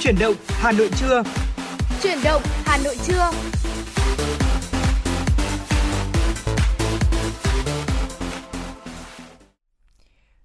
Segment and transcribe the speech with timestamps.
[0.00, 1.22] Chuyển động Hà Nội trưa.
[2.02, 3.30] Chuyển động Hà Nội trưa.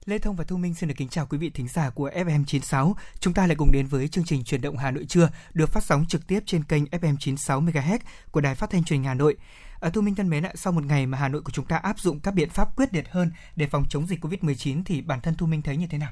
[0.05, 2.93] Lê Thông và Thu Minh xin được kính chào quý vị thính giả của FM96.
[3.19, 5.83] Chúng ta lại cùng đến với chương trình Chuyển động Hà Nội trưa được phát
[5.83, 7.99] sóng trực tiếp trên kênh FM96 MHz
[8.31, 9.35] của Đài Phát thanh Truyền hình Hà Nội.
[9.79, 11.77] À, Thu Minh thân mến ạ, sau một ngày mà Hà Nội của chúng ta
[11.77, 15.21] áp dụng các biện pháp quyết liệt hơn để phòng chống dịch Covid-19 thì bản
[15.21, 16.11] thân Thu Minh thấy như thế nào?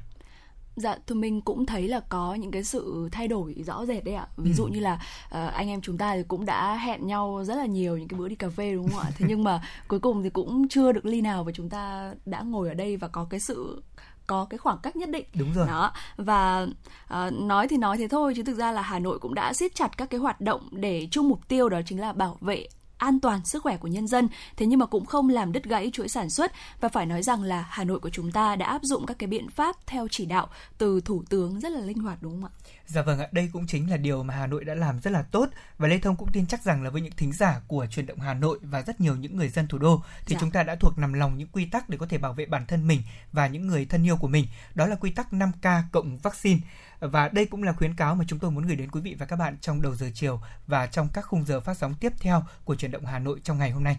[0.75, 4.15] Dạ, thì mình cũng thấy là có những cái sự thay đổi rõ rệt đấy
[4.15, 4.27] ạ.
[4.37, 4.55] Ví ừ.
[4.55, 7.65] dụ như là uh, anh em chúng ta thì cũng đã hẹn nhau rất là
[7.65, 9.11] nhiều những cái bữa đi cà phê đúng không ạ?
[9.17, 12.41] Thế nhưng mà cuối cùng thì cũng chưa được ly nào và chúng ta đã
[12.41, 13.83] ngồi ở đây và có cái sự
[14.27, 16.67] có cái khoảng cách nhất định đúng rồi đó và
[17.13, 19.75] uh, nói thì nói thế thôi chứ thực ra là Hà Nội cũng đã siết
[19.75, 22.67] chặt các cái hoạt động để chung mục tiêu đó chính là bảo vệ
[23.03, 25.89] an toàn sức khỏe của nhân dân thế nhưng mà cũng không làm đứt gãy
[25.93, 28.83] chuỗi sản xuất và phải nói rằng là Hà Nội của chúng ta đã áp
[28.83, 32.17] dụng các cái biện pháp theo chỉ đạo từ thủ tướng rất là linh hoạt,
[32.21, 32.51] đúng không ạ?
[32.87, 35.21] Dạ vâng ạ, đây cũng chính là điều mà Hà Nội đã làm rất là
[35.21, 38.05] tốt và Lê Thông cũng tin chắc rằng là với những thính giả của truyền
[38.05, 40.39] động Hà Nội và rất nhiều những người dân thủ đô thì dạ.
[40.41, 42.65] chúng ta đã thuộc nằm lòng những quy tắc để có thể bảo vệ bản
[42.65, 44.47] thân mình và những người thân yêu của mình.
[44.75, 46.59] Đó là quy tắc 5K cộng vaccine.
[46.99, 49.25] Và đây cũng là khuyến cáo mà chúng tôi muốn gửi đến quý vị và
[49.25, 52.43] các bạn trong đầu giờ chiều và trong các khung giờ phát sóng tiếp theo
[52.63, 53.97] của truyền động Hà Nội trong ngày hôm nay.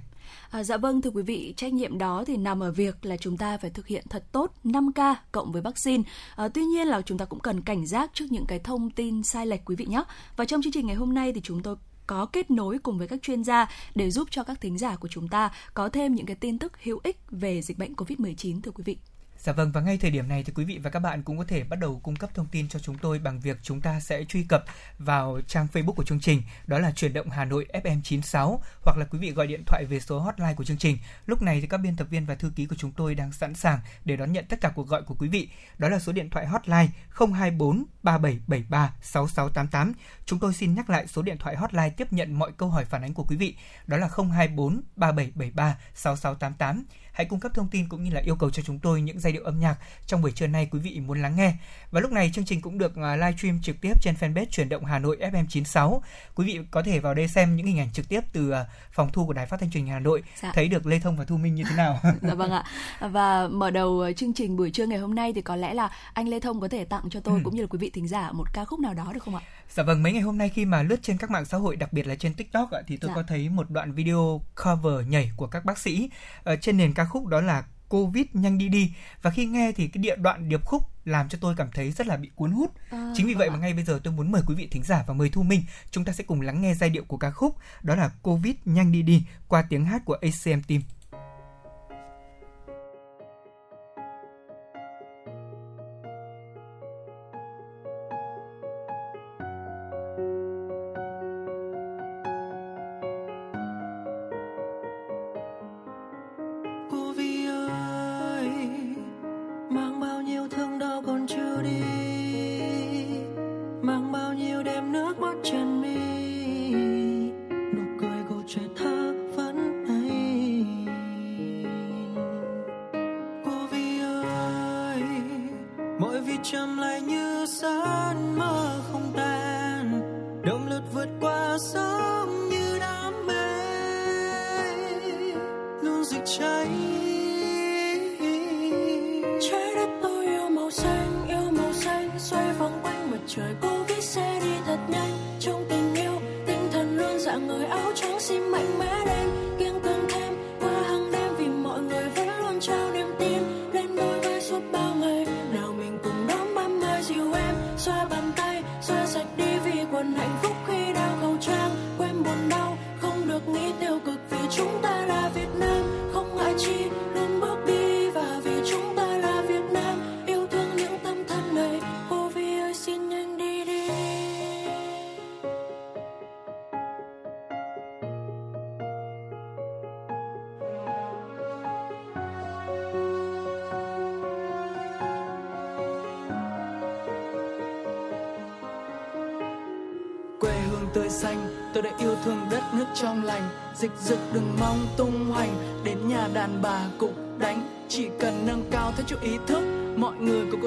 [0.51, 3.37] À, dạ vâng thưa quý vị, trách nhiệm đó thì nằm ở việc là chúng
[3.37, 6.03] ta phải thực hiện thật tốt 5K cộng với vaccine.
[6.37, 9.23] À, tuy nhiên là chúng ta cũng cần cảnh giác trước những cái thông tin
[9.23, 10.03] sai lệch quý vị nhé.
[10.37, 13.09] Và trong chương trình ngày hôm nay thì chúng tôi có kết nối cùng với
[13.09, 16.27] các chuyên gia để giúp cho các thính giả của chúng ta có thêm những
[16.27, 18.97] cái tin tức hữu ích về dịch bệnh COVID-19 thưa quý vị.
[19.45, 21.45] Dạ vâng và ngay thời điểm này thì quý vị và các bạn cũng có
[21.45, 24.25] thể bắt đầu cung cấp thông tin cho chúng tôi bằng việc chúng ta sẽ
[24.25, 24.65] truy cập
[24.99, 29.07] vào trang Facebook của chương trình, đó là chuyển động Hà Nội FM96 hoặc là
[29.11, 30.99] quý vị gọi điện thoại về số hotline của chương trình.
[31.27, 33.55] Lúc này thì các biên tập viên và thư ký của chúng tôi đang sẵn
[33.55, 35.49] sàng để đón nhận tất cả cuộc gọi của quý vị.
[35.79, 36.89] Đó là số điện thoại hotline
[37.35, 39.93] 024 3773 6688.
[40.27, 43.03] Chúng tôi xin nhắc lại số điện thoại hotline tiếp nhận mọi câu hỏi phản
[43.03, 43.57] ánh của quý vị.
[43.87, 48.51] Đó là 024 3773 6688 hãy cung cấp thông tin cũng như là yêu cầu
[48.51, 49.77] cho chúng tôi những giai điệu âm nhạc
[50.07, 51.55] trong buổi trưa nay quý vị muốn lắng nghe.
[51.91, 54.69] Và lúc này chương trình cũng được à, live stream trực tiếp trên fanpage chuyển
[54.69, 56.01] động Hà Nội FM96.
[56.35, 59.13] Quý vị có thể vào đây xem những hình ảnh trực tiếp từ à, phòng
[59.13, 60.53] thu của Đài Phát thanh truyền hình Hà Nội, dạ.
[60.55, 62.01] thấy được Lê Thông và Thu Minh như thế nào.
[62.23, 62.65] dạ vâng ạ.
[63.01, 65.91] Và mở đầu à, chương trình buổi trưa ngày hôm nay thì có lẽ là
[66.13, 67.41] anh Lê Thông có thể tặng cho tôi ừ.
[67.45, 69.43] cũng như là quý vị thính giả một ca khúc nào đó được không ạ?
[69.75, 71.93] Dạ vâng, mấy ngày hôm nay khi mà lướt trên các mạng xã hội, đặc
[71.93, 73.15] biệt là trên TikTok ạ, thì tôi dạ.
[73.15, 76.11] có thấy một đoạn video cover nhảy của các bác sĩ
[76.45, 78.93] ở trên nền ca khúc đó là Covid nhanh đi đi
[79.23, 82.07] và khi nghe thì cái địa đoạn điệp khúc làm cho tôi cảm thấy rất
[82.07, 82.75] là bị cuốn hút.
[82.91, 84.83] À, Chính vì vậy vâng mà ngay bây giờ tôi muốn mời quý vị thính
[84.83, 87.31] giả và mời Thu Minh, chúng ta sẽ cùng lắng nghe giai điệu của ca
[87.31, 90.83] khúc đó là Covid nhanh đi đi qua tiếng hát của ACM Team.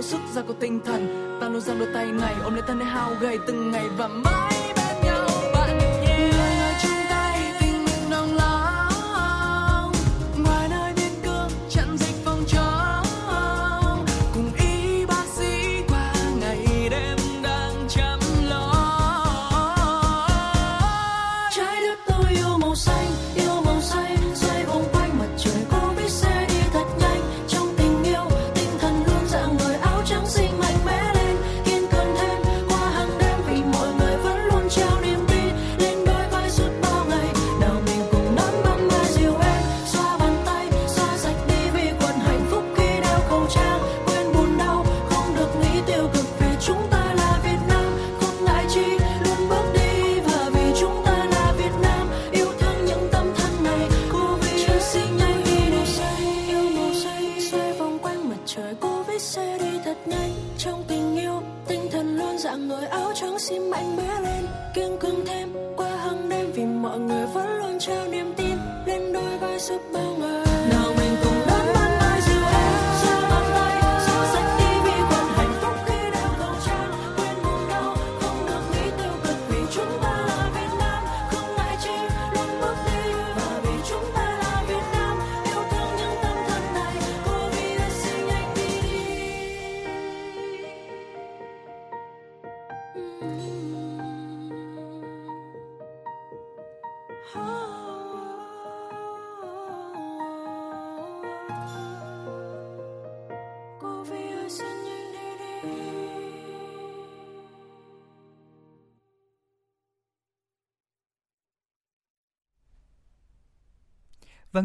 [0.07, 1.38] Sức ra có tinh thần.
[1.42, 4.07] Ta luôn dang đôi tay này ôm lấy thân để hao gầy từng ngày và
[4.07, 4.66] mãi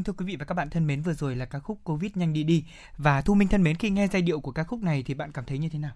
[0.02, 2.10] Vâng thưa quý vị và các bạn thân mến, vừa rồi là ca khúc Covid
[2.14, 2.64] nhanh đi đi
[2.99, 5.32] và Thu Minh thân mến khi nghe giai điệu của ca khúc này thì bạn
[5.32, 5.93] cảm thấy như thế nào?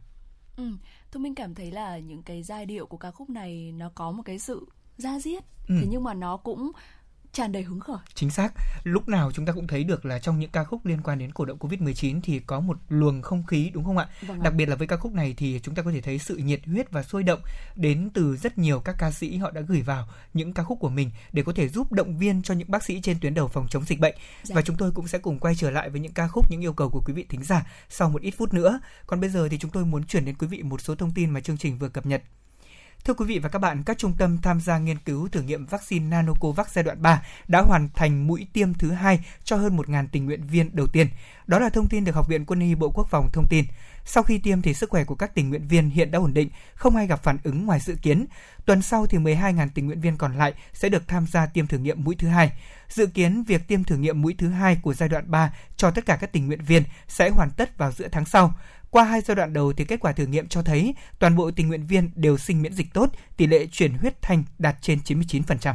[0.56, 0.70] Ừ,
[1.12, 4.10] Thu Minh cảm thấy là những cái giai điệu của ca khúc này nó có
[4.10, 4.66] một cái sự
[4.98, 5.74] da diết, Ừ.
[5.80, 6.72] thế nhưng mà nó cũng
[7.36, 7.96] tràn đầy hứng khởi.
[8.14, 8.52] Chính xác,
[8.84, 11.32] lúc nào chúng ta cũng thấy được là trong những ca khúc liên quan đến
[11.32, 14.08] cổ động Covid-19 thì có một luồng không khí đúng không ạ?
[14.22, 14.42] Vâng ạ.
[14.44, 16.60] Đặc biệt là với ca khúc này thì chúng ta có thể thấy sự nhiệt
[16.66, 17.40] huyết và sôi động
[17.76, 20.88] đến từ rất nhiều các ca sĩ họ đã gửi vào những ca khúc của
[20.88, 23.66] mình để có thể giúp động viên cho những bác sĩ trên tuyến đầu phòng
[23.70, 24.14] chống dịch bệnh.
[24.42, 24.54] Dạ.
[24.54, 26.72] Và chúng tôi cũng sẽ cùng quay trở lại với những ca khúc, những yêu
[26.72, 28.80] cầu của quý vị thính giả sau một ít phút nữa.
[29.06, 31.30] Còn bây giờ thì chúng tôi muốn chuyển đến quý vị một số thông tin
[31.30, 32.22] mà chương trình vừa cập nhật.
[33.06, 35.66] Thưa quý vị và các bạn, các trung tâm tham gia nghiên cứu thử nghiệm
[35.66, 40.06] vaccine Nanocovax giai đoạn 3 đã hoàn thành mũi tiêm thứ hai cho hơn 1.000
[40.12, 41.08] tình nguyện viên đầu tiên.
[41.46, 43.64] Đó là thông tin được Học viện Quân y Bộ Quốc phòng thông tin.
[44.04, 46.48] Sau khi tiêm thì sức khỏe của các tình nguyện viên hiện đã ổn định,
[46.74, 48.26] không ai gặp phản ứng ngoài dự kiến.
[48.66, 51.78] Tuần sau thì 12.000 tình nguyện viên còn lại sẽ được tham gia tiêm thử
[51.78, 52.52] nghiệm mũi thứ hai.
[52.88, 56.06] Dự kiến việc tiêm thử nghiệm mũi thứ hai của giai đoạn 3 cho tất
[56.06, 58.54] cả các tình nguyện viên sẽ hoàn tất vào giữa tháng sau.
[58.96, 61.68] Qua hai giai đoạn đầu thì kết quả thử nghiệm cho thấy toàn bộ tình
[61.68, 65.74] nguyện viên đều sinh miễn dịch tốt, tỷ lệ chuyển huyết thanh đạt trên 99%.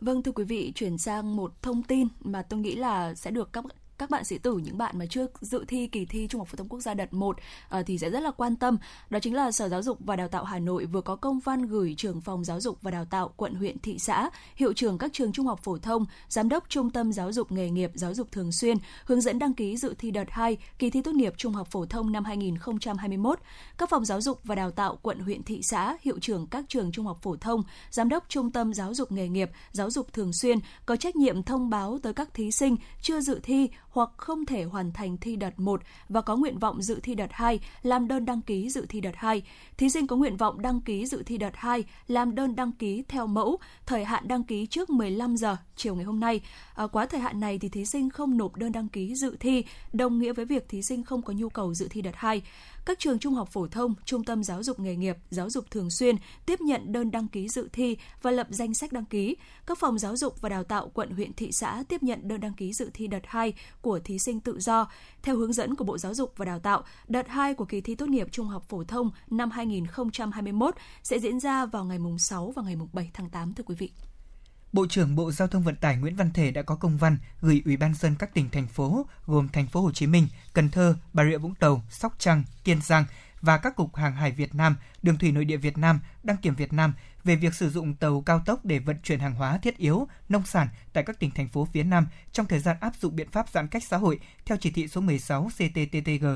[0.00, 3.52] Vâng thưa quý vị, chuyển sang một thông tin mà tôi nghĩ là sẽ được
[3.52, 3.64] các
[3.98, 6.56] các bạn sĩ tử những bạn mà chưa dự thi kỳ thi Trung học phổ
[6.56, 8.78] thông quốc gia đợt 1 à, ờ, thì sẽ rất là quan tâm.
[9.10, 11.66] Đó chính là Sở Giáo dục và Đào tạo Hà Nội vừa có công văn
[11.66, 15.12] gửi trưởng phòng giáo dục và đào tạo quận huyện thị xã, hiệu trưởng các
[15.12, 18.32] trường trung học phổ thông, giám đốc trung tâm giáo dục nghề nghiệp giáo dục
[18.32, 21.52] thường xuyên hướng dẫn đăng ký dự thi đợt 2 kỳ thi tốt nghiệp trung
[21.52, 23.38] học phổ thông năm 2021.
[23.78, 26.92] Các phòng giáo dục và đào tạo quận huyện thị xã, hiệu trưởng các trường
[26.92, 30.32] trung học phổ thông, giám đốc trung tâm giáo dục nghề nghiệp giáo dục thường
[30.32, 34.46] xuyên có trách nhiệm thông báo tới các thí sinh chưa dự thi hoặc không
[34.46, 38.08] thể hoàn thành thi đợt 1 và có nguyện vọng dự thi đợt 2 làm
[38.08, 39.42] đơn đăng ký dự thi đợt 2.
[39.76, 43.02] Thí sinh có nguyện vọng đăng ký dự thi đợt 2 làm đơn đăng ký
[43.08, 46.40] theo mẫu, thời hạn đăng ký trước 15 giờ chiều ngày hôm nay.
[46.74, 49.64] À, quá thời hạn này thì thí sinh không nộp đơn đăng ký dự thi,
[49.92, 52.42] đồng nghĩa với việc thí sinh không có nhu cầu dự thi đợt 2.
[52.88, 55.90] Các trường trung học phổ thông, trung tâm giáo dục nghề nghiệp, giáo dục thường
[55.90, 56.16] xuyên
[56.46, 59.36] tiếp nhận đơn đăng ký dự thi và lập danh sách đăng ký.
[59.66, 62.54] Các phòng giáo dục và đào tạo quận huyện thị xã tiếp nhận đơn đăng
[62.54, 64.90] ký dự thi đợt 2 của thí sinh tự do.
[65.22, 67.94] Theo hướng dẫn của Bộ Giáo dục và Đào tạo, đợt 2 của kỳ thi
[67.94, 72.52] tốt nghiệp trung học phổ thông năm 2021 sẽ diễn ra vào ngày mùng 6
[72.56, 74.07] và ngày mùng 7 tháng 8 thưa quý vị.
[74.72, 77.62] Bộ trưởng Bộ Giao thông Vận tải Nguyễn Văn Thể đã có công văn gửi
[77.64, 80.96] Ủy ban dân các tỉnh thành phố gồm thành phố Hồ Chí Minh, Cần Thơ,
[81.12, 83.04] Bà Rịa Vũng Tàu, Sóc Trăng, Kiên Giang
[83.40, 86.54] và các cục hàng hải Việt Nam, đường thủy nội địa Việt Nam, đăng kiểm
[86.54, 86.94] Việt Nam
[87.24, 90.46] về việc sử dụng tàu cao tốc để vận chuyển hàng hóa thiết yếu, nông
[90.46, 93.48] sản tại các tỉnh thành phố phía Nam trong thời gian áp dụng biện pháp
[93.48, 96.26] giãn cách xã hội theo chỉ thị số 16 CTTTG.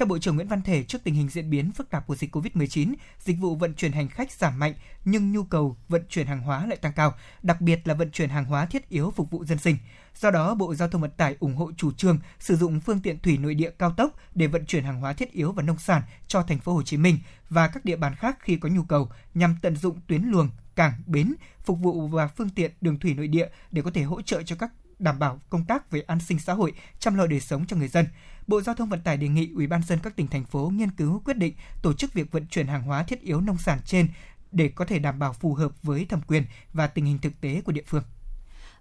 [0.00, 2.36] Theo Bộ trưởng Nguyễn Văn Thể, trước tình hình diễn biến phức tạp của dịch
[2.36, 6.40] COVID-19, dịch vụ vận chuyển hành khách giảm mạnh nhưng nhu cầu vận chuyển hàng
[6.40, 9.44] hóa lại tăng cao, đặc biệt là vận chuyển hàng hóa thiết yếu phục vụ
[9.44, 9.76] dân sinh.
[10.14, 13.18] Do đó, Bộ Giao thông Vận tải ủng hộ chủ trương sử dụng phương tiện
[13.18, 16.02] thủy nội địa cao tốc để vận chuyển hàng hóa thiết yếu và nông sản
[16.26, 19.08] cho thành phố Hồ Chí Minh và các địa bàn khác khi có nhu cầu
[19.34, 23.28] nhằm tận dụng tuyến luồng, cảng, bến, phục vụ và phương tiện đường thủy nội
[23.28, 26.38] địa để có thể hỗ trợ cho các đảm bảo công tác về an sinh
[26.38, 28.06] xã hội, chăm lo đời sống cho người dân.
[28.46, 30.90] Bộ Giao thông Vận tải đề nghị Ủy ban dân các tỉnh thành phố nghiên
[30.90, 34.08] cứu quyết định tổ chức việc vận chuyển hàng hóa thiết yếu nông sản trên
[34.52, 37.60] để có thể đảm bảo phù hợp với thẩm quyền và tình hình thực tế
[37.60, 38.02] của địa phương.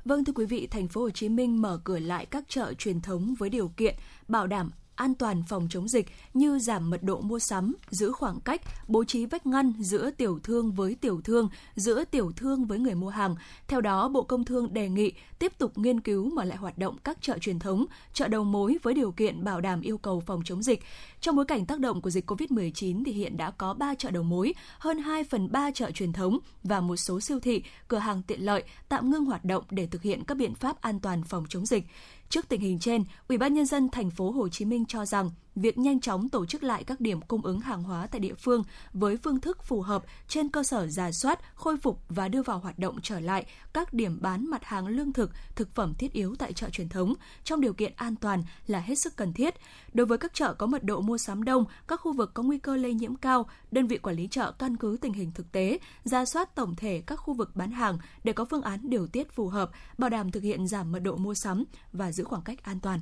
[0.05, 3.01] Vâng thưa quý vị, thành phố Hồ Chí Minh mở cửa lại các chợ truyền
[3.01, 3.95] thống với điều kiện
[4.27, 8.39] bảo đảm an toàn phòng chống dịch như giảm mật độ mua sắm, giữ khoảng
[8.39, 12.79] cách, bố trí vách ngăn giữa tiểu thương với tiểu thương, giữa tiểu thương với
[12.79, 13.35] người mua hàng.
[13.67, 16.97] Theo đó, Bộ Công Thương đề nghị tiếp tục nghiên cứu mở lại hoạt động
[17.03, 20.41] các chợ truyền thống, chợ đầu mối với điều kiện bảo đảm yêu cầu phòng
[20.45, 20.83] chống dịch.
[21.21, 24.23] Trong bối cảnh tác động của dịch COVID-19 thì hiện đã có 3 chợ đầu
[24.23, 28.21] mối, hơn 2 phần 3 chợ truyền thống và một số siêu thị, cửa hàng
[28.23, 31.45] tiện lợi tạm ngưng hoạt động để thực hiện các biện pháp an toàn phòng
[31.49, 31.83] chống dịch.
[32.29, 35.31] Trước tình hình trên, Ủy ban nhân dân thành phố Hồ Chí Minh cho rằng
[35.61, 38.63] việc nhanh chóng tổ chức lại các điểm cung ứng hàng hóa tại địa phương
[38.93, 42.59] với phương thức phù hợp trên cơ sở giả soát, khôi phục và đưa vào
[42.59, 46.35] hoạt động trở lại các điểm bán mặt hàng lương thực, thực phẩm thiết yếu
[46.39, 47.13] tại chợ truyền thống
[47.43, 49.55] trong điều kiện an toàn là hết sức cần thiết.
[49.93, 52.57] Đối với các chợ có mật độ mua sắm đông, các khu vực có nguy
[52.57, 55.79] cơ lây nhiễm cao, đơn vị quản lý chợ căn cứ tình hình thực tế,
[56.03, 59.31] ra soát tổng thể các khu vực bán hàng để có phương án điều tiết
[59.31, 61.63] phù hợp, bảo đảm thực hiện giảm mật độ mua sắm
[61.93, 62.99] và giữ khoảng cách an toàn.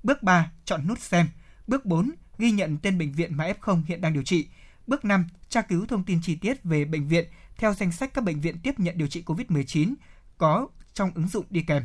[0.03, 1.29] Bước 3, chọn nút xem.
[1.67, 4.49] Bước 4, ghi nhận tên bệnh viện mà F0 hiện đang điều trị.
[4.87, 8.25] Bước 5, tra cứu thông tin chi tiết về bệnh viện theo danh sách các
[8.25, 9.95] bệnh viện tiếp nhận điều trị COVID-19
[10.39, 11.83] có trong ứng dụng đi kèm.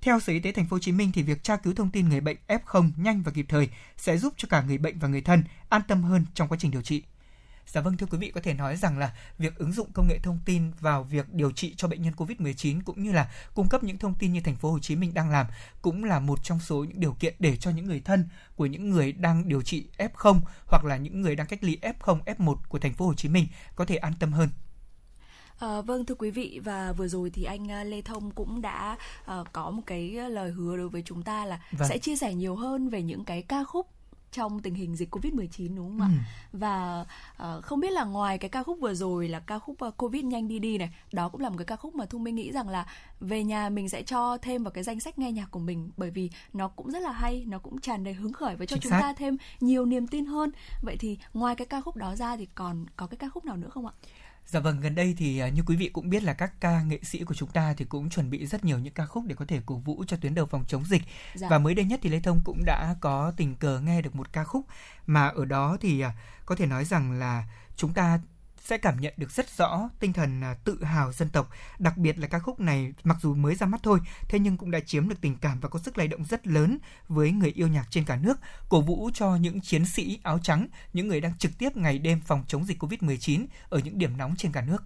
[0.00, 2.08] Theo Sở Y tế Thành phố Hồ Chí Minh thì việc tra cứu thông tin
[2.08, 5.20] người bệnh F0 nhanh và kịp thời sẽ giúp cho cả người bệnh và người
[5.20, 7.02] thân an tâm hơn trong quá trình điều trị.
[7.66, 10.18] Dạ vâng thưa quý vị có thể nói rằng là việc ứng dụng công nghệ
[10.22, 13.84] thông tin vào việc điều trị cho bệnh nhân Covid-19 cũng như là cung cấp
[13.84, 15.46] những thông tin như thành phố Hồ Chí Minh đang làm
[15.82, 18.90] cũng là một trong số những điều kiện để cho những người thân của những
[18.90, 22.78] người đang điều trị F0 hoặc là những người đang cách ly F0, F1 của
[22.78, 24.48] thành phố Hồ Chí Minh có thể an tâm hơn
[25.58, 28.96] À, vâng thưa quý vị và vừa rồi thì anh à, Lê Thông cũng đã
[29.40, 31.88] uh, có một cái lời hứa đối với chúng ta là vâng.
[31.88, 33.86] sẽ chia sẻ nhiều hơn về những cái ca khúc
[34.32, 36.08] trong tình hình dịch Covid-19 đúng không ạ?
[36.12, 36.58] Ừ.
[36.58, 37.04] Và
[37.42, 40.24] uh, không biết là ngoài cái ca khúc vừa rồi là ca khúc uh, Covid
[40.24, 42.52] nhanh đi đi này, đó cũng là một cái ca khúc mà Thu Minh nghĩ
[42.52, 42.86] rằng là
[43.20, 46.10] về nhà mình sẽ cho thêm vào cái danh sách nghe nhạc của mình bởi
[46.10, 48.82] vì nó cũng rất là hay, nó cũng tràn đầy hứng khởi và cho Chính
[48.82, 49.00] chúng xác.
[49.00, 50.50] ta thêm nhiều niềm tin hơn.
[50.82, 53.56] Vậy thì ngoài cái ca khúc đó ra thì còn có cái ca khúc nào
[53.56, 53.92] nữa không ạ?
[54.50, 56.98] Dạ vâng, gần đây thì à, như quý vị cũng biết là các ca nghệ
[57.02, 59.44] sĩ của chúng ta thì cũng chuẩn bị rất nhiều những ca khúc để có
[59.48, 61.02] thể cổ vũ cho tuyến đầu phòng chống dịch.
[61.34, 61.48] Dạ.
[61.50, 64.32] Và mới đây nhất thì Lê Thông cũng đã có tình cờ nghe được một
[64.32, 64.66] ca khúc
[65.06, 66.12] mà ở đó thì à,
[66.46, 67.44] có thể nói rằng là
[67.76, 68.20] chúng ta
[68.64, 71.50] sẽ cảm nhận được rất rõ tinh thần à, tự hào dân tộc.
[71.78, 73.98] Đặc biệt là ca khúc này mặc dù mới ra mắt thôi,
[74.28, 76.78] thế nhưng cũng đã chiếm được tình cảm và có sức lay động rất lớn
[77.08, 78.38] với người yêu nhạc trên cả nước,
[78.68, 82.20] cổ vũ cho những chiến sĩ áo trắng, những người đang trực tiếp ngày đêm
[82.20, 84.84] phòng chống dịch Covid-19 ở những điểm nóng trên cả nước.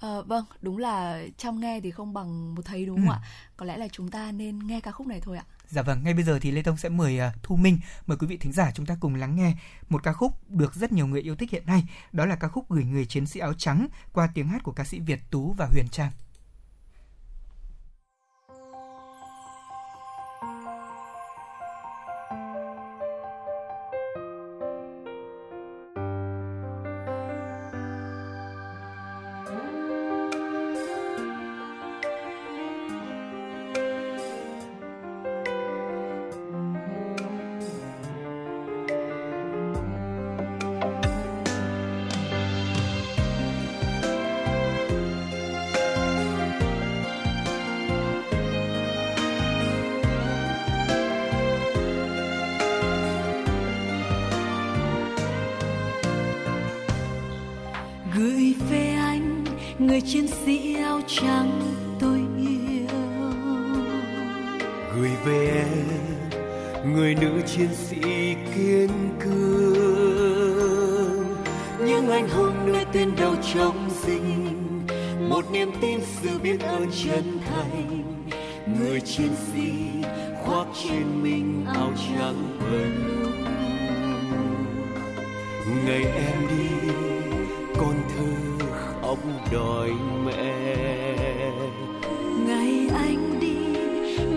[0.00, 3.12] À, vâng, đúng là trong nghe thì không bằng một thấy đúng không ừ.
[3.12, 3.20] ạ?
[3.56, 5.44] Có lẽ là chúng ta nên nghe ca khúc này thôi ạ.
[5.68, 8.26] Dạ vâng, ngay bây giờ thì Lê Tông sẽ mời uh, Thu Minh, mời quý
[8.26, 9.54] vị thính giả chúng ta cùng lắng nghe
[9.88, 12.70] một ca khúc được rất nhiều người yêu thích hiện nay, đó là ca khúc
[12.70, 15.66] Gửi người chiến sĩ áo trắng qua tiếng hát của ca sĩ Việt Tú và
[15.66, 16.10] Huyền Trang.
[86.16, 86.90] em đi
[87.78, 89.18] con thơ khóc
[89.52, 89.90] đòi
[90.24, 91.52] mẹ.
[92.46, 93.56] Ngày anh đi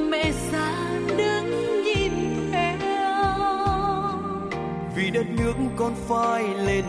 [0.10, 0.72] mẹ xa
[1.18, 2.12] đứng nhìn
[2.52, 3.10] theo
[4.96, 6.86] vì đất nước con phải lên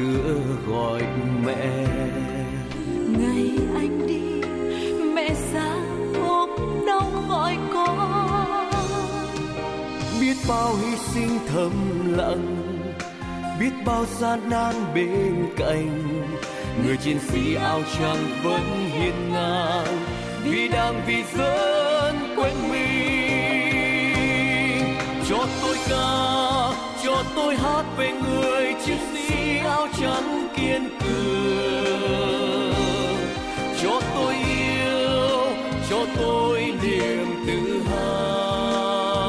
[0.00, 0.34] sữa
[0.66, 1.02] gọi
[1.44, 1.86] mẹ.
[3.18, 4.22] Ngày anh đi
[5.14, 5.74] mẹ xa
[6.26, 6.50] ốm
[6.86, 8.70] đau gọi con.
[10.20, 11.72] Biết bao hy sinh thầm
[12.16, 12.56] lặng
[13.60, 16.22] biết bao gian nan bên cạnh.
[16.84, 19.98] Người chiến sĩ áo trắng vẫn hiên ngang
[20.44, 23.10] vì đảng vì dân quên mình.
[25.28, 26.40] Cho tôi ca
[27.04, 29.19] cho tôi hát về người chiến sĩ
[29.64, 31.10] áo trắng kiên cường.
[33.82, 35.40] Cho tôi yêu,
[35.90, 39.20] cho tôi niềm tự hào.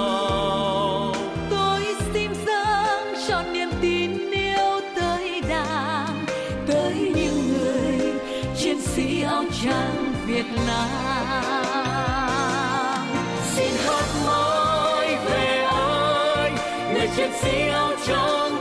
[1.49, 6.25] Tôi xin dâng cho niềm tin yêu tới đảng
[6.67, 8.13] tới những người
[8.57, 10.91] chiến sĩ áo trắng Việt Nam.
[13.55, 16.55] Xin hát mãi về anh
[16.93, 18.60] người chiến sĩ áo trắng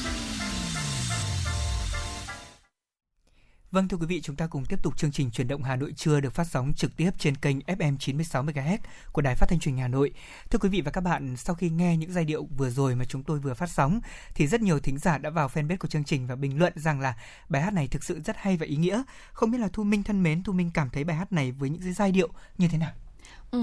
[3.71, 5.93] Vâng thưa quý vị, chúng ta cùng tiếp tục chương trình chuyển động Hà Nội
[5.95, 8.77] trưa được phát sóng trực tiếp trên kênh FM 96 MHz
[9.11, 10.11] của Đài Phát thanh Truyền hình Hà Nội.
[10.49, 13.05] Thưa quý vị và các bạn, sau khi nghe những giai điệu vừa rồi mà
[13.05, 13.99] chúng tôi vừa phát sóng
[14.35, 16.99] thì rất nhiều thính giả đã vào fanpage của chương trình và bình luận rằng
[16.99, 17.13] là
[17.49, 19.03] bài hát này thực sự rất hay và ý nghĩa.
[19.33, 21.69] Không biết là Thu Minh thân mến, Thu Minh cảm thấy bài hát này với
[21.69, 22.91] những giai điệu như thế nào?
[23.51, 23.59] Ừ,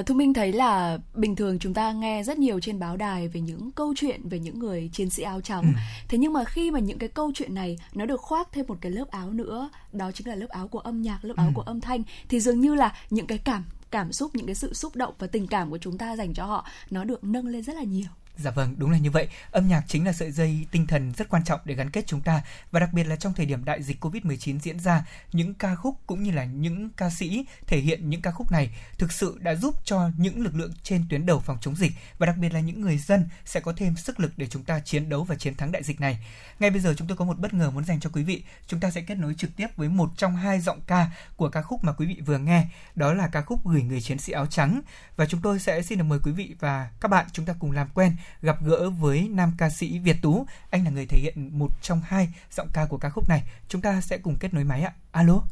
[0.00, 3.28] uh, Thu Minh thấy là bình thường chúng ta nghe rất nhiều trên báo đài
[3.28, 5.62] về những câu chuyện về những người chiến sĩ áo trắng.
[5.62, 5.80] Ừ.
[6.08, 8.78] Thế nhưng mà khi mà những cái câu chuyện này nó được khoác thêm một
[8.80, 11.52] cái lớp áo nữa, đó chính là lớp áo của âm nhạc, lớp áo Ừ.
[11.54, 14.74] của âm thanh thì dường như là những cái cảm cảm xúc, những cái sự
[14.74, 17.62] xúc động và tình cảm của chúng ta dành cho họ nó được nâng lên
[17.62, 18.08] rất là nhiều.
[18.36, 19.28] Dạ vâng, đúng là như vậy.
[19.50, 22.20] Âm nhạc chính là sợi dây tinh thần rất quan trọng để gắn kết chúng
[22.20, 25.74] ta và đặc biệt là trong thời điểm đại dịch Covid-19 diễn ra, những ca
[25.74, 29.38] khúc cũng như là những ca sĩ thể hiện những ca khúc này thực sự
[29.40, 32.54] đã giúp cho những lực lượng trên tuyến đầu phòng chống dịch và đặc biệt
[32.54, 35.34] là những người dân sẽ có thêm sức lực để chúng ta chiến đấu và
[35.34, 36.26] chiến thắng đại dịch này.
[36.58, 38.42] Ngay bây giờ chúng tôi có một bất ngờ muốn dành cho quý vị.
[38.66, 41.62] Chúng ta sẽ kết nối trực tiếp với một trong hai giọng ca của ca
[41.62, 44.46] khúc mà quý vị vừa nghe, đó là ca khúc Gửi người chiến sĩ áo
[44.46, 44.80] trắng
[45.16, 47.72] và chúng tôi sẽ xin được mời quý vị và các bạn chúng ta cùng
[47.72, 50.46] làm quen gặp gỡ với nam ca sĩ Việt Tú.
[50.70, 53.42] Anh là người thể hiện một trong hai giọng ca của ca khúc này.
[53.68, 54.92] Chúng ta sẽ cùng kết nối máy ạ.
[55.12, 55.42] Alo.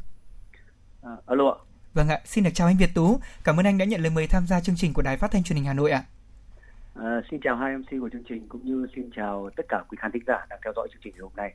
[1.03, 1.57] À, alo ạ.
[1.95, 3.21] Vâng ạ, xin được chào anh Việt Tú.
[3.45, 5.43] Cảm ơn anh đã nhận lời mời tham gia chương trình của Đài Phát thanh
[5.43, 6.05] Truyền hình Hà Nội ạ.
[6.95, 9.97] À, xin chào hai MC của chương trình cũng như xin chào tất cả quý
[10.01, 11.55] khán thính giả đang theo dõi chương trình ngày hôm nay.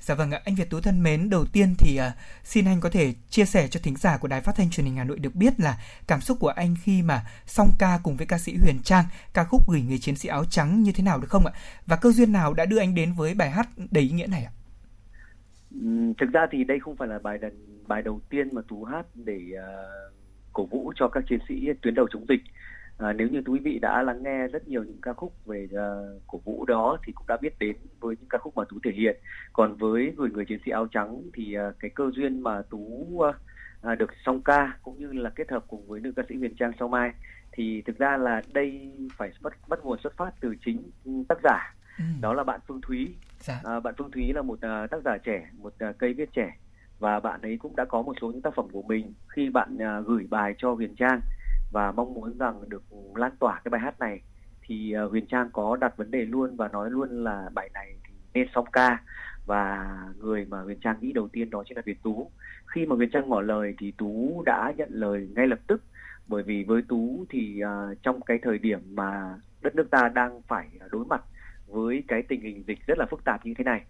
[0.00, 2.12] Dạ vâng ạ, anh Việt Tú thân mến, đầu tiên thì uh,
[2.44, 4.96] xin anh có thể chia sẻ cho thính giả của Đài Phát thanh Truyền hình
[4.96, 8.26] Hà Nội được biết là cảm xúc của anh khi mà song ca cùng với
[8.26, 11.18] ca sĩ Huyền Trang ca khúc gửi người chiến sĩ áo trắng như thế nào
[11.18, 11.52] được không ạ?
[11.86, 14.44] Và cơ duyên nào đã đưa anh đến với bài hát đầy ý nghĩa này
[14.44, 14.52] ạ?
[16.18, 17.52] thực ra thì đây không phải là bài đần,
[17.86, 20.14] bài đầu tiên mà Tú hát để uh,
[20.52, 22.40] cổ vũ cho các chiến sĩ tuyến đầu chống dịch
[23.00, 26.22] À, nếu như quý vị đã lắng nghe rất nhiều những ca khúc về uh,
[26.26, 28.90] cổ vũ đó thì cũng đã biết đến với những ca khúc mà tú thể
[28.90, 29.16] hiện
[29.52, 32.78] còn với người người chiến sĩ áo trắng thì uh, cái cơ duyên mà tú
[33.14, 33.34] uh,
[33.92, 36.54] uh, được song ca cũng như là kết hợp cùng với nữ ca sĩ huyền
[36.58, 37.12] trang sau mai
[37.52, 40.90] thì thực ra là đây phải bắt bắt nguồn xuất phát từ chính
[41.28, 42.04] tác giả ừ.
[42.20, 43.60] đó là bạn phương thúy dạ.
[43.64, 46.56] à, bạn phương thúy là một uh, tác giả trẻ một uh, cây viết trẻ
[46.98, 49.74] và bạn ấy cũng đã có một số những tác phẩm của mình khi bạn
[49.74, 51.20] uh, gửi bài cho huyền trang
[51.70, 52.82] và mong muốn rằng được
[53.14, 54.20] lan tỏa cái bài hát này.
[54.62, 57.94] Thì uh, Huyền Trang có đặt vấn đề luôn và nói luôn là bài này
[58.04, 59.02] thì nên song ca.
[59.46, 62.30] Và người mà Huyền Trang nghĩ đầu tiên đó chính là Việt Tú.
[62.66, 65.82] Khi mà Huyền Trang ngỏ lời thì Tú đã nhận lời ngay lập tức.
[66.26, 70.42] Bởi vì với Tú thì uh, trong cái thời điểm mà đất nước ta đang
[70.42, 71.22] phải đối mặt
[71.66, 73.82] với cái tình hình dịch rất là phức tạp như thế này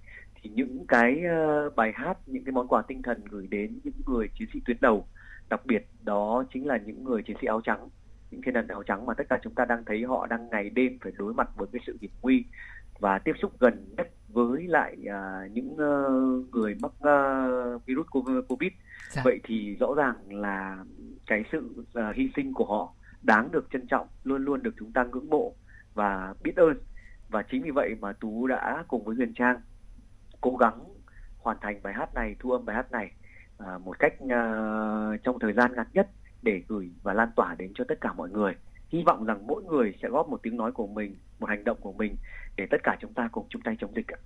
[0.43, 1.23] thì những cái
[1.66, 4.61] uh, bài hát những cái món quà tinh thần gửi đến những người chiến sĩ
[4.66, 5.07] tuyến đầu
[5.51, 7.89] đặc biệt đó chính là những người chiến sĩ áo trắng
[8.31, 10.71] những thiên thần áo trắng mà tất cả chúng ta đang thấy họ đang ngày
[10.71, 12.45] đêm phải đối mặt với cái sự hiểm nguy
[13.01, 18.07] và tiếp xúc gần nhất với lại uh, những uh, người mắc uh, virus
[18.49, 18.73] covid.
[19.11, 19.23] Dạ.
[19.25, 20.85] vậy thì rõ ràng là
[21.27, 24.93] cái sự uh, hy sinh của họ đáng được trân trọng luôn luôn được chúng
[24.93, 25.55] ta ngưỡng mộ
[25.95, 26.77] và biết ơn.
[27.29, 29.61] Và chính vì vậy mà tú đã cùng với huyền trang
[30.41, 30.81] cố gắng
[31.39, 33.13] hoàn thành bài hát này thu âm bài hát này
[33.66, 34.42] À, một cách à,
[35.25, 36.09] trong thời gian ngắn nhất
[36.42, 38.55] để gửi và lan tỏa đến cho tất cả mọi người
[38.88, 41.77] hy vọng rằng mỗi người sẽ góp một tiếng nói của mình một hành động
[41.81, 42.16] của mình
[42.57, 44.18] để tất cả chúng ta cùng chung tay chống dịch ạ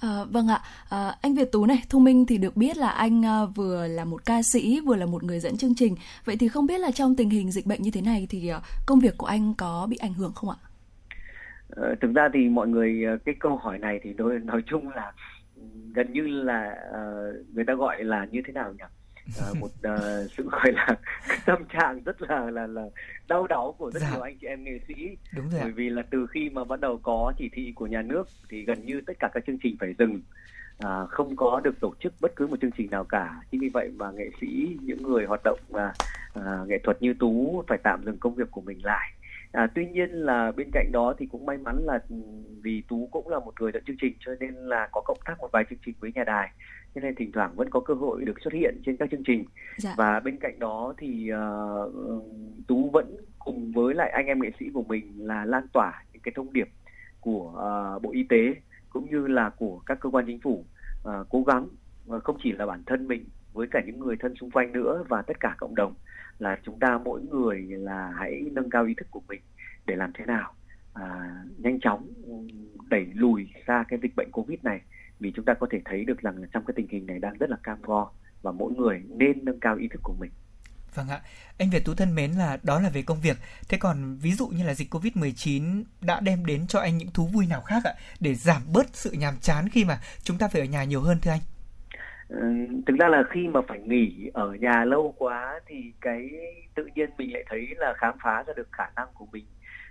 [0.00, 3.24] À, vâng ạ, à, anh Việt Tú này, Thu Minh thì được biết là anh
[3.24, 5.94] à, vừa là một ca sĩ, vừa là một người dẫn chương trình.
[6.24, 8.60] Vậy thì không biết là trong tình hình dịch bệnh như thế này thì à,
[8.86, 10.56] công việc của anh có bị ảnh hưởng không ạ?
[11.76, 15.12] À, thực ra thì mọi người cái câu hỏi này thì nói, nói chung là
[15.94, 18.84] gần như là uh, người ta gọi là như thế nào nhỉ?
[19.50, 20.88] Uh, một uh, sự gọi là
[21.46, 22.84] tâm trạng rất là là là
[23.28, 24.10] đau đáu của rất dạ.
[24.10, 24.94] nhiều anh chị em nghệ sĩ.
[25.36, 28.02] Đúng rồi bởi vì là từ khi mà bắt đầu có chỉ thị của nhà
[28.02, 30.22] nước thì gần như tất cả các chương trình phải dừng.
[30.78, 33.40] À, không có được tổ chức bất cứ một chương trình nào cả.
[33.50, 35.92] Chính vì vậy mà nghệ sĩ những người hoạt động à,
[36.34, 39.10] à, nghệ thuật như tú phải tạm dừng công việc của mình lại
[39.54, 42.16] À, tuy nhiên là bên cạnh đó thì cũng may mắn là ừ,
[42.62, 45.34] vì Tú cũng là một người dẫn chương trình cho nên là có cộng tác
[45.38, 46.50] một vài chương trình với nhà đài.
[46.94, 49.44] Cho nên thỉnh thoảng vẫn có cơ hội được xuất hiện trên các chương trình.
[49.76, 49.94] Dạ.
[49.96, 51.92] và bên cạnh đó thì uh,
[52.66, 56.22] Tú vẫn cùng với lại anh em nghệ sĩ của mình là lan tỏa những
[56.22, 56.68] cái thông điệp
[57.20, 57.48] của
[57.96, 58.54] uh, Bộ Y tế
[58.90, 60.64] cũng như là của các cơ quan chính phủ
[61.08, 61.68] uh, cố gắng
[62.16, 65.04] uh, không chỉ là bản thân mình với cả những người thân xung quanh nữa
[65.08, 65.94] và tất cả cộng đồng
[66.38, 69.40] là chúng ta mỗi người là hãy nâng cao ý thức của mình
[69.86, 70.54] để làm thế nào
[70.92, 71.04] à,
[71.58, 72.32] nhanh chóng ừ,
[72.90, 74.80] đẩy lùi ra cái dịch bệnh covid này
[75.20, 77.50] vì chúng ta có thể thấy được rằng trong cái tình hình này đang rất
[77.50, 78.10] là cam go
[78.42, 80.30] và mỗi người nên nâng cao ý thức của mình
[80.94, 81.20] Vâng ạ,
[81.58, 83.36] anh Việt Tú thân mến là đó là về công việc.
[83.68, 87.26] Thế còn ví dụ như là dịch Covid-19 đã đem đến cho anh những thú
[87.26, 90.60] vui nào khác ạ để giảm bớt sự nhàm chán khi mà chúng ta phải
[90.60, 91.40] ở nhà nhiều hơn thưa anh?
[92.86, 96.30] Thực ra là khi mà phải nghỉ ở nhà lâu quá thì cái
[96.74, 99.44] tự nhiên mình lại thấy là khám phá ra được khả năng của mình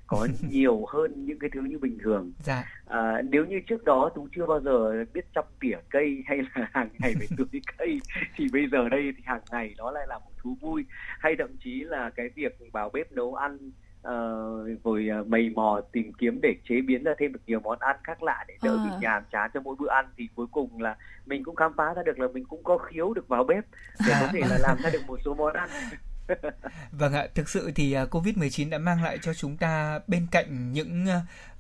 [0.08, 2.64] có nhiều hơn những cái thứ như bình thường dạ.
[2.86, 6.70] à, nếu như trước đó tú chưa bao giờ biết chăm tỉa cây hay là
[6.72, 8.00] hàng ngày phải tưới cây
[8.36, 10.86] thì bây giờ đây thì hàng ngày nó lại là một thú vui
[11.20, 13.58] hay thậm chí là cái việc vào bếp nấu ăn
[14.08, 17.80] uh, rồi uh, mầy mò tìm kiếm để chế biến ra thêm được nhiều món
[17.80, 18.84] ăn khác lạ để đỡ à.
[18.84, 21.94] bị nhàm chán cho mỗi bữa ăn thì cuối cùng là mình cũng khám phá
[21.94, 23.66] ra được là mình cũng có khiếu được vào bếp
[24.08, 25.70] để có thể là làm ra được một số món ăn
[26.92, 30.74] vâng ạ, thực sự thì à, Covid-19 đã mang lại cho chúng ta bên cạnh
[30.74, 31.06] những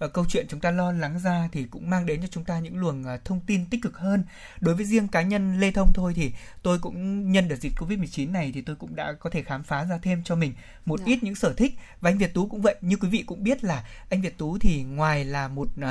[0.06, 2.60] uh, câu chuyện chúng ta lo lắng ra thì cũng mang đến cho chúng ta
[2.60, 4.24] những luồng uh, thông tin tích cực hơn.
[4.60, 6.32] Đối với riêng cá nhân Lê Thông thôi thì
[6.64, 9.86] tôi cũng nhân đợt dịch Covid-19 này thì tôi cũng đã có thể khám phá
[9.86, 10.54] ra thêm cho mình
[10.86, 11.06] một dạ.
[11.08, 12.76] ít những sở thích và anh Việt Tú cũng vậy.
[12.82, 15.86] Như quý vị cũng biết là anh Việt Tú thì ngoài là một uh,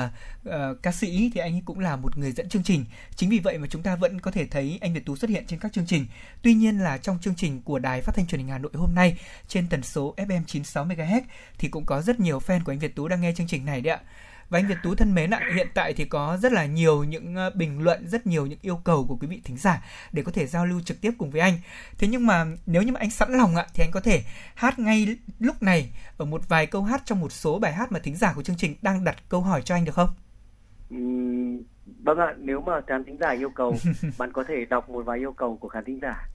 [0.49, 2.85] uh, ca sĩ thì anh ấy cũng là một người dẫn chương trình.
[3.15, 5.43] Chính vì vậy mà chúng ta vẫn có thể thấy anh Việt Tú xuất hiện
[5.47, 6.05] trên các chương trình.
[6.41, 8.95] Tuy nhiên là trong chương trình của Đài Phát thanh Truyền hình Hà Nội hôm
[8.95, 11.21] nay trên tần số FM 96 MHz
[11.57, 13.81] thì cũng có rất nhiều fan của anh Việt Tú đang nghe chương trình này
[13.81, 14.01] đấy ạ.
[14.49, 17.35] Và anh Việt Tú thân mến ạ, hiện tại thì có rất là nhiều những
[17.35, 20.31] ờ, bình luận, rất nhiều những yêu cầu của quý vị thính giả để có
[20.31, 21.53] thể giao lưu trực tiếp cùng với anh.
[21.97, 24.21] Thế nhưng mà nếu như mà anh sẵn lòng ạ thì anh có thể
[24.55, 27.99] hát ngay lúc này ở một vài câu hát trong một số bài hát mà
[27.99, 30.09] thính giả của chương trình đang đặt câu hỏi cho anh được không?
[32.03, 33.75] Vâng ạ, nếu mà khán thính giả yêu cầu,
[34.17, 36.27] bạn có thể đọc một vài yêu cầu của khán thính giả.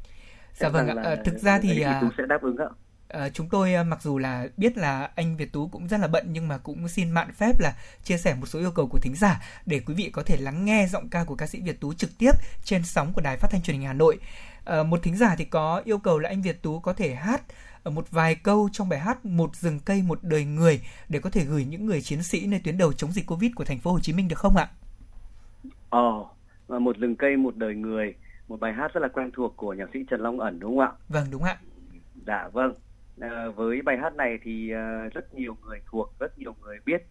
[0.55, 2.69] Dạ vâng ạ, à, thực ra thì Tú sẽ đáp ứng ạ.
[3.09, 6.09] À, chúng tôi à, mặc dù là biết là anh Việt Tú cũng rất là
[6.09, 8.99] bận nhưng mà cũng xin mạn phép là chia sẻ một số yêu cầu của
[9.03, 11.81] thính giả để quý vị có thể lắng nghe giọng ca của ca sĩ Việt
[11.81, 12.33] Tú trực tiếp
[12.65, 14.19] trên sóng của Đài Phát thanh Truyền hình Hà Nội.
[14.65, 17.43] À, một thính giả thì có yêu cầu là anh Việt Tú có thể hát
[17.83, 21.31] ở một vài câu trong bài hát một rừng cây một đời người để có
[21.31, 23.93] thể gửi những người chiến sĩ nơi tuyến đầu chống dịch Covid của thành phố
[23.93, 24.69] Hồ Chí Minh được không ạ?
[25.91, 26.25] Ờ,
[26.79, 28.15] một rừng cây một đời người,
[28.49, 30.81] một bài hát rất là quen thuộc của nhạc sĩ Trần Long Ẩn đúng không
[30.81, 30.93] ạ?
[31.09, 31.57] Vâng đúng ạ.
[32.27, 32.75] Dạ vâng.
[33.21, 37.03] À, với bài hát này thì uh, rất nhiều người thuộc, rất nhiều người biết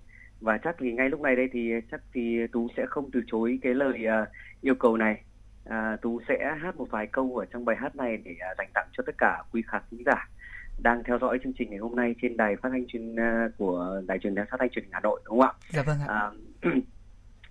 [0.41, 3.59] và chắc thì ngay lúc này đây thì chắc thì tú sẽ không từ chối
[3.61, 4.27] cái lời uh,
[4.61, 5.23] yêu cầu này.
[5.65, 8.69] À, tú sẽ hát một vài câu ở trong bài hát này để uh, dành
[8.73, 10.29] tặng cho tất cả quý khán giả
[10.77, 14.01] đang theo dõi chương trình ngày hôm nay trên đài phát thanh truyền uh, của
[14.07, 15.53] đài truyền phát thanh truyền hình Hà Nội đúng không ạ?
[15.69, 16.05] Dạ vâng ạ.
[16.07, 16.31] À,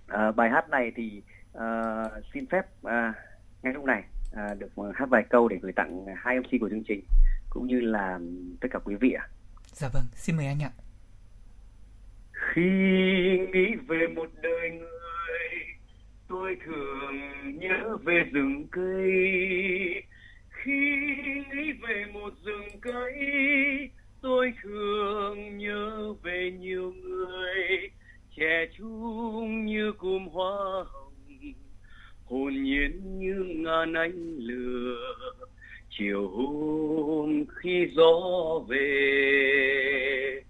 [0.07, 1.21] à, bài hát này thì
[1.57, 1.61] uh,
[2.33, 2.91] xin phép uh,
[3.63, 6.83] ngay lúc này uh, được hát vài câu để gửi tặng hai MC của chương
[6.87, 7.03] trình
[7.49, 8.19] cũng như là
[8.61, 9.27] tất cả quý vị ạ.
[9.65, 10.71] Dạ vâng, xin mời anh ạ.
[12.31, 12.69] Khi
[13.53, 15.49] nghĩ về một đời người,
[16.27, 17.15] tôi thường
[17.59, 20.03] nhớ về rừng cây.
[20.49, 20.79] Khi
[21.53, 23.89] nghĩ về một rừng cây,
[24.21, 27.89] tôi thường nhớ về nhiều người
[28.37, 31.06] trẻ trung như cụm hoa hồng,
[32.29, 35.13] hồn nhiên như ngàn ánh lửa.
[35.89, 40.41] Chiều hôm khi gió về,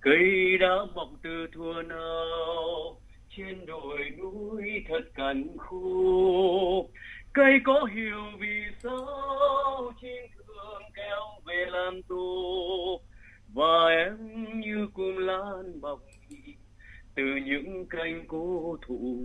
[0.00, 3.00] cây đã mọc từ thuở nào.
[3.36, 6.88] Trên đồi núi thật cằn khô
[7.32, 13.00] cây có hiểu vì sao chim thường kéo về làm tù
[13.54, 14.16] và em
[14.60, 16.00] như cùng lan mọc
[17.14, 19.16] từ những cành cố thụ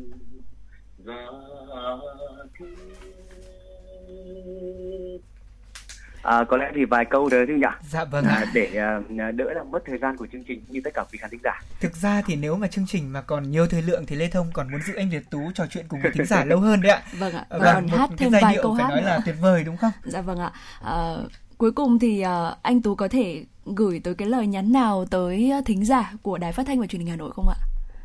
[6.27, 7.89] À, có lẽ thì vài câu đấy thôi nhỉ?
[7.89, 8.25] Dạ vâng.
[8.25, 11.17] À, để uh, đỡ làm mất thời gian của chương trình như tất cả quý
[11.21, 11.61] khán thính giả.
[11.81, 14.47] Thực ra thì nếu mà chương trình mà còn nhiều thời lượng thì Lê Thông
[14.53, 16.91] còn muốn giữ anh Việt Tú trò chuyện cùng với thính giả lâu hơn đấy
[16.91, 17.01] ạ.
[17.19, 17.45] Vâng ạ.
[17.49, 19.07] Và vâng, một hát thêm vài điệu câu phải hát nói nữa.
[19.07, 19.91] là tuyệt vời đúng không?
[20.03, 20.51] Dạ vâng ạ.
[20.81, 21.15] À,
[21.57, 25.51] cuối cùng thì uh, anh Tú có thể gửi tới cái lời nhắn nào tới
[25.65, 27.57] thính giả của Đài Phát thanh và Truyền hình Hà Nội không ạ?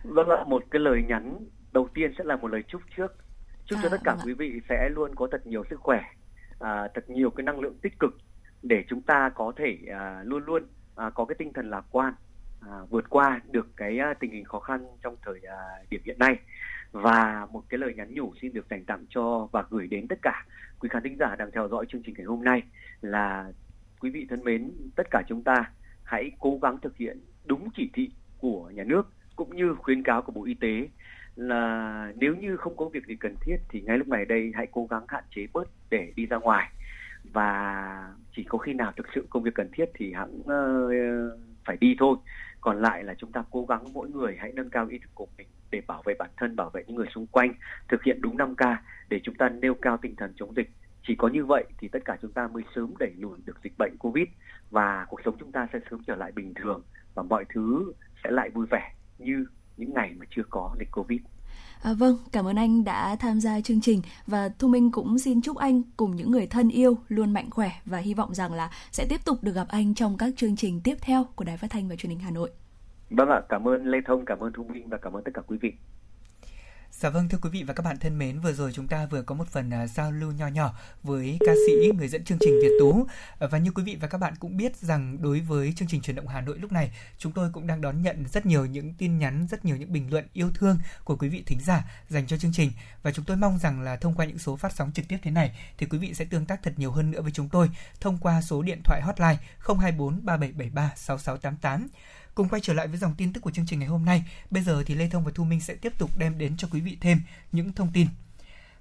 [0.04, 1.38] Vâng ạ, một cái lời nhắn
[1.72, 3.16] đầu tiên sẽ là một lời chúc trước.
[3.66, 6.02] Chúc à, cho tất cả vâng quý vị sẽ luôn có thật nhiều sức khỏe,
[6.60, 8.18] à, thật nhiều cái năng lượng tích cực
[8.62, 10.62] để chúng ta có thể à, luôn luôn
[10.96, 12.14] à, có cái tinh thần lạc quan
[12.60, 15.56] à, vượt qua được cái à, tình hình khó khăn trong thời à,
[15.90, 16.36] điểm hiện nay
[16.92, 20.18] và một cái lời nhắn nhủ xin được dành tặng cho và gửi đến tất
[20.22, 20.46] cả
[20.78, 22.62] quý khán thính giả đang theo dõi chương trình ngày hôm nay
[23.00, 23.52] là
[24.00, 25.70] quý vị thân mến tất cả chúng ta
[26.04, 30.22] hãy cố gắng thực hiện đúng chỉ thị của nhà nước cũng như khuyến cáo
[30.22, 30.88] của bộ y tế
[31.36, 34.66] là nếu như không có việc gì cần thiết thì ngay lúc này đây hãy
[34.72, 36.70] cố gắng hạn chế bớt để đi ra ngoài.
[37.32, 41.38] Và chỉ có khi nào thực sự công việc cần thiết thì hãng uh, ờ,
[41.64, 42.16] phải đi thôi.
[42.60, 45.26] Còn lại là chúng ta cố gắng mỗi người hãy nâng cao ý thức của
[45.38, 47.54] mình để bảo vệ bản thân bảo vệ những người xung quanh
[47.88, 48.60] thực hiện đúng 5 k
[49.08, 50.70] để chúng ta nêu cao tinh thần chống dịch.
[51.06, 53.78] Chỉ có như vậy thì tất cả chúng ta mới sớm đẩy lùi được dịch
[53.78, 54.26] bệnh covid
[54.70, 56.82] và cuộc sống chúng ta sẽ sớm trở lại bình thường
[57.14, 57.92] và mọi thứ
[58.24, 59.46] sẽ lại vui vẻ như
[59.82, 61.20] những ngày mà chưa có dịch covid
[61.82, 65.40] À, vâng, cảm ơn anh đã tham gia chương trình và Thu Minh cũng xin
[65.42, 68.70] chúc anh cùng những người thân yêu luôn mạnh khỏe và hy vọng rằng là
[68.90, 71.70] sẽ tiếp tục được gặp anh trong các chương trình tiếp theo của Đài Phát
[71.70, 72.50] thanh và Truyền hình Hà Nội.
[73.10, 75.42] Vâng ạ, cảm ơn Lê Thông, cảm ơn Thu Minh và cảm ơn tất cả
[75.46, 75.72] quý vị.
[77.02, 79.22] Dạ vâng thưa quý vị và các bạn thân mến, vừa rồi chúng ta vừa
[79.22, 82.58] có một phần uh, giao lưu nho nhỏ với ca sĩ người dẫn chương trình
[82.62, 82.88] Việt Tú.
[82.90, 83.08] Uh,
[83.50, 86.16] và như quý vị và các bạn cũng biết rằng đối với chương trình truyền
[86.16, 89.18] động Hà Nội lúc này, chúng tôi cũng đang đón nhận rất nhiều những tin
[89.18, 92.36] nhắn, rất nhiều những bình luận yêu thương của quý vị thính giả dành cho
[92.36, 95.08] chương trình và chúng tôi mong rằng là thông qua những số phát sóng trực
[95.08, 97.48] tiếp thế này thì quý vị sẽ tương tác thật nhiều hơn nữa với chúng
[97.48, 99.36] tôi thông qua số điện thoại hotline
[99.66, 101.88] 024 3773 6688
[102.34, 104.62] Cùng quay trở lại với dòng tin tức của chương trình ngày hôm nay, bây
[104.62, 106.96] giờ thì Lê Thông và Thu Minh sẽ tiếp tục đem đến cho quý vị
[107.00, 107.20] thêm
[107.52, 108.06] những thông tin.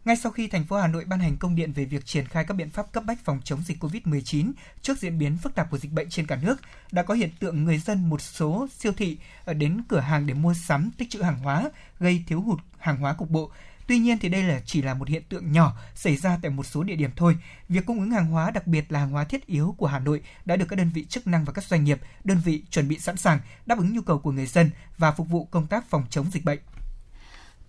[0.05, 2.45] Ngay sau khi thành phố Hà Nội ban hành công điện về việc triển khai
[2.47, 5.77] các biện pháp cấp bách phòng chống dịch COVID-19 trước diễn biến phức tạp của
[5.77, 6.55] dịch bệnh trên cả nước,
[6.91, 10.33] đã có hiện tượng người dân một số siêu thị ờ, đến cửa hàng để
[10.33, 13.51] mua sắm tích trữ hàng hóa, gây thiếu hụt hàng hóa cục bộ,
[13.91, 16.63] Tuy nhiên thì đây là chỉ là một hiện tượng nhỏ xảy ra tại một
[16.65, 17.37] số địa điểm thôi.
[17.69, 20.21] Việc cung ứng hàng hóa, đặc biệt là hàng hóa thiết yếu của Hà Nội
[20.45, 22.99] đã được các đơn vị chức năng và các doanh nghiệp, đơn vị chuẩn bị
[22.99, 26.03] sẵn sàng đáp ứng nhu cầu của người dân và phục vụ công tác phòng
[26.09, 26.59] chống dịch bệnh.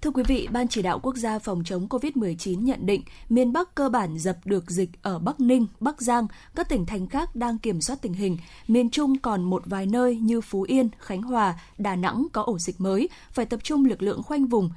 [0.01, 3.75] Thưa quý vị, Ban chỉ đạo quốc gia phòng chống COVID-19 nhận định miền Bắc
[3.75, 7.59] cơ bản dập được dịch ở Bắc Ninh, Bắc Giang, các tỉnh thành khác đang
[7.59, 8.37] kiểm soát tình hình.
[8.69, 12.59] Miền Trung còn một vài nơi như Phú Yên, Khánh Hòa, Đà Nẵng có ổ
[12.59, 14.71] dịch mới, phải tập trung lực lượng khoanh vùng,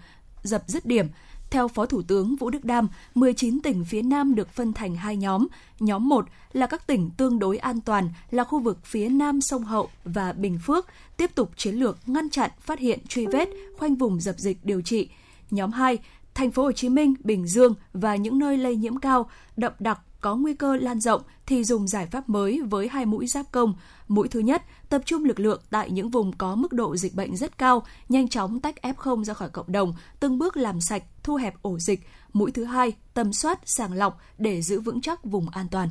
[0.44, 1.08] dập dứt điểm.
[1.50, 5.18] Theo Phó Thủ tướng Vũ Đức Đam, 19 tỉnh phía Nam được phân thành hai
[5.18, 5.48] nhóm.
[5.80, 9.64] Nhóm 1 là các tỉnh tương đối an toàn, là khu vực phía Nam sông
[9.64, 13.96] Hậu và Bình Phước, tiếp tục chiến lược ngăn chặn, phát hiện, truy vết, khoanh
[13.96, 15.10] vùng dập dịch điều trị.
[15.52, 15.98] Nhóm 2
[16.34, 20.00] thành phố Hồ Chí Minh, Bình Dương và những nơi lây nhiễm cao, đậm đặc
[20.26, 23.74] có nguy cơ lan rộng thì dùng giải pháp mới với hai mũi giáp công.
[24.08, 27.38] Mũi thứ nhất, tập trung lực lượng tại những vùng có mức độ dịch bệnh
[27.38, 31.36] rất cao, nhanh chóng tách F0 ra khỏi cộng đồng, từng bước làm sạch, thu
[31.36, 32.08] hẹp ổ dịch.
[32.34, 35.90] Mũi thứ hai, tầm soát, sàng lọc để giữ vững chắc vùng an toàn.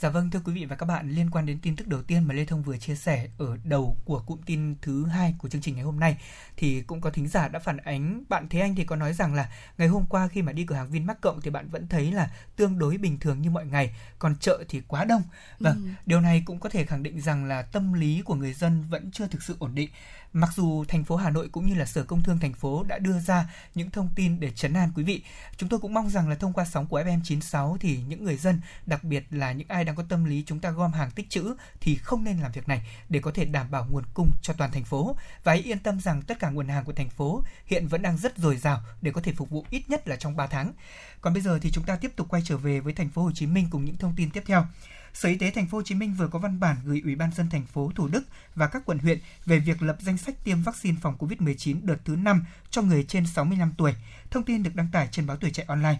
[0.00, 2.24] Dạ vâng thưa quý vị và các bạn, liên quan đến tin tức đầu tiên
[2.24, 5.60] mà Lê Thông vừa chia sẻ ở đầu của cụm tin thứ hai của chương
[5.60, 6.16] trình ngày hôm nay
[6.56, 9.34] thì cũng có thính giả đã phản ánh bạn Thế Anh thì có nói rằng
[9.34, 12.12] là ngày hôm qua khi mà đi cửa hàng Vinmart Cộng thì bạn vẫn thấy
[12.12, 15.22] là tương đối bình thường như mọi ngày, còn chợ thì quá đông.
[15.60, 15.90] Vâng, ừ.
[16.06, 19.10] điều này cũng có thể khẳng định rằng là tâm lý của người dân vẫn
[19.10, 19.90] chưa thực sự ổn định
[20.36, 22.98] Mặc dù thành phố Hà Nội cũng như là Sở Công Thương thành phố đã
[22.98, 25.22] đưa ra những thông tin để chấn an quý vị,
[25.56, 28.60] chúng tôi cũng mong rằng là thông qua sóng của FM96 thì những người dân,
[28.86, 31.54] đặc biệt là những ai đang có tâm lý chúng ta gom hàng tích trữ
[31.80, 34.70] thì không nên làm việc này để có thể đảm bảo nguồn cung cho toàn
[34.72, 37.88] thành phố và hãy yên tâm rằng tất cả nguồn hàng của thành phố hiện
[37.88, 40.46] vẫn đang rất dồi dào để có thể phục vụ ít nhất là trong 3
[40.46, 40.72] tháng.
[41.20, 43.30] Còn bây giờ thì chúng ta tiếp tục quay trở về với thành phố Hồ
[43.34, 44.66] Chí Minh cùng những thông tin tiếp theo.
[45.14, 47.32] Sở Y tế Thành phố Hồ Chí Minh vừa có văn bản gửi Ủy ban
[47.32, 48.22] dân thành phố Thủ Đức
[48.54, 52.16] và các quận huyện về việc lập danh sách tiêm vaccine phòng COVID-19 đợt thứ
[52.16, 53.94] 5 cho người trên 65 tuổi.
[54.30, 55.98] Thông tin được đăng tải trên báo Tuổi Trẻ Online.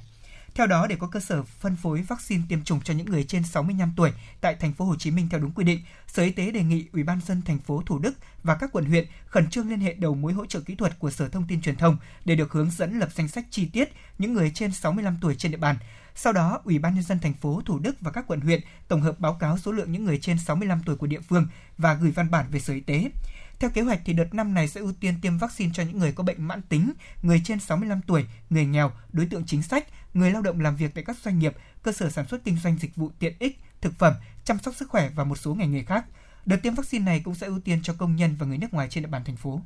[0.54, 3.44] Theo đó, để có cơ sở phân phối vaccine tiêm chủng cho những người trên
[3.44, 6.50] 65 tuổi tại thành phố Hồ Chí Minh theo đúng quy định, Sở Y tế
[6.50, 9.68] đề nghị Ủy ban dân thành phố Thủ Đức và các quận huyện khẩn trương
[9.68, 12.36] liên hệ đầu mối hỗ trợ kỹ thuật của Sở Thông tin Truyền thông để
[12.36, 15.58] được hướng dẫn lập danh sách chi tiết những người trên 65 tuổi trên địa
[15.58, 15.76] bàn
[16.14, 19.00] sau đó, Ủy ban nhân dân thành phố Thủ Đức và các quận huyện tổng
[19.00, 21.46] hợp báo cáo số lượng những người trên 65 tuổi của địa phương
[21.78, 23.10] và gửi văn bản về Sở Y tế.
[23.58, 26.12] Theo kế hoạch thì đợt năm này sẽ ưu tiên tiêm vaccine cho những người
[26.12, 30.30] có bệnh mãn tính, người trên 65 tuổi, người nghèo, đối tượng chính sách, người
[30.30, 32.96] lao động làm việc tại các doanh nghiệp, cơ sở sản xuất kinh doanh dịch
[32.96, 36.04] vụ tiện ích, thực phẩm, chăm sóc sức khỏe và một số ngành nghề khác.
[36.46, 38.88] Đợt tiêm vaccine này cũng sẽ ưu tiên cho công nhân và người nước ngoài
[38.90, 39.60] trên địa bàn thành phố.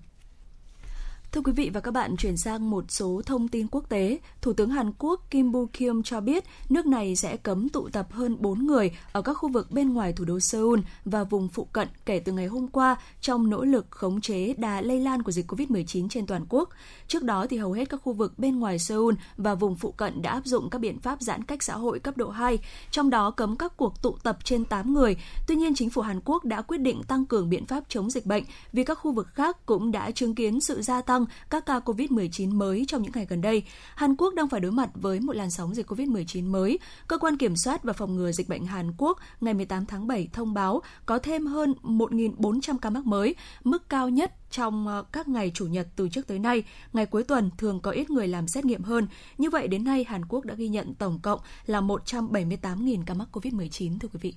[1.33, 4.19] Thưa quý vị và các bạn, chuyển sang một số thông tin quốc tế.
[4.41, 8.09] Thủ tướng Hàn Quốc Kim Boo Kim cho biết nước này sẽ cấm tụ tập
[8.13, 11.65] hơn 4 người ở các khu vực bên ngoài thủ đô Seoul và vùng phụ
[11.65, 15.33] cận kể từ ngày hôm qua trong nỗ lực khống chế đà lây lan của
[15.33, 16.69] dịch COVID-19 trên toàn quốc.
[17.09, 20.23] Trước đó thì hầu hết các khu vực bên ngoài Seoul và vùng phụ cận
[20.23, 22.59] đã áp dụng các biện pháp giãn cách xã hội cấp độ 2,
[22.91, 25.17] trong đó cấm các cuộc tụ tập trên 8 người.
[25.47, 28.27] Tuy nhiên, chính phủ Hàn Quốc đã quyết định tăng cường biện pháp chống dịch
[28.27, 31.67] bệnh vì các khu vực khác cũng đã chứng kiến sự gia tăng tăng các
[31.67, 33.63] ca COVID-19 mới trong những ngày gần đây.
[33.95, 36.79] Hàn Quốc đang phải đối mặt với một làn sóng dịch COVID-19 mới.
[37.09, 40.29] Cơ quan kiểm soát và phòng ngừa dịch bệnh Hàn Quốc ngày 18 tháng 7
[40.33, 45.29] thông báo có thêm hơn 1.400 ca mắc mới, mức cao nhất trong ờ, các
[45.29, 48.49] ngày chủ nhật từ trước tới nay, ngày cuối tuần thường có ít người làm
[48.49, 49.07] xét nghiệm hơn.
[49.39, 53.29] Như vậy đến nay Hàn Quốc đã ghi nhận tổng cộng là 178.000 ca mắc
[53.33, 54.35] COVID-19 thưa quý vị.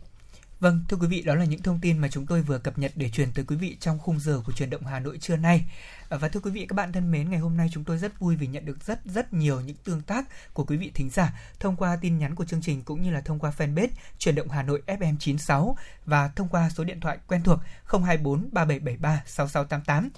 [0.61, 2.91] Vâng, thưa quý vị, đó là những thông tin mà chúng tôi vừa cập nhật
[2.95, 5.63] để truyền tới quý vị trong khung giờ của truyền động Hà Nội trưa nay.
[6.09, 8.19] À, và thưa quý vị các bạn thân mến, ngày hôm nay chúng tôi rất
[8.19, 11.39] vui vì nhận được rất rất nhiều những tương tác của quý vị thính giả
[11.59, 14.49] thông qua tin nhắn của chương trình cũng như là thông qua fanpage truyền động
[14.49, 20.09] Hà Nội FM 96 và thông qua số điện thoại quen thuộc 024 3773 6688.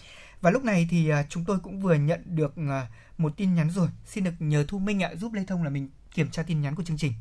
[0.42, 3.70] Và lúc này thì à, chúng tôi cũng vừa nhận được à, một tin nhắn
[3.72, 3.88] rồi.
[4.06, 6.76] Xin được nhờ Thu Minh ạ giúp Lê Thông là mình kiểm tra tin nhắn
[6.76, 7.14] của chương trình.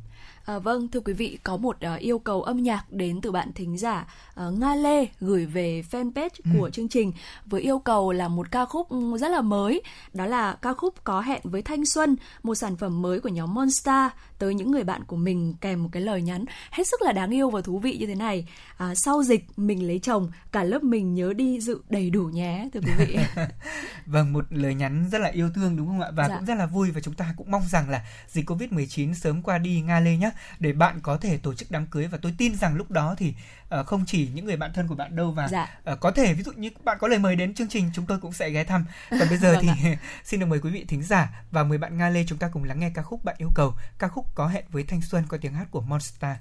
[0.45, 3.53] À, vâng, thưa quý vị, có một uh, yêu cầu âm nhạc đến từ bạn
[3.55, 4.07] thính giả
[4.47, 6.51] uh, Nga Lê gửi về fanpage ừ.
[6.59, 7.13] của chương trình
[7.47, 8.89] với yêu cầu là một ca khúc
[9.19, 9.83] rất là mới,
[10.13, 13.55] đó là ca khúc có hẹn với thanh xuân, một sản phẩm mới của nhóm
[13.55, 17.13] Monster tới những người bạn của mình kèm một cái lời nhắn hết sức là
[17.13, 18.47] đáng yêu và thú vị như thế này.
[18.77, 22.69] À, sau dịch mình lấy chồng, cả lớp mình nhớ đi dự đầy đủ nhé,
[22.75, 23.17] thưa quý vị.
[24.07, 26.11] vâng, một lời nhắn rất là yêu thương đúng không ạ?
[26.15, 26.37] Và dạ.
[26.37, 29.59] cũng rất là vui và chúng ta cũng mong rằng là dịch Covid-19 sớm qua
[29.59, 32.57] đi Nga Lê nhé để bạn có thể tổ chức đám cưới và tôi tin
[32.57, 33.35] rằng lúc đó thì
[33.81, 35.79] uh, không chỉ những người bạn thân của bạn đâu và dạ.
[35.93, 38.19] uh, có thể ví dụ như bạn có lời mời đến chương trình chúng tôi
[38.19, 39.91] cũng sẽ ghé thăm còn bây giờ vâng thì
[40.25, 42.65] xin được mời quý vị thính giả và mời bạn Nga Lê chúng ta cùng
[42.65, 45.39] lắng nghe ca khúc bạn yêu cầu ca khúc có hẹn với thanh xuân qua
[45.43, 46.37] tiếng hát của Monster.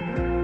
[0.00, 0.41] thank you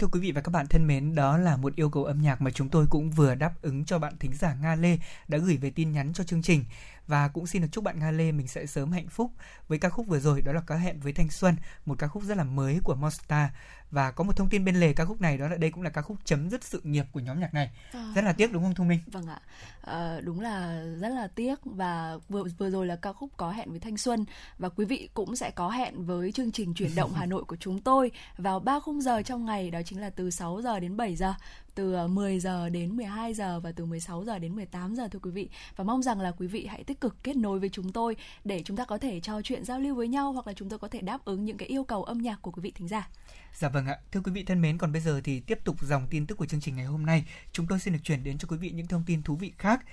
[0.00, 2.42] thưa quý vị và các bạn thân mến, đó là một yêu cầu âm nhạc
[2.42, 4.98] mà chúng tôi cũng vừa đáp ứng cho bạn thính giả Nga Lê
[5.28, 6.64] đã gửi về tin nhắn cho chương trình
[7.10, 9.32] và cũng xin được chúc bạn Nga Lê mình sẽ sớm hạnh phúc
[9.68, 11.56] với ca khúc vừa rồi đó là có hẹn với thanh xuân,
[11.86, 13.50] một ca khúc rất là mới của Monstar
[13.90, 15.90] và có một thông tin bên lề ca khúc này đó là đây cũng là
[15.90, 17.70] ca khúc chấm dứt sự nghiệp của nhóm nhạc này.
[17.92, 18.12] À.
[18.14, 19.00] Rất là tiếc đúng không Thu Minh?
[19.06, 19.40] Vâng ạ,
[19.80, 23.70] Ờ, đúng là rất là tiếc và vừa vừa rồi là ca khúc có hẹn
[23.70, 24.24] với thanh xuân
[24.58, 27.56] và quý vị cũng sẽ có hẹn với chương trình chuyển động Hà Nội của
[27.56, 30.96] chúng tôi vào 3 khung giờ trong ngày đó chính là từ 6 giờ đến
[30.96, 31.34] 7 giờ,
[31.80, 35.18] từ ờ, 10 giờ đến 12 giờ và từ 16 giờ đến 18 giờ thưa
[35.18, 35.48] quý vị.
[35.76, 38.62] Và mong rằng là quý vị hãy tích cực kết nối với chúng tôi để
[38.64, 40.88] chúng ta có thể trò chuyện giao lưu với nhau hoặc là chúng tôi có
[40.88, 43.08] thể đáp ứng những cái yêu cầu âm nhạc của quý vị thính giả.
[43.54, 46.06] Dạ vâng ạ, thưa quý vị thân mến, còn bây giờ thì tiếp tục dòng
[46.10, 48.48] tin tức của chương trình ngày hôm nay, chúng tôi xin được chuyển đến cho
[48.48, 49.84] quý vị những thông tin thú vị khác.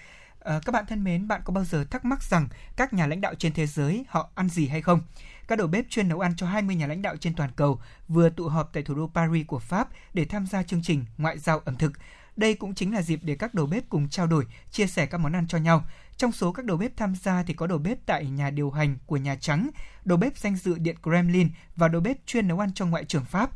[0.47, 3.21] À, các bạn thân mến, bạn có bao giờ thắc mắc rằng các nhà lãnh
[3.21, 5.01] đạo trên thế giới họ ăn gì hay không?
[5.47, 8.29] Các đầu bếp chuyên nấu ăn cho 20 nhà lãnh đạo trên toàn cầu vừa
[8.29, 11.59] tụ họp tại thủ đô Paris của Pháp để tham gia chương trình Ngoại giao
[11.59, 11.91] ẩm thực.
[12.35, 15.17] Đây cũng chính là dịp để các đầu bếp cùng trao đổi, chia sẻ các
[15.17, 15.85] món ăn cho nhau.
[16.17, 18.97] Trong số các đầu bếp tham gia thì có đầu bếp tại nhà điều hành
[19.05, 19.69] của Nhà Trắng,
[20.05, 23.25] đầu bếp danh dự Điện Kremlin và đầu bếp chuyên nấu ăn cho Ngoại trưởng
[23.25, 23.49] Pháp.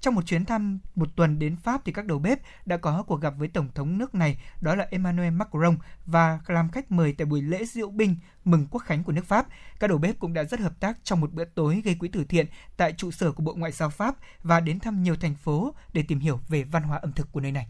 [0.00, 3.20] Trong một chuyến thăm một tuần đến Pháp thì các đầu bếp đã có cuộc
[3.20, 5.76] gặp với Tổng thống nước này, đó là Emmanuel Macron,
[6.06, 9.46] và làm khách mời tại buổi lễ diễu binh mừng quốc khánh của nước Pháp.
[9.80, 12.24] Các đầu bếp cũng đã rất hợp tác trong một bữa tối gây quỹ từ
[12.24, 12.46] thiện
[12.76, 16.04] tại trụ sở của Bộ Ngoại giao Pháp và đến thăm nhiều thành phố để
[16.08, 17.68] tìm hiểu về văn hóa ẩm thực của nơi này.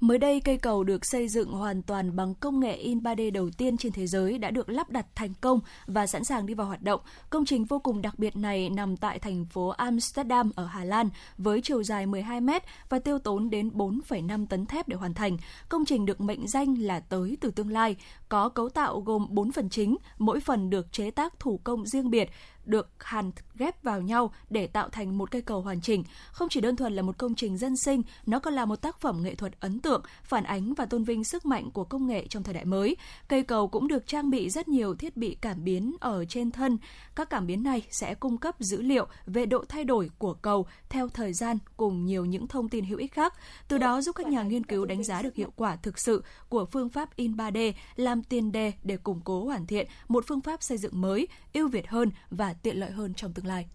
[0.00, 3.50] Mới đây, cây cầu được xây dựng hoàn toàn bằng công nghệ in 3D đầu
[3.50, 6.66] tiên trên thế giới đã được lắp đặt thành công và sẵn sàng đi vào
[6.66, 7.00] hoạt động.
[7.30, 11.08] Công trình vô cùng đặc biệt này nằm tại thành phố Amsterdam ở Hà Lan
[11.38, 15.36] với chiều dài 12 mét và tiêu tốn đến 4,5 tấn thép để hoàn thành.
[15.68, 17.96] Công trình được mệnh danh là tới từ tương lai,
[18.28, 22.10] có cấu tạo gồm 4 phần chính, mỗi phần được chế tác thủ công riêng
[22.10, 22.30] biệt,
[22.68, 26.04] được hàn ghép vào nhau để tạo thành một cây cầu hoàn chỉnh.
[26.32, 29.00] Không chỉ đơn thuần là một công trình dân sinh, nó còn là một tác
[29.00, 32.26] phẩm nghệ thuật ấn tượng, phản ánh và tôn vinh sức mạnh của công nghệ
[32.26, 32.96] trong thời đại mới.
[33.28, 36.78] Cây cầu cũng được trang bị rất nhiều thiết bị cảm biến ở trên thân.
[37.14, 40.66] Các cảm biến này sẽ cung cấp dữ liệu về độ thay đổi của cầu
[40.88, 43.34] theo thời gian cùng nhiều những thông tin hữu ích khác.
[43.68, 46.64] Từ đó giúp các nhà nghiên cứu đánh giá được hiệu quả thực sự của
[46.64, 50.62] phương pháp in 3D làm tiền đề để củng cố hoàn thiện một phương pháp
[50.62, 53.66] xây dựng mới, ưu việt hơn và tiện lợi hơn trong tương lai.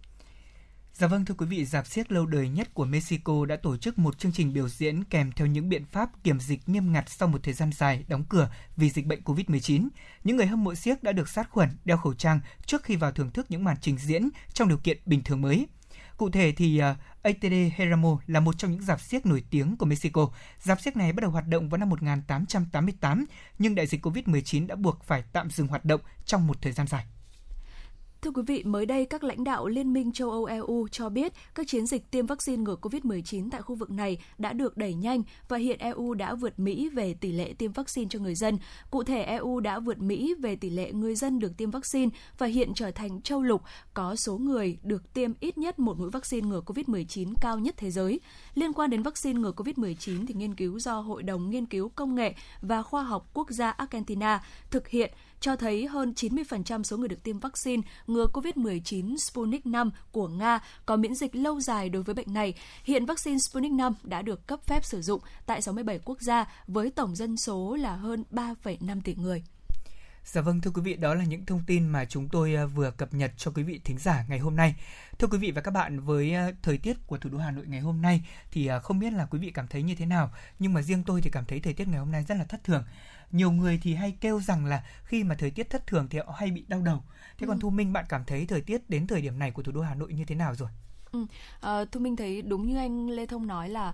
[0.94, 4.00] Dạ vâng thưa quý vị, dạp xiếc lâu đời nhất của Mexico đã tổ chức
[4.00, 7.28] một chương trình biểu diễn kèm theo những biện pháp kiểm dịch nghiêm ngặt sau
[7.28, 9.88] một thời gian dài đóng cửa vì dịch bệnh Covid-19.
[10.24, 13.12] Những người hâm mộ xiếc đã được sát khuẩn, đeo khẩu trang trước khi vào
[13.12, 15.68] thưởng thức những màn trình diễn trong điều kiện bình thường mới.
[16.18, 19.78] Cụ thể thì à, uh, ATD Heramo là một trong những dạp xiếc nổi tiếng
[19.78, 20.30] của Mexico.
[20.60, 23.26] Dạp xiếc này bắt đầu hoạt động vào năm 1888,
[23.60, 26.88] nhưng đại dịch Covid-19 đã buộc phải tạm dừng hoạt động trong một thời gian
[26.88, 27.06] dài.
[28.24, 31.34] Thưa quý vị, mới đây các lãnh đạo Liên minh châu Âu EU cho biết
[31.56, 35.24] các chiến dịch tiêm vaccine ngừa COVID-19 tại khu vực này đã được đẩy nhanh
[35.48, 38.58] và hiện EU đã vượt Mỹ về tỷ lệ tiêm vaccine cho người dân.
[38.92, 42.48] Cụ thể, EU đã vượt Mỹ về tỷ lệ người dân được tiêm vaccine và
[42.48, 43.62] hiện trở thành châu lục
[43.94, 47.92] có số người được tiêm ít nhất một mũi vaccine ngừa COVID-19 cao nhất thế
[47.92, 48.20] giới.
[48.56, 52.16] Liên quan đến vaccine ngừa COVID-19 thì nghiên cứu do Hội đồng Nghiên cứu Công
[52.16, 55.14] nghệ và Khoa học Quốc gia Argentina thực hiện
[55.44, 60.60] cho thấy hơn 90% số người được tiêm vaccine ngừa COVID-19 Sputnik 5 của Nga
[60.86, 62.54] có miễn dịch lâu dài đối với bệnh này.
[62.84, 66.90] Hiện vaccine Sputnik 5 đã được cấp phép sử dụng tại 67 quốc gia với
[66.90, 69.44] tổng dân số là hơn 3,5 tỷ người.
[70.26, 72.92] Dạ vâng thưa quý vị, đó là những thông tin mà chúng tôi à, vừa
[72.92, 74.76] cập nhật cho quý vị thính giả ngày hôm nay.
[75.20, 77.66] Thưa quý vị và các bạn, với à, thời tiết của thủ đô Hà Nội
[77.68, 78.22] ngày hôm nay
[78.52, 81.04] thì à, không biết là quý vị cảm thấy như thế nào, nhưng mà riêng
[81.04, 82.84] tôi thì cảm thấy thời tiết ngày hôm nay rất là thất thường
[83.34, 86.34] nhiều người thì hay kêu rằng là khi mà thời tiết thất thường thì họ
[86.38, 87.04] hay bị đau đầu
[87.38, 87.48] thế ừ.
[87.48, 89.82] còn thu minh bạn cảm thấy thời tiết đến thời điểm này của thủ đô
[89.82, 90.70] hà nội như thế nào rồi
[91.12, 91.26] ừ.
[91.62, 93.94] à, thu minh thấy đúng như anh lê thông nói là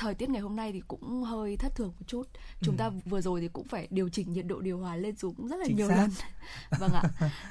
[0.00, 2.28] thời tiết ngày hôm nay thì cũng hơi thất thường một chút
[2.60, 2.78] chúng ừ.
[2.78, 5.56] ta vừa rồi thì cũng phải điều chỉnh nhiệt độ điều hòa lên xuống rất
[5.56, 5.96] là Chính nhiều xác.
[5.96, 6.10] lần
[6.78, 7.02] vâng ạ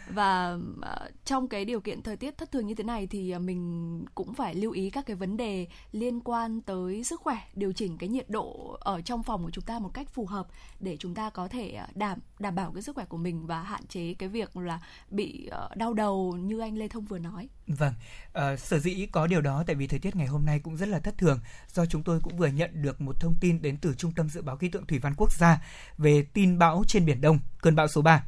[0.09, 3.41] và uh, trong cái điều kiện thời tiết thất thường như thế này thì uh,
[3.41, 7.73] mình cũng phải lưu ý các cái vấn đề liên quan tới sức khỏe điều
[7.73, 10.47] chỉnh cái nhiệt độ ở trong phòng của chúng ta một cách phù hợp
[10.79, 13.63] để chúng ta có thể uh, đảm đảm bảo cái sức khỏe của mình và
[13.63, 14.79] hạn chế cái việc là
[15.09, 17.49] bị uh, đau đầu như anh Lê Thông vừa nói.
[17.67, 17.93] Vâng,
[18.29, 20.89] uh, sở dĩ có điều đó tại vì thời tiết ngày hôm nay cũng rất
[20.89, 21.39] là thất thường
[21.73, 24.41] do chúng tôi cũng vừa nhận được một thông tin đến từ Trung tâm Dự
[24.41, 25.61] báo Khí tượng Thủy văn Quốc gia
[25.97, 28.23] về tin bão trên Biển Đông, cơn bão số 3.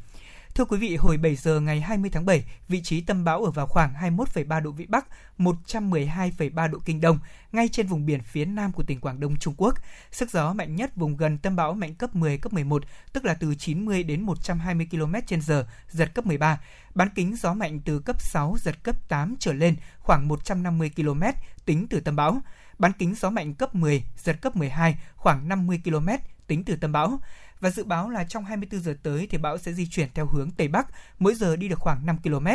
[0.55, 3.51] Thưa quý vị, hồi 7 giờ ngày 20 tháng 7, vị trí tâm bão ở
[3.51, 5.07] vào khoảng 21,3 độ Vĩ Bắc,
[5.37, 7.19] 112,3 độ Kinh Đông,
[7.51, 9.75] ngay trên vùng biển phía nam của tỉnh Quảng Đông Trung Quốc.
[10.11, 12.83] Sức gió mạnh nhất vùng gần tâm bão mạnh cấp 10, cấp 11,
[13.13, 15.13] tức là từ 90 đến 120 km
[15.47, 15.53] h
[15.89, 16.61] giật cấp 13.
[16.95, 21.21] Bán kính gió mạnh từ cấp 6, giật cấp 8 trở lên, khoảng 150 km
[21.65, 22.41] tính từ tâm bão
[22.81, 26.07] bán kính gió mạnh cấp 10, giật cấp 12, khoảng 50 km
[26.47, 27.19] tính từ tâm bão.
[27.59, 30.51] Và dự báo là trong 24 giờ tới thì bão sẽ di chuyển theo hướng
[30.51, 30.87] Tây Bắc,
[31.19, 32.47] mỗi giờ đi được khoảng 5 km.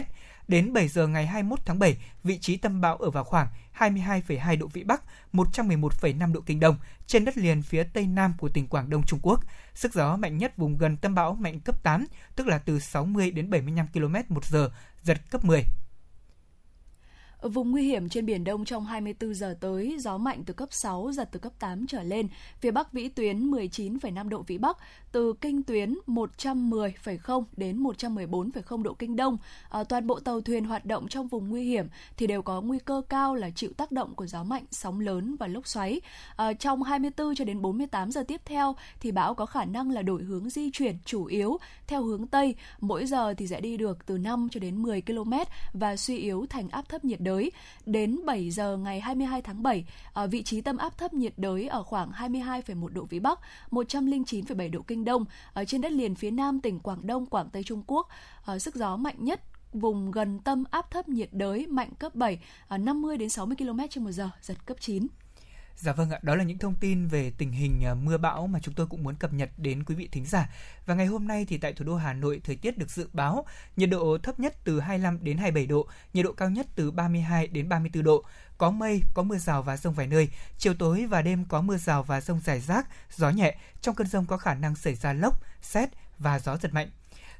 [0.48, 3.48] Đến 7 giờ ngày 21 tháng 7, vị trí tâm bão ở vào khoảng
[3.78, 5.02] 22,2 độ Vĩ Bắc,
[5.32, 9.20] 111,5 độ Kinh Đông, trên đất liền phía Tây Nam của tỉnh Quảng Đông Trung
[9.22, 9.40] Quốc.
[9.74, 12.06] Sức gió mạnh nhất vùng gần tâm bão mạnh cấp 8,
[12.36, 14.70] tức là từ 60 đến 75 km một giờ,
[15.02, 15.64] giật cấp 10.
[17.42, 21.10] Vùng nguy hiểm trên Biển Đông trong 24 giờ tới, gió mạnh từ cấp 6,
[21.12, 22.28] giật từ cấp 8 trở lên.
[22.60, 24.76] Phía Bắc vĩ tuyến 19,5 độ Vĩ Bắc,
[25.12, 29.38] từ kinh tuyến 110,0 đến 114,0 độ Kinh Đông.
[29.70, 32.78] À, toàn bộ tàu thuyền hoạt động trong vùng nguy hiểm thì đều có nguy
[32.78, 36.00] cơ cao là chịu tác động của gió mạnh, sóng lớn và lốc xoáy.
[36.36, 40.02] À, trong 24 cho đến 48 giờ tiếp theo thì bão có khả năng là
[40.02, 42.54] đổi hướng di chuyển chủ yếu theo hướng Tây.
[42.80, 45.32] Mỗi giờ thì sẽ đi được từ 5 cho đến 10 km
[45.72, 47.50] và suy yếu thành áp thấp nhiệt đới.
[47.86, 49.84] Đến 7 giờ ngày 22 tháng 7,
[50.30, 54.82] vị trí tâm áp thấp nhiệt đới ở khoảng 22,1 độ Vĩ Bắc, 109,7 độ
[54.86, 58.08] Kinh Đông, ở trên đất liền phía nam tỉnh Quảng Đông, Quảng Tây Trung Quốc.
[58.58, 59.40] Sức gió mạnh nhất
[59.72, 62.38] vùng gần tâm áp thấp nhiệt đới mạnh cấp 7,
[62.78, 65.06] 50 đến 60 km h giờ, giật cấp 9.
[65.78, 68.58] Dạ vâng ạ, đó là những thông tin về tình hình à, mưa bão mà
[68.62, 70.50] chúng tôi cũng muốn cập nhật đến quý vị thính giả.
[70.86, 73.46] Và ngày hôm nay thì tại thủ đô Hà Nội thời tiết được dự báo
[73.76, 77.46] nhiệt độ thấp nhất từ 25 đến 27 độ, nhiệt độ cao nhất từ 32
[77.46, 78.24] đến 34 độ.
[78.58, 80.28] Có mây, có mưa rào và rông vài nơi.
[80.58, 83.56] Chiều tối và đêm có mưa rào và rông rải rác, gió nhẹ.
[83.80, 86.88] Trong cơn rông có khả năng xảy ra lốc, xét và gió giật mạnh.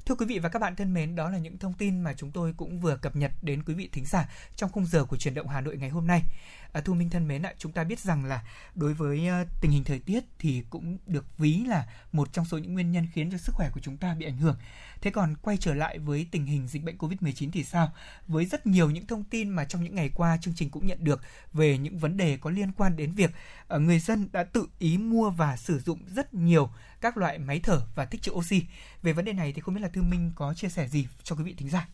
[0.06, 2.30] Thưa quý vị và các bạn thân mến, đó là những thông tin mà chúng
[2.30, 5.34] tôi cũng vừa cập nhật đến quý vị thính giả trong khung giờ của truyền
[5.34, 6.22] động Hà Nội ngày hôm nay.
[6.72, 8.42] À, Thu Minh thân mến ạ, chúng ta biết rằng là
[8.74, 12.58] đối với ờ, tình hình thời tiết thì cũng được ví là một trong số
[12.58, 14.56] những nguyên nhân khiến cho sức khỏe của chúng ta bị ảnh hưởng.
[15.00, 17.92] Thế còn quay trở lại với tình hình dịch bệnh Covid-19 thì sao?
[18.26, 21.04] Với rất nhiều những thông tin mà trong những ngày qua chương trình cũng nhận
[21.04, 21.20] được
[21.52, 23.30] về những vấn đề có liên quan đến việc
[23.68, 26.70] ờ, người dân đã tự ý mua và sử dụng rất nhiều
[27.00, 28.62] các loại máy thở và tích trữ oxy.
[29.02, 31.36] Về vấn đề này thì không biết là Thư Minh có chia sẻ gì cho
[31.36, 31.88] quý vị thính giả?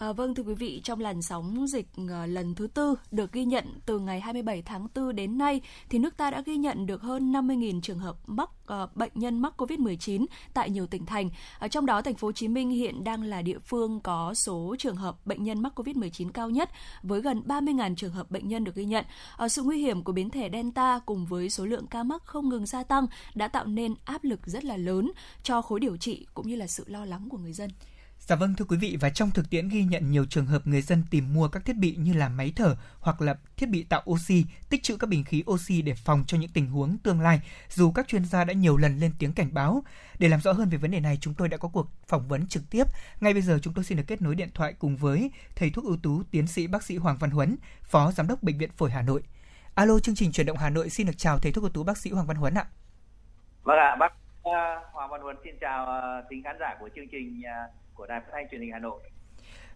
[0.00, 3.44] À, vâng thưa quý vị, trong làn sóng dịch ờ, lần thứ tư được ghi
[3.44, 7.02] nhận từ ngày 27 tháng 4 đến nay thì nước ta đã ghi nhận được
[7.02, 11.30] hơn 50.000 trường hợp mắc uh, bệnh nhân mắc Covid-19 tại nhiều tỉnh thành.
[11.58, 14.76] Ở trong đó thành phố Hồ Chí Minh hiện đang là địa phương có số
[14.78, 16.70] trường hợp bệnh nhân mắc Covid-19 cao nhất
[17.02, 19.04] với gần 30.000 trường hợp bệnh nhân được ghi nhận.
[19.36, 22.48] Ở sự nguy hiểm của biến thể Delta cùng với số lượng ca mắc không
[22.48, 26.26] ngừng gia tăng đã tạo nên áp lực rất là lớn cho khối điều trị
[26.34, 27.70] cũng như là sự lo lắng của người dân.
[28.30, 30.82] Dạ vâng thưa quý vị và trong thực tiễn ghi nhận nhiều trường hợp người
[30.82, 34.02] dân tìm mua các thiết bị như là máy thở hoặc là thiết bị tạo
[34.10, 37.40] oxy, tích trữ các bình khí oxy để phòng cho những tình huống tương lai,
[37.68, 39.82] dù các chuyên gia đã nhiều lần lên tiếng cảnh báo.
[40.18, 42.46] Để làm rõ hơn về vấn đề này, chúng tôi đã có cuộc phỏng vấn
[42.46, 42.84] trực tiếp.
[43.20, 45.84] Ngay bây giờ chúng tôi xin được kết nối điện thoại cùng với thầy thuốc
[45.84, 48.90] ưu tú tiến sĩ bác sĩ Hoàng Văn Huấn, Phó Giám đốc Bệnh viện Phổi
[48.90, 49.22] Hà Nội.
[49.74, 51.98] Alo, chương trình chuyển động Hà Nội xin được chào thầy thuốc ưu tú bác
[51.98, 52.64] sĩ Hoàng Văn Huấn ạ.
[53.62, 54.12] Vâng ạ, bác
[54.42, 57.80] ờ, Hoàng Văn Huấn xin chào ờ, thính tính khán giả của chương trình ờ,
[58.00, 59.00] của Đài Phát thanh Truyền hình Hà Nội.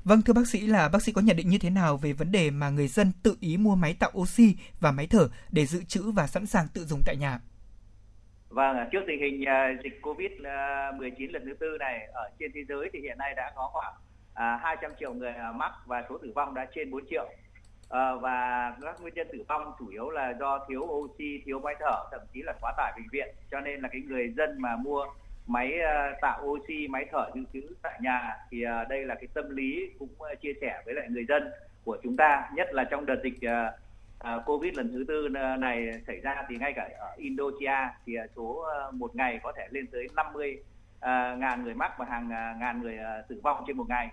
[0.05, 2.33] Vâng thưa bác sĩ là bác sĩ có nhận định như thế nào về vấn
[2.33, 5.83] đề mà người dân tự ý mua máy tạo oxy và máy thở để dự
[5.85, 7.39] trữ và sẵn sàng tự dùng tại nhà?
[8.49, 12.91] Vâng, trước tình hình uh, dịch Covid-19 lần thứ tư này ở trên thế giới
[12.93, 13.95] thì hiện nay đã có khoảng
[14.57, 17.25] uh, 200 triệu người mắc và số tử vong đã trên 4 triệu.
[17.25, 21.75] Uh, và các nguyên nhân tử vong chủ yếu là do thiếu oxy, thiếu máy
[21.81, 23.35] thở, thậm chí là quá tải bệnh viện.
[23.51, 25.05] Cho nên là cái người dân mà mua
[25.47, 29.29] máy ờ, tạo oxy, máy thở dự trữ tại nhà thì ờ, đây là cái
[29.35, 31.51] tâm lý cũng ờ, chia sẻ với lại người dân
[31.85, 33.51] của chúng ta, nhất là trong đợt dịch
[34.47, 35.29] Covid lần thứ tư
[35.59, 39.87] này xảy ra thì ngay cả ở Indonesia thì số một ngày có thể lên
[39.87, 40.57] tới 50
[41.39, 42.29] ngàn người mắc và hàng
[42.59, 44.09] ngàn người tử vong trên một ngày.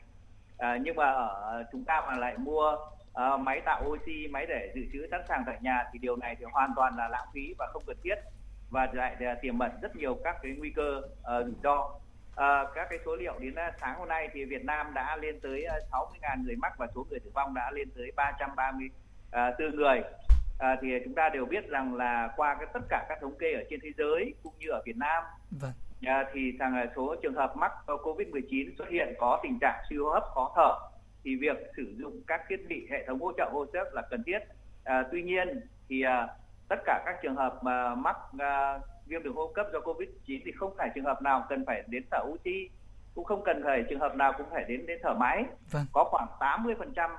[0.81, 2.77] Nhưng mà ở chúng ta mà lại mua
[3.39, 6.45] máy tạo oxy, máy để dự trữ sẵn sàng tại nhà thì điều này thì
[6.45, 8.15] hoàn toàn là lãng phí và không cần thiết
[8.71, 11.01] và lại tiềm ẩn rất nhiều các cái nguy cơ
[11.45, 11.89] rủi uh, ro.
[12.31, 15.39] Uh, các cái số liệu đến uh, sáng hôm nay thì Việt Nam đã lên
[15.39, 19.99] tới uh, 60.000 người mắc và số người tử vong đã lên tới 334 người.
[19.99, 23.53] Uh, thì chúng ta đều biết rằng là qua cái tất cả các thống kê
[23.53, 25.23] ở trên thế giới cũng như ở Việt Nam
[25.61, 25.71] vâng.
[26.05, 30.09] uh, thì rằng số trường hợp mắc COVID-19 xuất hiện có tình trạng suy hô
[30.09, 30.91] hấp khó thở
[31.23, 34.23] thì việc sử dụng các thiết bị hệ thống hỗ trợ hô hấp là cần
[34.23, 34.39] thiết.
[34.83, 36.27] À, tuy nhiên thì à,
[36.71, 40.39] tất cả các trường hợp mà mắc à, viêm đường hô hấp cấp do Covid-19
[40.45, 42.69] thì không phải trường hợp nào cần phải đến thở oxy,
[43.15, 45.43] cũng không cần phải trường hợp nào cũng phải đến đến thở máy.
[45.71, 45.85] Vâng.
[45.93, 47.09] Có khoảng 80%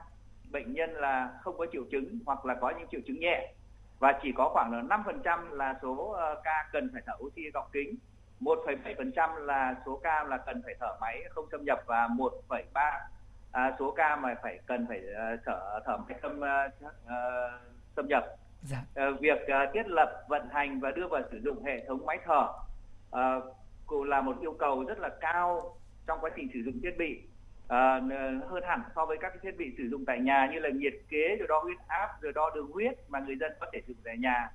[0.51, 3.53] bệnh nhân là không có triệu chứng hoặc là có những triệu chứng nhẹ
[3.99, 7.69] và chỉ có khoảng là 5% là số uh, ca cần phải thở oxy gọng
[7.73, 7.95] kính.
[8.41, 13.01] 1,7% là số ca là cần phải thở máy không xâm nhập và 1,3
[13.53, 17.61] à, số ca mà phải cần phải uh, thở thở máy xâm uh, uh,
[17.97, 18.25] xâm nhập
[18.63, 18.79] Dạ.
[19.09, 22.19] Uh, việc uh, thiết lập, vận hành và đưa vào sử dụng hệ thống máy
[22.25, 22.49] thở
[23.17, 23.57] uh,
[23.87, 27.23] cũng là một yêu cầu rất là cao trong quá trình sử dụng thiết bị
[27.65, 27.71] uh,
[28.51, 31.37] hơn hẳn so với các thiết bị sử dụng tại nhà như là nhiệt kế
[31.37, 34.03] rồi đo huyết áp rồi đo đường huyết mà người dân có thể sử dụng
[34.05, 34.51] tại nhà.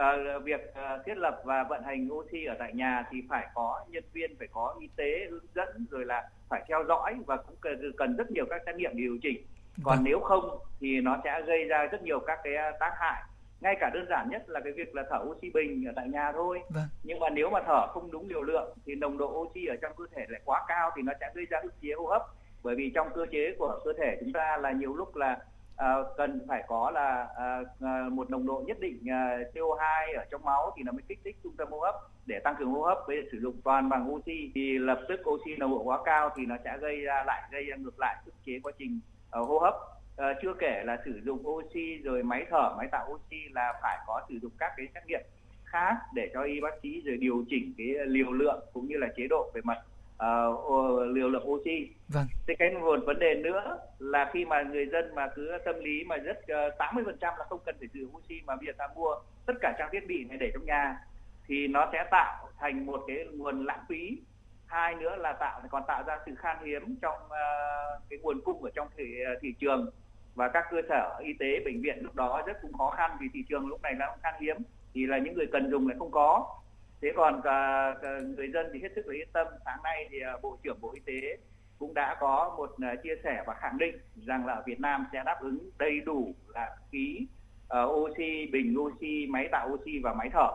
[0.00, 3.84] Uh, việc uh, thiết lập và vận hành oxy ở tại nhà thì phải có
[3.88, 7.56] nhân viên phải có y tế hướng dẫn rồi là phải theo dõi và cũng
[7.60, 9.46] cần, cần rất nhiều các xét nghiệm điều chỉnh
[9.82, 10.04] còn Vâng.
[10.04, 13.22] nếu không thì nó sẽ gây ra rất nhiều các cái tác hại
[13.64, 16.32] ngay cả đơn giản nhất là cái việc là thở oxy bình ở tại nhà
[16.32, 16.60] thôi.
[16.68, 16.84] Vâng.
[17.02, 19.92] nhưng mà nếu mà thở không đúng liều lượng thì nồng độ oxy ở trong
[19.96, 22.22] cơ thể lại quá cao thì nó sẽ gây ra ức chế hô hấp.
[22.62, 25.38] Bởi vì trong cơ chế của cơ thể chúng ta là nhiều lúc là
[25.76, 27.60] à, cần phải có là à,
[28.12, 31.36] một nồng độ nhất định à, CO2 ở trong máu thì nó mới kích thích
[31.42, 31.94] trung tâm hô hấp.
[32.26, 35.56] Để tăng cường hô hấp với sử dụng toàn bằng oxy thì lập tức oxy
[35.56, 38.34] nồng độ quá cao thì nó sẽ gây ra lại gây ra ngược lại ức
[38.46, 39.00] chế quá trình
[39.30, 39.74] ờ, hô hấp
[40.16, 43.98] Ờ, chưa kể là sử dụng oxy rồi máy thở máy tạo oxy là phải
[44.06, 45.20] có sử dụng các cái xét nghiệm
[45.64, 49.08] khác để cho y bác sĩ rồi điều chỉnh cái liều lượng cũng như là
[49.16, 49.78] chế độ về mặt
[50.64, 51.88] ô- liều lượng oxy.
[52.08, 52.26] Vâng.
[52.46, 56.04] thế cái một vấn đề nữa là khi mà người dân mà cứ tâm lý
[56.04, 58.86] mà rất ờ, 80% là không cần phải sử dụng oxy mà bây giờ ta
[58.94, 59.14] mua
[59.46, 60.98] tất cả trang thiết bị này để trong nhà
[61.46, 64.18] thì nó sẽ tạo thành một cái nguồn lãng phí.
[64.66, 67.38] Hai nữa là tạo còn tạo ra sự khan hiếm trong ờ,
[68.10, 69.04] cái nguồn cung ở trong thị
[69.40, 69.90] thị trường
[70.34, 73.26] và các cơ sở y tế bệnh viện lúc đó rất cũng khó khăn vì
[73.34, 74.56] thị trường lúc này là khan hiếm
[74.94, 76.46] thì là những người cần dùng lại không có.
[77.02, 79.46] Thế còn uh, người dân thì hết sức là yên tâm.
[79.64, 81.36] Sáng nay thì à, bộ trưởng bộ y tế
[81.78, 85.22] cũng đã có một chia sẻ và khẳng định rằng là ở Việt Nam sẽ
[85.26, 87.26] đáp ứng đầy đủ là khí
[87.84, 90.48] uh, oxy bình oxy máy tạo oxy và máy thở.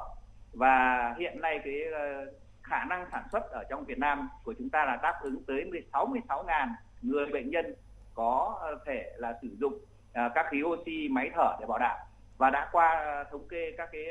[0.54, 4.70] Và hiện nay cái uh, khả năng sản xuất ở trong Việt Nam của chúng
[4.70, 6.70] ta là đáp ứng tới 66 ngàn
[7.02, 7.76] người bệnh nhân
[8.20, 11.97] có thể là sử dụng uh, các khí oxy máy thở để bảo đảm
[12.38, 14.05] và đã qua thống kê các cái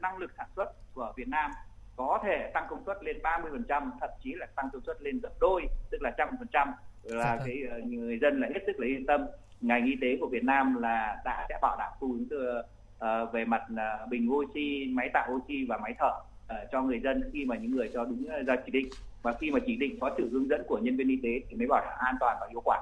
[0.00, 1.50] năng lực sản xuất của Việt Nam
[1.96, 5.32] có thể tăng công suất lên 30%, thậm chí là tăng công suất lên gấp
[5.40, 6.68] đôi, tức là trăm phần trăm
[7.02, 9.26] là dạ cái ờ, người dân là hết sức là yên tâm.
[9.60, 12.26] Ngành y tế của Việt Nam là đã sẽ bảo đảm cung ứng
[13.04, 17.00] uh, về mặt uh, bình oxy, máy tạo oxy và máy thở uh, cho người
[17.00, 18.88] dân khi mà những người cho đúng ra chỉ định
[19.22, 21.56] và khi mà chỉ định có sự hướng dẫn của nhân viên y tế thì
[21.56, 22.78] mới bảo đảm an toàn và hiệu quả.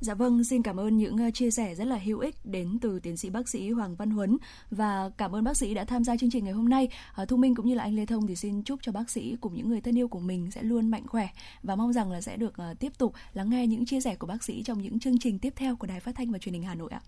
[0.00, 3.00] Dạ vâng, xin cảm ơn những ờ, chia sẻ rất là hữu ích đến từ
[3.00, 4.36] tiến sĩ bác sĩ Hoàng Văn Huấn
[4.70, 6.88] và cảm ơn bác sĩ đã tham gia chương trình ngày hôm nay.
[7.14, 9.36] À, Thu Minh cũng như là anh Lê Thông thì xin chúc cho bác sĩ
[9.40, 11.28] cùng những người thân yêu của mình sẽ luôn mạnh khỏe
[11.62, 14.26] và mong rằng là sẽ được ờ, tiếp tục lắng nghe những chia sẻ của
[14.26, 16.62] bác sĩ trong những chương trình tiếp theo của Đài Phát thanh và Truyền hình
[16.62, 17.00] Hà Nội ạ.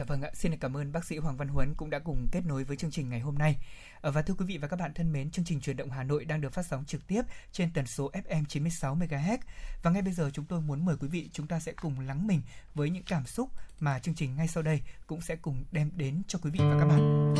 [0.00, 2.46] Dạ vâng ạ, xin cảm ơn bác sĩ Hoàng Văn Huấn cũng đã cùng kết
[2.46, 3.56] nối với chương trình ngày hôm nay.
[4.00, 6.02] Ờ, và thưa quý vị và các bạn thân mến, chương trình truyền động Hà
[6.02, 7.22] Nội đang được phát sóng trực tiếp
[7.52, 9.38] trên tần số FM 96 MHz.
[9.82, 12.26] Và ngay bây giờ chúng tôi muốn mời quý vị chúng ta sẽ cùng lắng
[12.26, 12.42] mình
[12.74, 16.22] với những cảm xúc mà chương trình ngay sau đây cũng sẽ cùng đem đến
[16.28, 17.34] cho quý vị và các bạn.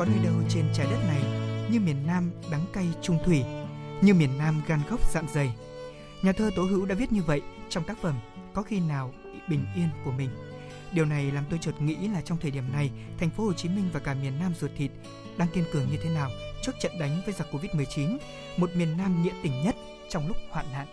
[0.00, 1.22] Có nơi đâu trên trái đất này
[1.70, 3.44] như miền Nam đắng cay trung thủy,
[4.02, 5.52] như miền Nam gan góc dạn dày.
[6.22, 8.14] Nhà thơ Tố Hữu đã viết như vậy trong tác phẩm
[8.54, 9.12] Có khi nào
[9.48, 10.30] bình yên của mình.
[10.92, 13.68] Điều này làm tôi chợt nghĩ là trong thời điểm này, thành phố Hồ Chí
[13.68, 14.90] Minh và cả miền Nam ruột thịt
[15.36, 16.30] đang kiên cường như thế nào
[16.62, 18.18] trước trận đánh với giặc Covid-19,
[18.56, 19.76] một miền Nam nghĩa tình nhất
[20.08, 20.86] trong lúc hoạn nạn.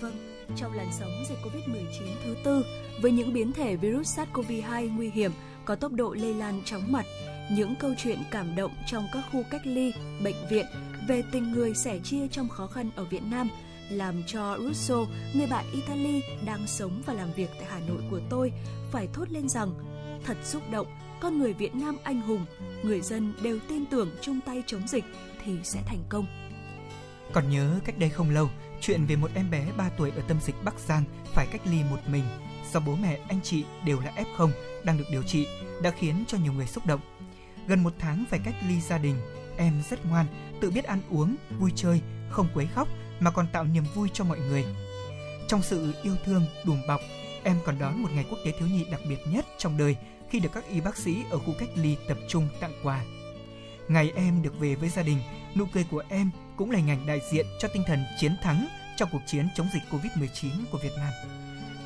[0.00, 2.64] Vâng, trong làn sóng dịch Covid-19 thứ tư,
[3.02, 5.32] với những biến thể virus SARS-CoV-2 nguy hiểm
[5.64, 7.04] có tốc độ lây lan chóng mặt,
[7.50, 9.92] những câu chuyện cảm động trong các khu cách ly,
[10.24, 10.66] bệnh viện
[11.08, 13.48] về tình người sẻ chia trong khó khăn ở Việt Nam
[13.90, 14.96] làm cho Russo,
[15.34, 18.52] người bạn Italy đang sống và làm việc tại Hà Nội của tôi,
[18.90, 19.74] phải thốt lên rằng
[20.24, 20.86] thật xúc động,
[21.20, 22.44] con người Việt Nam anh hùng,
[22.82, 25.04] người dân đều tin tưởng chung tay chống dịch
[25.44, 26.26] thì sẽ thành công.
[27.32, 28.48] Còn nhớ cách đây không lâu,
[28.80, 31.78] chuyện về một em bé 3 tuổi ở tâm dịch Bắc Giang phải cách ly
[31.90, 32.24] một mình
[32.72, 34.50] do bố mẹ anh chị đều là F0
[34.84, 35.46] đang được điều trị
[35.82, 37.00] đã khiến cho nhiều người xúc động.
[37.70, 39.16] Gần một tháng phải cách ly gia đình,
[39.56, 40.26] em rất ngoan,
[40.60, 42.00] tự biết ăn uống, vui chơi,
[42.30, 42.88] không quấy khóc
[43.20, 44.64] mà còn tạo niềm vui cho mọi người.
[45.48, 47.00] Trong sự yêu thương đùm bọc,
[47.42, 49.96] em còn đón một ngày quốc tế thiếu nhi đặc biệt nhất trong đời
[50.30, 53.04] khi được các y bác sĩ ở khu cách ly tập trung tặng quà.
[53.88, 55.18] Ngày em được về với gia đình,
[55.54, 58.68] nụ cười của em cũng là hình ảnh đại diện cho tinh thần chiến thắng
[58.96, 61.12] trong cuộc chiến chống dịch Covid-19 của Việt Nam.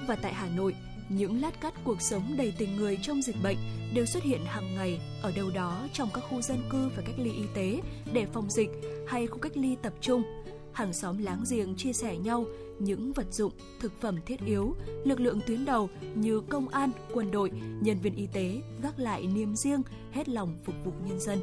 [0.06, 0.74] Và tại Hà Nội,
[1.08, 3.56] những lát cắt cuộc sống đầy tình người trong dịch bệnh
[3.94, 7.18] đều xuất hiện hàng ngày ở đâu đó trong các khu dân cư và cách
[7.18, 7.80] ly y tế
[8.12, 8.70] để phòng dịch
[9.08, 10.22] hay khu cách ly tập trung.
[10.72, 12.44] Hàng xóm láng giềng chia sẻ nhau
[12.78, 14.74] những vật dụng, thực phẩm thiết yếu,
[15.04, 17.50] lực lượng tuyến đầu như công an, quân đội,
[17.80, 19.82] nhân viên y tế gác lại niềm riêng,
[20.12, 21.40] hết lòng phục vụ nhân dân.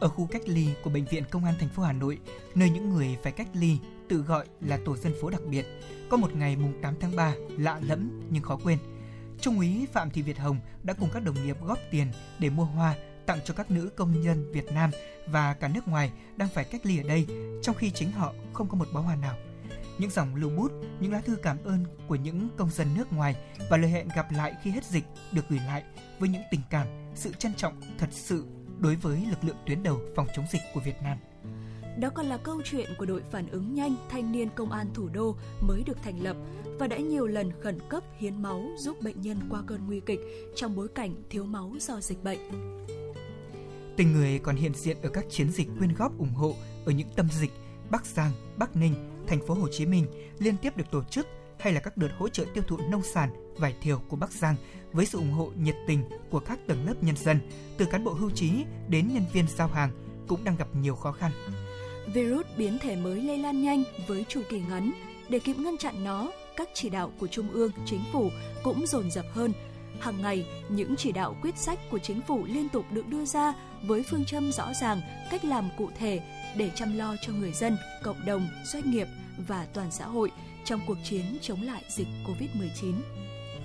[0.00, 2.18] Ở khu cách ly của bệnh viện Công an thành phố Hà Nội,
[2.54, 3.76] nơi những người phải cách ly
[4.08, 5.66] tự gọi là tổ dân phố đặc biệt,
[6.10, 8.78] có một ngày mùng 8 tháng 3 lạ lẫm nhưng khó quên.
[9.40, 12.06] Trung úy Phạm Thị Việt Hồng đã cùng các đồng nghiệp góp tiền
[12.38, 12.94] để mua hoa
[13.26, 14.90] tặng cho các nữ công nhân Việt Nam
[15.26, 17.26] và cả nước ngoài đang phải cách ly ở đây,
[17.62, 19.36] trong khi chính họ không có một bó hoa nào.
[19.98, 23.36] Những dòng lưu bút, những lá thư cảm ơn của những công dân nước ngoài
[23.70, 25.82] và lời hẹn gặp lại khi hết dịch được gửi lại
[26.18, 28.44] với những tình cảm, sự trân trọng thật sự
[28.78, 31.18] đối với lực lượng tuyến đầu phòng chống dịch của Việt Nam.
[32.00, 35.08] Đó còn là câu chuyện của đội phản ứng nhanh thanh niên công an thủ
[35.08, 36.36] đô mới được thành lập
[36.78, 40.20] và đã nhiều lần khẩn cấp hiến máu giúp bệnh nhân qua cơn nguy kịch
[40.56, 42.38] trong bối cảnh thiếu máu do dịch bệnh.
[43.96, 46.54] Tình người còn hiện diện ở các chiến dịch quyên góp ủng hộ
[46.86, 47.50] ở những tâm dịch
[47.90, 48.94] Bắc Giang, Bắc Ninh,
[49.26, 50.06] thành phố Hồ Chí Minh
[50.38, 51.26] liên tiếp được tổ chức
[51.58, 54.56] hay là các đợt hỗ trợ tiêu thụ nông sản, vải thiều của Bắc Giang
[54.92, 57.38] với sự ủng hộ nhiệt tình của các tầng lớp nhân dân,
[57.78, 59.90] từ cán bộ hưu trí đến nhân viên giao hàng
[60.28, 61.32] cũng đang gặp nhiều khó khăn
[62.14, 64.92] virus biến thể mới lây lan nhanh với chu kỳ ngắn.
[65.28, 68.30] Để kịp ngăn chặn nó, các chỉ đạo của Trung ương, Chính phủ
[68.62, 69.52] cũng dồn dập hơn.
[70.00, 73.54] Hàng ngày, những chỉ đạo quyết sách của chính phủ liên tục được đưa ra
[73.82, 75.00] với phương châm rõ ràng,
[75.30, 76.20] cách làm cụ thể
[76.56, 79.06] để chăm lo cho người dân, cộng đồng, doanh nghiệp
[79.48, 80.30] và toàn xã hội
[80.64, 82.92] trong cuộc chiến chống lại dịch COVID-19.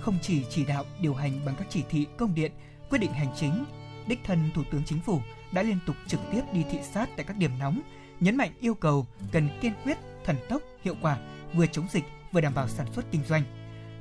[0.00, 2.52] Không chỉ chỉ đạo điều hành bằng các chỉ thị công điện,
[2.90, 3.64] quyết định hành chính,
[4.06, 5.20] đích thân Thủ tướng Chính phủ
[5.52, 7.80] đã liên tục trực tiếp đi thị sát tại các điểm nóng,
[8.22, 11.18] nhấn mạnh yêu cầu cần kiên quyết, thần tốc, hiệu quả,
[11.54, 13.42] vừa chống dịch vừa đảm bảo sản xuất kinh doanh.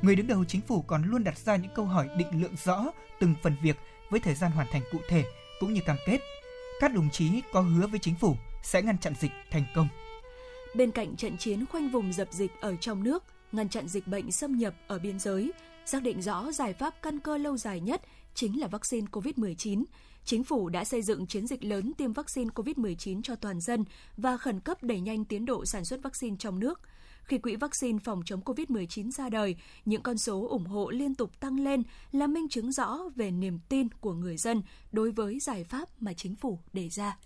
[0.01, 2.85] Người đứng đầu chính phủ còn luôn đặt ra những câu hỏi định lượng rõ
[3.19, 3.77] từng phần việc
[4.09, 5.23] với thời gian hoàn thành cụ thể
[5.59, 6.19] cũng như cam kết.
[6.79, 9.87] Các đồng chí có hứa với chính phủ sẽ ngăn chặn dịch thành công.
[10.75, 14.31] Bên cạnh trận chiến khoanh vùng dập dịch ở trong nước, ngăn chặn dịch bệnh
[14.31, 15.51] xâm nhập ở biên giới,
[15.85, 18.01] xác định rõ giải pháp căn cơ lâu dài nhất
[18.33, 19.83] chính là vaccine COVID-19.
[20.25, 23.85] Chính phủ đã xây dựng chiến dịch lớn tiêm vaccine COVID-19 cho toàn dân
[24.17, 26.81] và khẩn cấp đẩy nhanh tiến độ sản xuất vaccine trong nước.
[27.23, 29.55] Khi quỹ vaccine phòng chống COVID-19 ra đời,
[29.85, 33.59] những con số ủng hộ liên tục tăng lên là minh chứng rõ về niềm
[33.69, 34.61] tin của người dân
[34.91, 37.17] đối với giải pháp mà chính phủ đề ra.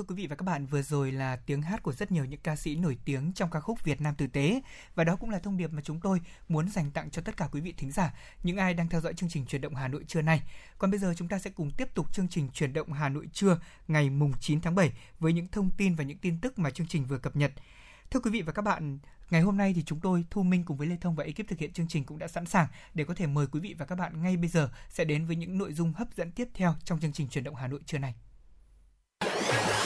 [0.00, 2.40] Thưa quý vị và các bạn, vừa rồi là tiếng hát của rất nhiều những
[2.42, 4.60] ca sĩ nổi tiếng trong ca khúc Việt Nam tử tế
[4.94, 7.48] và đó cũng là thông điệp mà chúng tôi muốn dành tặng cho tất cả
[7.52, 10.04] quý vị thính giả, những ai đang theo dõi chương trình truyền động Hà Nội
[10.08, 10.42] trưa nay.
[10.78, 13.28] Còn bây giờ chúng ta sẽ cùng tiếp tục chương trình truyền động Hà Nội
[13.32, 16.70] trưa ngày mùng 9 tháng 7 với những thông tin và những tin tức mà
[16.70, 17.52] chương trình vừa cập nhật.
[18.10, 18.98] Thưa quý vị và các bạn,
[19.30, 21.58] ngày hôm nay thì chúng tôi Thu Minh cùng với Lê Thông và ekip thực
[21.58, 23.96] hiện chương trình cũng đã sẵn sàng để có thể mời quý vị và các
[23.96, 27.00] bạn ngay bây giờ sẽ đến với những nội dung hấp dẫn tiếp theo trong
[27.00, 28.14] chương trình truyền động Hà Nội trưa nay.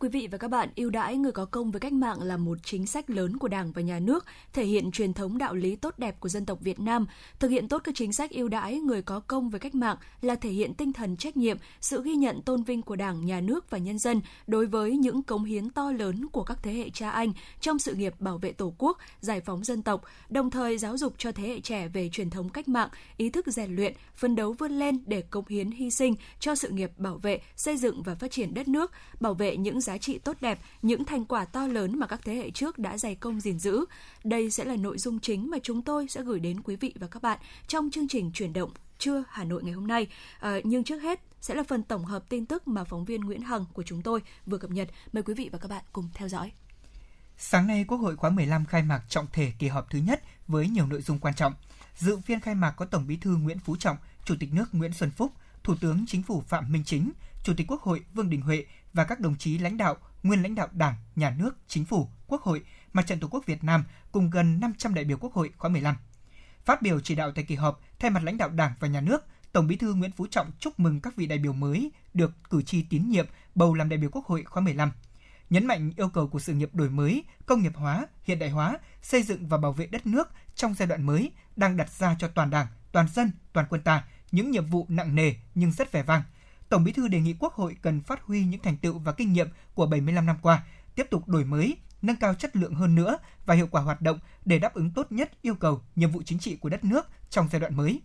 [0.00, 2.58] Quý vị và các bạn, ưu đãi người có công với cách mạng là một
[2.64, 5.98] chính sách lớn của Đảng và Nhà nước, thể hiện truyền thống đạo lý tốt
[5.98, 7.06] đẹp của dân tộc Việt Nam.
[7.38, 10.34] Thực hiện tốt các chính sách ưu đãi người có công với cách mạng là
[10.34, 13.70] thể hiện tinh thần trách nhiệm, sự ghi nhận tôn vinh của Đảng, Nhà nước
[13.70, 17.10] và nhân dân đối với những cống hiến to lớn của các thế hệ cha
[17.10, 20.96] anh trong sự nghiệp bảo vệ Tổ quốc, giải phóng dân tộc, đồng thời giáo
[20.96, 24.36] dục cho thế hệ trẻ về truyền thống cách mạng, ý thức rèn luyện, phấn
[24.36, 28.02] đấu vươn lên để cống hiến hy sinh cho sự nghiệp bảo vệ, xây dựng
[28.02, 31.44] và phát triển đất nước, bảo vệ những giá trị tốt đẹp, những thành quả
[31.44, 33.84] to lớn mà các thế hệ trước đã dày công gìn giữ.
[34.24, 37.06] Đây sẽ là nội dung chính mà chúng tôi sẽ gửi đến quý vị và
[37.06, 40.06] các bạn trong chương trình chuyển động trưa Hà Nội ngày hôm nay.
[40.40, 43.42] À, nhưng trước hết sẽ là phần tổng hợp tin tức mà phóng viên Nguyễn
[43.42, 44.88] Hằng của chúng tôi vừa cập nhật.
[45.12, 46.52] Mời quý vị và các bạn cùng theo dõi.
[47.38, 50.68] Sáng nay, Quốc hội khóa 15 khai mạc trọng thể kỳ họp thứ nhất với
[50.68, 51.54] nhiều nội dung quan trọng.
[51.96, 54.92] Dự phiên khai mạc có Tổng Bí thư Nguyễn Phú Trọng, Chủ tịch nước Nguyễn
[54.92, 55.32] Xuân Phúc,
[55.62, 57.10] Thủ tướng Chính phủ Phạm Minh Chính,
[57.44, 60.54] Chủ tịch Quốc hội Vương Đình Huệ và các đồng chí lãnh đạo, nguyên lãnh
[60.54, 64.30] đạo Đảng, Nhà nước, Chính phủ, Quốc hội, Mặt trận Tổ quốc Việt Nam cùng
[64.30, 65.96] gần 500 đại biểu Quốc hội khóa 15.
[66.64, 69.24] Phát biểu chỉ đạo tại kỳ họp, thay mặt lãnh đạo Đảng và Nhà nước,
[69.52, 72.62] Tổng Bí thư Nguyễn Phú Trọng chúc mừng các vị đại biểu mới được cử
[72.62, 74.92] tri tín nhiệm bầu làm đại biểu Quốc hội khóa 15.
[75.50, 78.78] Nhấn mạnh yêu cầu của sự nghiệp đổi mới, công nghiệp hóa, hiện đại hóa,
[79.02, 82.28] xây dựng và bảo vệ đất nước trong giai đoạn mới đang đặt ra cho
[82.28, 86.02] toàn Đảng, toàn dân, toàn quân ta những nhiệm vụ nặng nề nhưng rất vẻ
[86.02, 86.22] vang.
[86.68, 89.32] Tổng Bí thư đề nghị Quốc hội cần phát huy những thành tựu và kinh
[89.32, 90.62] nghiệm của 75 năm qua,
[90.94, 94.18] tiếp tục đổi mới, nâng cao chất lượng hơn nữa và hiệu quả hoạt động
[94.44, 97.48] để đáp ứng tốt nhất yêu cầu, nhiệm vụ chính trị của đất nước trong
[97.48, 98.00] giai đoạn mới.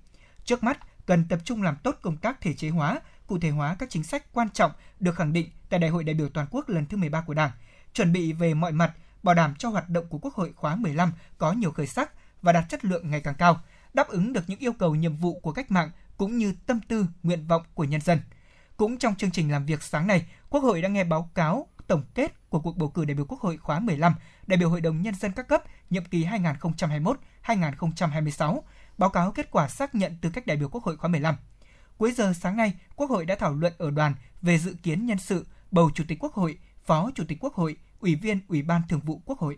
[0.46, 3.76] Trước mắt, cần tập trung làm tốt công tác thể chế hóa, cụ thể hóa
[3.80, 6.70] các chính sách quan trọng được khẳng định tại Đại hội đại biểu toàn quốc
[6.70, 7.52] lần thứ 13 của Đảng,
[7.94, 8.94] chuẩn bị về mọi mặt,
[9.24, 12.12] bảo đảm cho hoạt động của Quốc hội khóa 15 có nhiều khởi sắc
[12.42, 13.62] và đạt chất lượng ngày càng cao,
[13.94, 17.06] đáp ứng được những yêu cầu nhiệm vụ của cách mạng cũng như tâm tư,
[17.24, 18.20] nguyện vọng của nhân dân.
[18.84, 22.04] Cũng trong chương trình làm việc sáng nay, Quốc hội đã nghe báo cáo tổng
[22.16, 24.14] kết của cuộc bầu cử đại biểu Quốc hội khóa 15,
[24.48, 26.26] đại biểu Hội đồng Nhân dân các cấp nhiệm kỳ
[27.44, 28.62] 2021-2026,
[28.98, 31.36] báo cáo kết quả xác nhận tư cách đại biểu Quốc hội khóa 15.
[31.98, 35.18] Cuối giờ sáng nay, Quốc hội đã thảo luận ở đoàn về dự kiến nhân
[35.18, 38.82] sự bầu Chủ tịch Quốc hội, Phó Chủ tịch Quốc hội, Ủy viên Ủy ban
[38.90, 39.58] Thường vụ Quốc hội.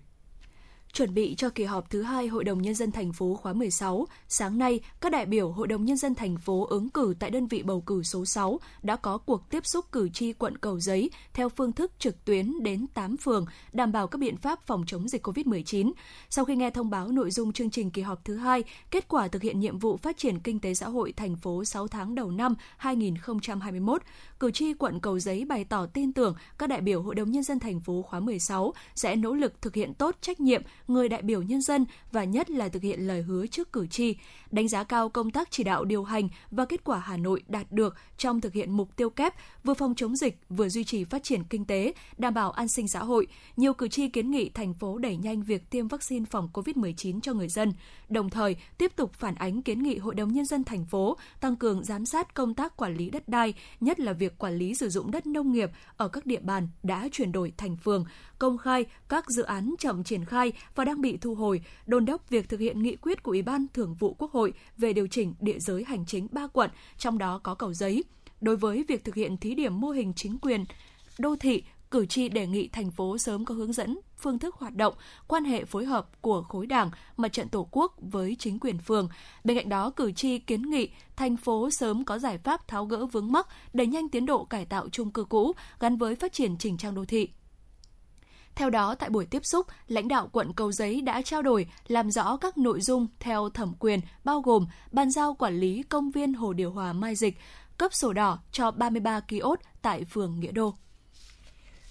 [0.95, 4.07] Chuẩn bị cho kỳ họp thứ hai Hội đồng Nhân dân thành phố khóa 16,
[4.27, 7.47] sáng nay, các đại biểu Hội đồng Nhân dân thành phố ứng cử tại đơn
[7.47, 11.09] vị bầu cử số 6 đã có cuộc tiếp xúc cử tri quận Cầu Giấy
[11.33, 15.07] theo phương thức trực tuyến đến 8 phường, đảm bảo các biện pháp phòng chống
[15.07, 15.91] dịch COVID-19.
[16.29, 19.27] Sau khi nghe thông báo nội dung chương trình kỳ họp thứ hai, kết quả
[19.27, 22.31] thực hiện nhiệm vụ phát triển kinh tế xã hội thành phố 6 tháng đầu
[22.31, 24.01] năm 2021,
[24.39, 27.43] cử tri quận Cầu Giấy bày tỏ tin tưởng các đại biểu Hội đồng Nhân
[27.43, 31.21] dân thành phố khóa 16 sẽ nỗ lực thực hiện tốt trách nhiệm người đại
[31.21, 34.15] biểu nhân dân và nhất là thực hiện lời hứa trước cử tri,
[34.51, 37.71] đánh giá cao công tác chỉ đạo điều hành và kết quả Hà Nội đạt
[37.71, 39.33] được trong thực hiện mục tiêu kép
[39.63, 42.87] vừa phòng chống dịch vừa duy trì phát triển kinh tế, đảm bảo an sinh
[42.87, 43.27] xã hội.
[43.57, 47.33] Nhiều cử tri kiến nghị thành phố đẩy nhanh việc tiêm vaccine phòng COVID-19 cho
[47.33, 47.73] người dân,
[48.09, 51.55] đồng thời tiếp tục phản ánh kiến nghị Hội đồng Nhân dân thành phố tăng
[51.55, 54.89] cường giám sát công tác quản lý đất đai, nhất là việc quản lý sử
[54.89, 58.05] dụng đất nông nghiệp ở các địa bàn đã chuyển đổi thành phường,
[58.39, 62.29] công khai các dự án chậm triển khai và đang bị thu hồi, đôn đốc
[62.29, 65.33] việc thực hiện nghị quyết của Ủy ban Thường vụ Quốc hội về điều chỉnh
[65.39, 68.03] địa giới hành chính ba quận, trong đó có cầu giấy.
[68.41, 70.65] Đối với việc thực hiện thí điểm mô hình chính quyền
[71.19, 74.75] đô thị cử tri đề nghị thành phố sớm có hướng dẫn phương thức hoạt
[74.75, 74.93] động,
[75.27, 79.09] quan hệ phối hợp của khối đảng, mặt trận tổ quốc với chính quyền phường.
[79.43, 83.05] Bên cạnh đó, cử tri kiến nghị thành phố sớm có giải pháp tháo gỡ
[83.05, 86.57] vướng mắc, đẩy nhanh tiến độ cải tạo chung cư cũ gắn với phát triển
[86.57, 87.29] chỉnh trang đô thị.
[88.55, 92.11] Theo đó, tại buổi tiếp xúc, lãnh đạo quận Cầu Giấy đã trao đổi, làm
[92.11, 96.33] rõ các nội dung theo thẩm quyền, bao gồm bàn giao quản lý công viên
[96.33, 97.37] Hồ Điều Hòa Mai Dịch,
[97.77, 100.73] cấp sổ đỏ cho 33 kiosk tại phường Nghĩa Đô.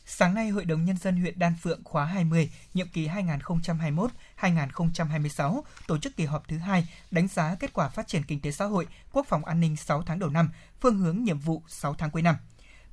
[0.07, 5.99] Sáng nay, Hội đồng Nhân dân huyện Đan Phượng khóa 20, nhiệm kỳ 2021-2026 tổ
[5.99, 8.87] chức kỳ họp thứ hai đánh giá kết quả phát triển kinh tế xã hội,
[9.13, 10.51] quốc phòng an ninh 6 tháng đầu năm,
[10.81, 12.37] phương hướng nhiệm vụ 6 tháng cuối năm.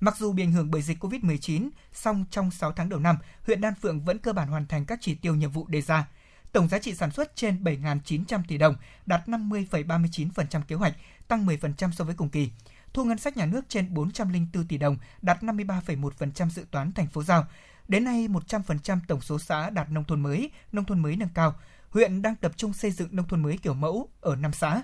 [0.02, 3.62] Mặc dù bị ảnh hưởng bởi dịch COVID-19, song trong 6 tháng đầu năm, huyện
[3.62, 6.08] Đan Phượng vẫn cơ bản hoàn thành các chỉ tiêu nhiệm vụ đề ra.
[6.52, 8.76] Tổng giá trị sản xuất trên 7.900 tỷ đồng,
[9.06, 10.94] đạt 50,39% kế hoạch,
[11.28, 12.50] tăng 10% so với cùng kỳ.
[12.94, 17.24] Thu ngân sách nhà nước trên 404 tỷ đồng, đạt 53,1% dự toán thành phố
[17.24, 17.46] giao.
[17.88, 21.56] Đến nay, 100% tổng số xã đạt nông thôn mới, nông thôn mới nâng cao.
[21.90, 24.82] Huyện đang tập trung xây dựng nông thôn mới kiểu mẫu ở 5 xã.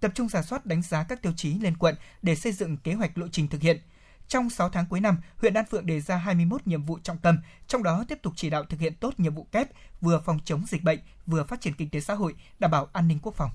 [0.00, 2.94] Tập trung giả soát đánh giá các tiêu chí lên quận để xây dựng kế
[2.94, 3.80] hoạch lộ trình thực hiện–
[4.28, 7.38] trong 6 tháng cuối năm, huyện Đan Phượng đề ra 21 nhiệm vụ trọng tâm,
[7.66, 9.68] trong đó tiếp tục chỉ đạo thực hiện tốt nhiệm vụ kép
[10.00, 13.08] vừa phòng chống dịch bệnh, vừa phát triển kinh tế xã hội, đảm bảo an
[13.08, 13.50] ninh quốc phòng.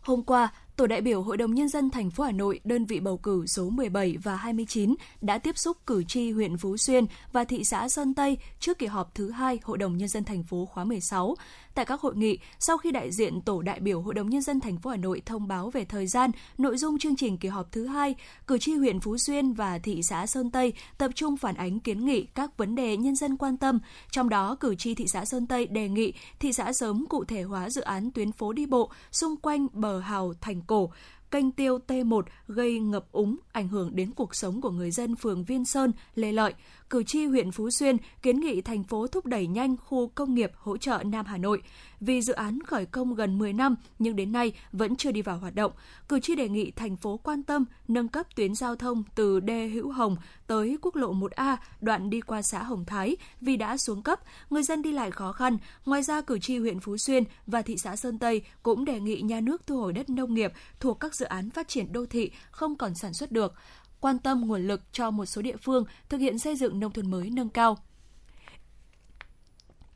[0.00, 0.48] Hôm qua,
[0.80, 3.46] Tổ đại biểu Hội đồng Nhân dân thành phố Hà Nội, đơn vị bầu cử
[3.46, 7.88] số 17 và 29 đã tiếp xúc cử tri huyện Phú Xuyên và thị xã
[7.88, 11.34] Sơn Tây trước kỳ họp thứ hai Hội đồng Nhân dân thành phố khóa 16.
[11.74, 14.60] Tại các hội nghị, sau khi đại diện Tổ đại biểu Hội đồng Nhân dân
[14.60, 17.72] thành phố Hà Nội thông báo về thời gian, nội dung chương trình kỳ họp
[17.72, 18.14] thứ hai,
[18.46, 22.04] cử tri huyện Phú Xuyên và thị xã Sơn Tây tập trung phản ánh kiến
[22.04, 23.78] nghị các vấn đề nhân dân quan tâm.
[24.10, 27.42] Trong đó, cử tri thị xã Sơn Tây đề nghị thị xã sớm cụ thể
[27.42, 30.90] hóa dự án tuyến phố đi bộ xung quanh bờ hào thành cổ,
[31.30, 35.44] kênh tiêu T1 gây ngập úng, ảnh hưởng đến cuộc sống của người dân phường
[35.44, 36.54] Viên Sơn, Lê Lợi.
[36.90, 40.52] Cử tri huyện Phú Xuyên kiến nghị thành phố thúc đẩy nhanh khu công nghiệp
[40.56, 41.62] hỗ trợ Nam Hà Nội.
[42.00, 45.38] Vì dự án khởi công gần 10 năm nhưng đến nay vẫn chưa đi vào
[45.38, 45.72] hoạt động,
[46.08, 49.68] cử tri đề nghị thành phố quan tâm nâng cấp tuyến giao thông từ đê
[49.68, 50.16] Hữu Hồng
[50.46, 54.20] tới quốc lộ 1A đoạn đi qua xã Hồng Thái vì đã xuống cấp,
[54.50, 55.58] người dân đi lại khó khăn.
[55.86, 59.20] Ngoài ra, cử tri huyện Phú Xuyên và thị xã Sơn Tây cũng đề nghị
[59.20, 62.30] nhà nước thu hồi đất nông nghiệp thuộc các dự án phát triển đô thị
[62.50, 63.54] không còn sản xuất được
[64.00, 67.10] quan tâm nguồn lực cho một số địa phương thực hiện xây dựng nông thôn
[67.10, 67.78] mới nâng cao.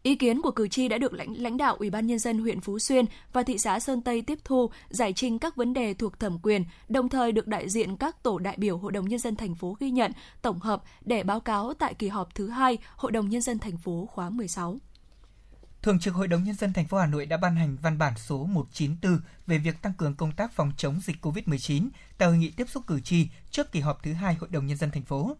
[0.04, 2.60] Ý kiến của cử tri đã được lãnh lãnh đạo Ủy ban nhân dân huyện
[2.60, 6.20] Phú Xuyên và thị xã Sơn Tây tiếp thu, giải trình các vấn đề thuộc
[6.20, 9.36] thẩm quyền, đồng thời được đại diện các tổ đại biểu Hội đồng nhân dân
[9.36, 13.12] thành phố ghi nhận, tổng hợp để báo cáo tại kỳ họp thứ hai Hội
[13.12, 14.78] đồng nhân dân thành phố khóa 16.
[15.84, 18.12] Thường trực Hội đồng nhân dân thành phố Hà Nội đã ban hành văn bản
[18.16, 22.50] số 194 về việc tăng cường công tác phòng chống dịch COVID-19 tại hội nghị
[22.50, 25.36] tiếp xúc cử tri trước kỳ họp thứ hai Hội đồng nhân dân thành phố.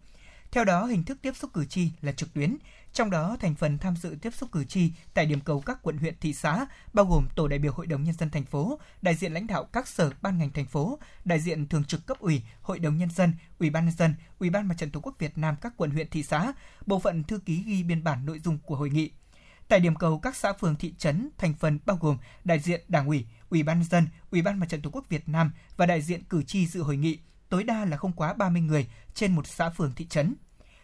[0.51, 2.57] Theo đó, hình thức tiếp xúc cử tri là trực tuyến,
[2.93, 5.97] trong đó thành phần tham dự tiếp xúc cử tri tại điểm cầu các quận
[5.97, 9.15] huyện thị xã bao gồm tổ đại biểu Hội đồng nhân dân thành phố, đại
[9.15, 12.41] diện lãnh đạo các sở ban ngành thành phố, đại diện thường trực cấp ủy,
[12.61, 15.37] Hội đồng nhân dân, Ủy ban nhân dân, Ủy ban Mặt trận Tổ quốc Việt
[15.37, 16.53] Nam các quận huyện thị xã,
[16.85, 19.11] bộ phận thư ký ghi biên bản nội dung của hội nghị.
[19.67, 23.07] Tại điểm cầu các xã phường thị trấn thành phần bao gồm đại diện Đảng
[23.07, 26.23] ủy, Ủy ban dân, Ủy ban Mặt trận Tổ quốc Việt Nam và đại diện
[26.23, 29.69] cử tri dự hội nghị, tối đa là không quá 30 người trên một xã
[29.69, 30.35] phường thị trấn.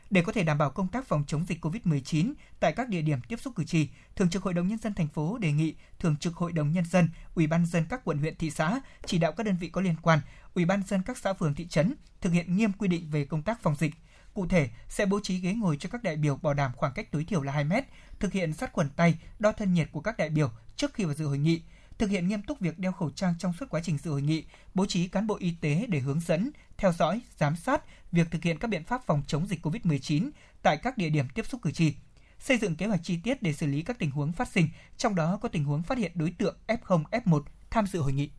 [0.10, 3.20] Để có thể đảm bảo công tác phòng chống dịch COVID-19 tại các địa điểm
[3.28, 6.16] tiếp xúc cử tri, Thường trực Hội đồng nhân dân thành phố đề nghị Thường
[6.18, 9.32] trực Hội đồng nhân dân, Ủy ban dân các quận huyện thị xã chỉ đạo
[9.32, 10.20] các đơn vị có liên quan,
[10.54, 13.44] Ủy ban dân các xã phường thị trấn thực hiện nghiêm quy định về công
[13.44, 13.94] tác phòng dịch.
[14.34, 17.12] Cụ thể, sẽ bố trí ghế ngồi cho các đại biểu bảo đảm khoảng cách
[17.12, 17.84] tối thiểu là 2 mét,
[18.20, 21.14] thực hiện sát khuẩn tay, đo thân nhiệt của các đại biểu trước khi vào
[21.14, 21.62] dự hội nghị,
[21.98, 24.44] thực hiện nghiêm túc việc đeo khẩu trang trong suốt quá trình dự hội nghị,
[24.74, 28.44] bố trí cán bộ y tế để hướng dẫn, theo dõi, giám sát việc thực
[28.44, 30.30] hiện các biện pháp phòng chống dịch COVID-19
[30.62, 31.94] tại các địa điểm tiếp xúc cử tri,
[32.40, 35.16] xây dựng kế hoạch chi tiết để xử lý các tình huống phát sinh, trong
[35.16, 38.30] đó có tình huống phát hiện đối tượng F0, F1 tham dự hội nghị.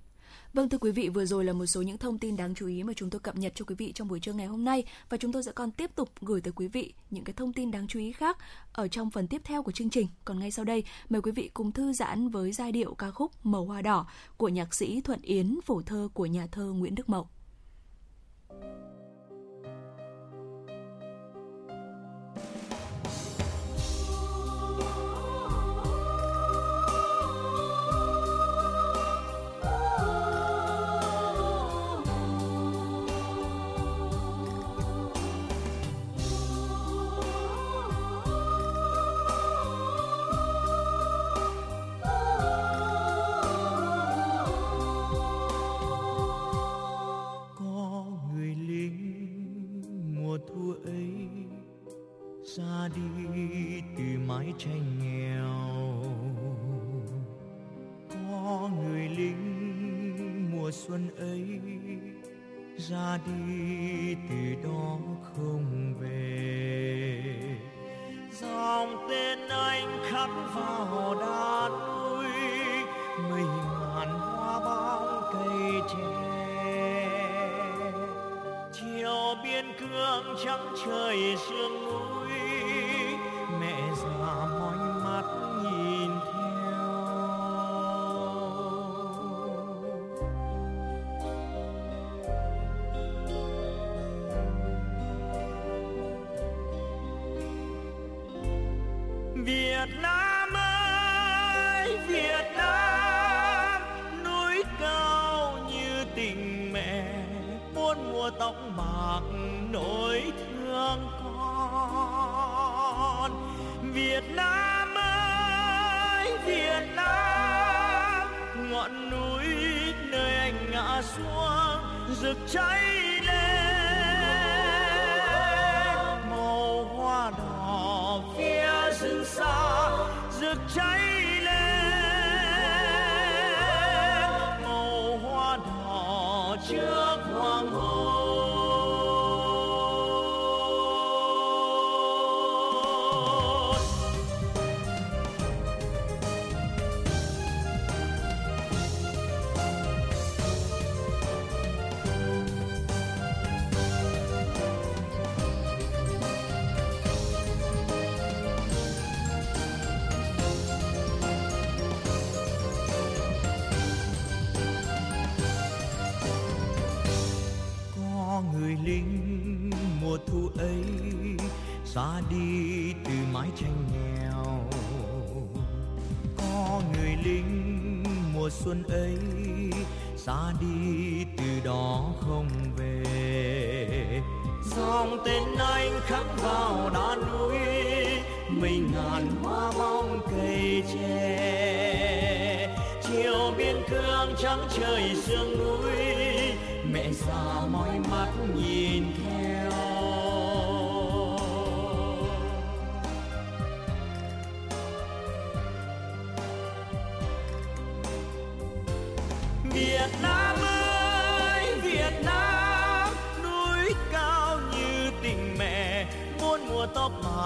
[0.55, 2.83] Vâng thưa quý vị, vừa rồi là một số những thông tin đáng chú ý
[2.83, 5.17] mà chúng tôi cập nhật cho quý vị trong buổi trưa ngày hôm nay và
[5.17, 7.87] chúng tôi sẽ còn tiếp tục gửi tới quý vị những cái thông tin đáng
[7.89, 8.39] chú ý khác
[8.73, 10.07] ở trong phần tiếp theo của chương trình.
[10.25, 13.47] Còn ngay sau đây, mời quý vị cùng thư giãn với giai điệu ca khúc
[13.47, 17.09] Màu hoa đỏ của nhạc sĩ Thuận Yến, phổ thơ của nhà thơ Nguyễn Đức
[17.09, 17.29] Mậu.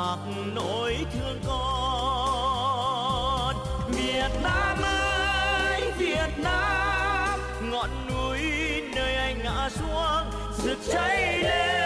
[0.07, 0.19] Mặc
[0.55, 2.77] nỗi thương con.
[3.89, 8.41] Việt Nam ơi, Việt Nam, ngọn núi
[8.95, 10.31] nơi anh ngã xuống,
[10.65, 11.86] rực cháy lên.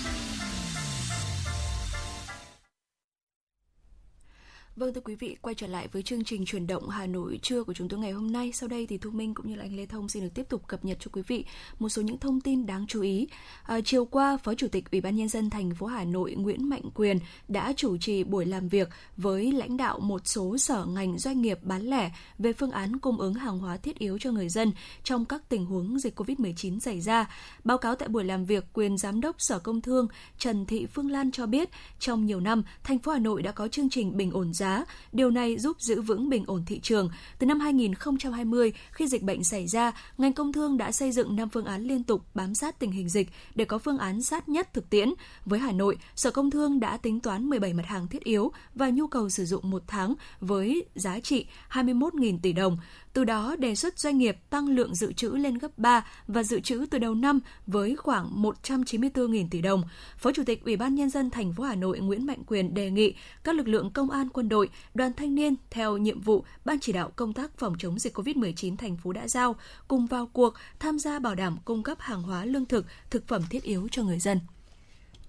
[4.81, 7.63] Vâng thưa quý vị, quay trở lại với chương trình chuyển động Hà Nội trưa
[7.63, 8.51] của chúng tôi ngày hôm nay.
[8.53, 10.67] Sau đây thì Thu Minh cũng như là anh Lê Thông xin được tiếp tục
[10.67, 11.45] cập nhật cho quý vị
[11.79, 13.27] một số những thông tin đáng chú ý.
[13.63, 16.69] À, chiều qua, Phó Chủ tịch Ủy ban nhân dân thành phố Hà Nội Nguyễn
[16.69, 21.17] Mạnh Quyền đã chủ trì buổi làm việc với lãnh đạo một số sở ngành
[21.17, 24.49] doanh nghiệp bán lẻ về phương án cung ứng hàng hóa thiết yếu cho người
[24.49, 24.71] dân
[25.03, 27.29] trong các tình huống dịch Covid-19 xảy ra.
[27.63, 31.11] Báo cáo tại buổi làm việc, quyền giám đốc Sở Công Thương Trần Thị Phương
[31.11, 34.31] Lan cho biết, trong nhiều năm, thành phố Hà Nội đã có chương trình bình
[34.31, 34.70] ổn giá.
[35.11, 37.09] Điều này giúp giữ vững bình ổn thị trường.
[37.39, 41.49] Từ năm 2020, khi dịch bệnh xảy ra, ngành công thương đã xây dựng 5
[41.49, 44.73] phương án liên tục bám sát tình hình dịch để có phương án sát nhất
[44.73, 45.13] thực tiễn.
[45.45, 48.89] Với Hà Nội, Sở Công Thương đã tính toán 17 mặt hàng thiết yếu và
[48.89, 52.77] nhu cầu sử dụng một tháng với giá trị 21.000 tỷ đồng.
[53.13, 56.59] Từ đó đề xuất doanh nghiệp tăng lượng dự trữ lên gấp 3 và dự
[56.59, 59.83] trữ từ đầu năm với khoảng 194.000 tỷ đồng.
[60.17, 62.91] Phó Chủ tịch Ủy ban nhân dân thành phố Hà Nội Nguyễn Mạnh Quyền đề
[62.91, 66.77] nghị các lực lượng công an, quân đội, đoàn thanh niên theo nhiệm vụ ban
[66.81, 69.55] chỉ đạo công tác phòng chống dịch COVID-19 thành phố đã giao
[69.87, 73.43] cùng vào cuộc tham gia bảo đảm cung cấp hàng hóa lương thực, thực phẩm
[73.49, 74.39] thiết yếu cho người dân.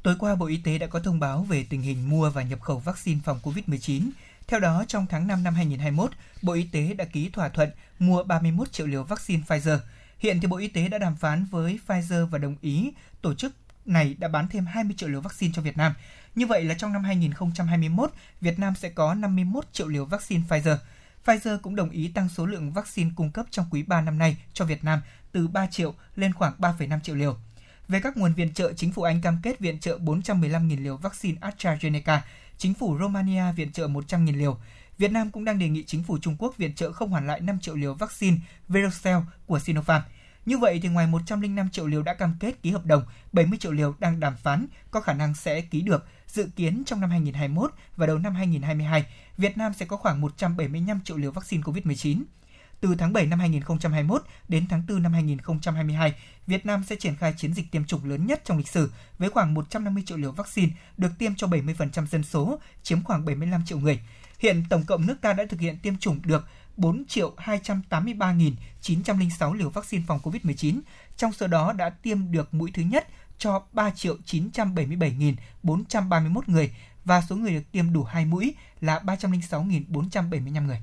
[0.03, 2.61] Tối qua, Bộ Y tế đã có thông báo về tình hình mua và nhập
[2.61, 4.11] khẩu vaccine phòng COVID-19.
[4.47, 6.11] Theo đó, trong tháng 5 năm 2021,
[6.43, 9.79] Bộ Y tế đã ký thỏa thuận mua 31 triệu liều vaccine Pfizer.
[10.19, 12.93] Hiện thì Bộ Y tế đã đàm phán với Pfizer và đồng ý
[13.23, 13.53] tổ chức
[13.87, 15.95] này đã bán thêm 20 triệu liều vaccine cho Việt Nam.
[16.35, 20.77] Như vậy là trong năm 2021, Việt Nam sẽ có 51 triệu liều vaccine Pfizer.
[21.25, 24.37] Pfizer cũng đồng ý tăng số lượng vaccine cung cấp trong quý 3 năm nay
[24.53, 25.01] cho Việt Nam
[25.33, 27.37] từ 3 triệu lên khoảng 3,5 triệu liều.
[27.89, 31.39] Về các nguồn viện trợ, chính phủ Anh cam kết viện trợ 415.000 liều vaccine
[31.41, 32.19] AstraZeneca,
[32.59, 34.59] chính phủ Romania viện trợ 100.000 liều.
[34.99, 37.41] Việt Nam cũng đang đề nghị chính phủ Trung Quốc viện trợ không hoàn lại
[37.41, 38.37] 5 triệu liều vaccine
[38.69, 40.03] Verocell của Sinopharm.
[40.47, 43.03] Như vậy thì ngoài 105 triệu liều đã cam kết ký hợp đồng,
[43.33, 46.07] 70 triệu liều đang đàm phán có khả năng sẽ ký được.
[46.27, 49.07] Dự kiến trong năm 2021 và đầu năm 2022,
[49.37, 52.23] Việt Nam sẽ có khoảng 175 triệu liều vaccine COVID-19.
[52.81, 56.15] Từ tháng 7 năm 2021 đến tháng 4 năm 2022,
[56.47, 59.31] Việt Nam sẽ triển khai chiến dịch tiêm chủng lớn nhất trong lịch sử với
[59.31, 63.79] khoảng 150 triệu liều vaccine được tiêm cho 70% dân số, chiếm khoảng 75 triệu
[63.79, 64.01] người.
[64.39, 66.47] Hiện tổng cộng nước ta đã thực hiện tiêm chủng được
[66.77, 70.81] 4.283.906 liều vaccine phòng COVID-19,
[71.17, 73.09] trong số đó đã tiêm được mũi thứ nhất
[73.39, 76.75] cho 3.977.431 người
[77.05, 80.81] và số người được tiêm đủ 2 mũi là 306.475 người.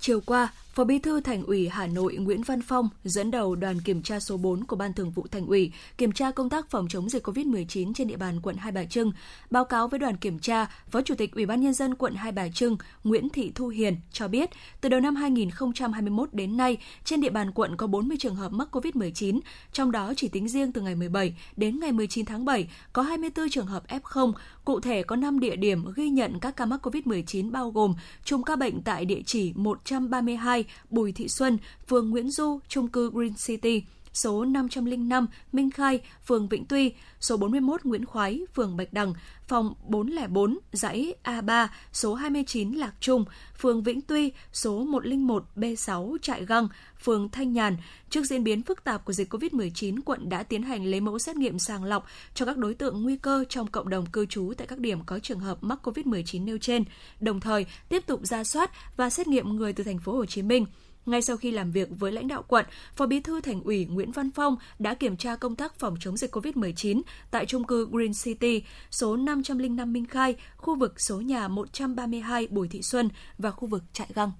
[0.00, 3.80] Chiều qua, Phó Bí thư Thành ủy Hà Nội Nguyễn Văn Phong dẫn đầu đoàn
[3.80, 6.86] kiểm tra số 4 của Ban Thường vụ Thành ủy kiểm tra công tác phòng
[6.88, 9.12] chống dịch COVID-19 trên địa bàn quận Hai Bà Trưng.
[9.50, 12.32] Báo cáo với đoàn kiểm tra, Phó Chủ tịch Ủy ban nhân dân quận Hai
[12.32, 14.50] Bà Trưng Nguyễn Thị Thu Hiền cho biết,
[14.80, 18.68] từ đầu năm 2021 đến nay, trên địa bàn quận có 40 trường hợp mắc
[18.72, 19.40] COVID-19,
[19.72, 23.50] trong đó chỉ tính riêng từ ngày 17 đến ngày 19 tháng 7 có 24
[23.50, 24.32] trường hợp F0,
[24.68, 27.94] Cụ thể có 5 địa điểm ghi nhận các ca mắc COVID-19 bao gồm
[28.24, 31.58] chùm ca bệnh tại địa chỉ 132 Bùi Thị Xuân,
[31.88, 33.82] phường Nguyễn Du, trung cư Green City,
[34.18, 39.14] số 505 Minh Khai, phường Vĩnh Tuy, số 41 Nguyễn Khoái, phường Bạch Đằng,
[39.48, 43.24] phòng 404, dãy A3, số 29 Lạc Trung,
[43.58, 46.68] phường Vĩnh Tuy, số 101 B6 Trại Găng,
[47.02, 47.76] phường Thanh Nhàn.
[48.10, 51.36] Trước diễn biến phức tạp của dịch COVID-19, quận đã tiến hành lấy mẫu xét
[51.36, 54.66] nghiệm sàng lọc cho các đối tượng nguy cơ trong cộng đồng cư trú tại
[54.66, 56.84] các điểm có trường hợp mắc COVID-19 nêu trên,
[57.20, 60.42] đồng thời tiếp tục ra soát và xét nghiệm người từ thành phố Hồ Chí
[60.42, 60.66] Minh.
[61.08, 62.66] Ngay sau khi làm việc với lãnh đạo quận,
[62.96, 66.16] Phó Bí thư Thành ủy Nguyễn Văn Phong đã kiểm tra công tác phòng chống
[66.16, 71.48] dịch COVID-19 tại trung cư Green City, số 505 Minh Khai, khu vực số nhà
[71.48, 73.08] 132 Bùi Thị Xuân
[73.38, 74.32] và khu vực Trại Găng.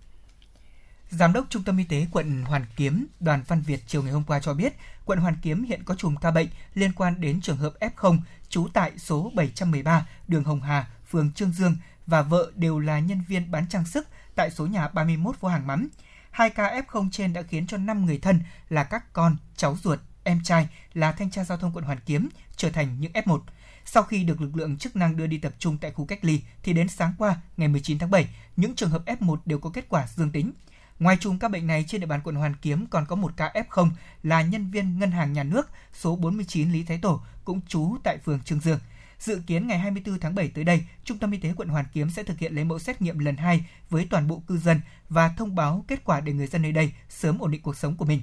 [1.11, 4.25] Giám đốc Trung tâm Y tế quận Hoàn Kiếm, Đoàn Văn Việt chiều ngày hôm
[4.27, 4.73] qua cho biết,
[5.05, 8.19] quận Hoàn Kiếm hiện có chùm ca bệnh liên quan đến trường hợp F0
[8.49, 11.77] trú tại số 713 đường Hồng Hà, phường Trương Dương
[12.07, 15.67] và vợ đều là nhân viên bán trang sức tại số nhà 31 phố Hàng
[15.67, 15.89] Mắm.
[16.31, 19.99] Hai ca F0 trên đã khiến cho 5 người thân là các con, cháu ruột,
[20.25, 23.41] em trai là thanh tra giao thông quận Hoàn Kiếm trở thành những F1.
[23.85, 26.43] Sau khi được lực lượng chức năng đưa đi tập trung tại khu cách ly
[26.63, 29.89] thì đến sáng qua, ngày 19 tháng 7, những trường hợp F1 đều có kết
[29.89, 30.53] quả dương tính.
[30.99, 33.53] Ngoài chùm các bệnh này trên địa bàn quận Hoàn Kiếm còn có một ca
[33.55, 33.91] F0
[34.23, 38.19] là nhân viên ngân hàng nhà nước số 49 Lý Thái Tổ cũng trú tại
[38.19, 38.79] phường Trương Dương.
[39.19, 42.11] Dự kiến ngày 24 tháng 7 tới đây, Trung tâm Y tế quận Hoàn Kiếm
[42.11, 45.29] sẽ thực hiện lấy mẫu xét nghiệm lần 2 với toàn bộ cư dân và
[45.29, 48.05] thông báo kết quả để người dân nơi đây sớm ổn định cuộc sống của
[48.05, 48.21] mình.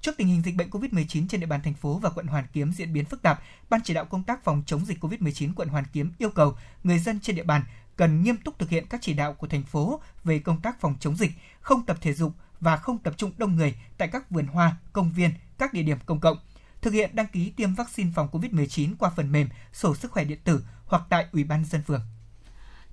[0.00, 2.72] Trước tình hình dịch bệnh COVID-19 trên địa bàn thành phố và quận Hoàn Kiếm
[2.72, 5.84] diễn biến phức tạp, Ban chỉ đạo công tác phòng chống dịch COVID-19 quận Hoàn
[5.92, 7.62] Kiếm yêu cầu người dân trên địa bàn
[7.96, 10.94] cần nghiêm túc thực hiện các chỉ đạo của thành phố về công tác phòng
[11.00, 14.46] chống dịch, không tập thể dục và không tập trung đông người tại các vườn
[14.46, 16.38] hoa, công viên, các địa điểm công cộng.
[16.86, 20.38] Thực hiện đăng ký tiêm vaccine phòng COVID-19 qua phần mềm sổ sức khỏe điện
[20.44, 22.02] tử hoặc tại Ủy ban dân phường.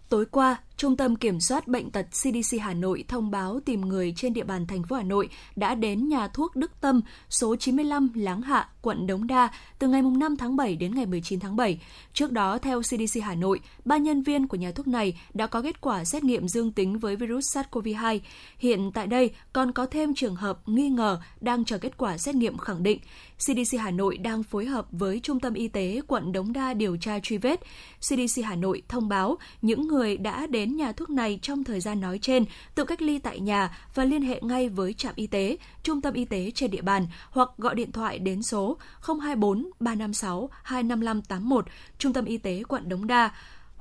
[0.10, 4.14] Tối qua, Trung tâm Kiểm soát Bệnh tật CDC Hà Nội thông báo tìm người
[4.16, 8.10] trên địa bàn thành phố Hà Nội đã đến nhà thuốc Đức Tâm, số 95
[8.16, 11.82] Láng Hạ, quận Đống Đa từ ngày 5 tháng 7 đến ngày 19 tháng 7.
[12.14, 15.62] Trước đó, theo CDC Hà Nội, ba nhân viên của nhà thuốc này đã có
[15.62, 18.20] kết quả xét nghiệm dương tính với virus SARS-CoV-2.
[18.58, 22.36] Hiện tại đây còn có thêm trường hợp nghi ngờ đang chờ kết quả xét
[22.36, 23.00] nghiệm khẳng định.
[23.38, 26.98] CDC Hà Nội đang phối hợp với Trung tâm Y tế quận Đống Đa điều
[26.98, 27.60] tra truy vết.
[28.00, 32.02] CDC Hà Nội thông báo những người đã đến nhà thuốc này trong thời gian
[32.02, 32.46] nói trên
[32.76, 36.14] tự cách ly tại nhà và liên hệ ngay với trạm y tế, trung tâm
[36.14, 38.78] y tế trên địa bàn hoặc gọi điện thoại đến số
[39.22, 41.66] 024 356 25581,
[41.98, 43.32] Trung tâm y tế quận Đống Đa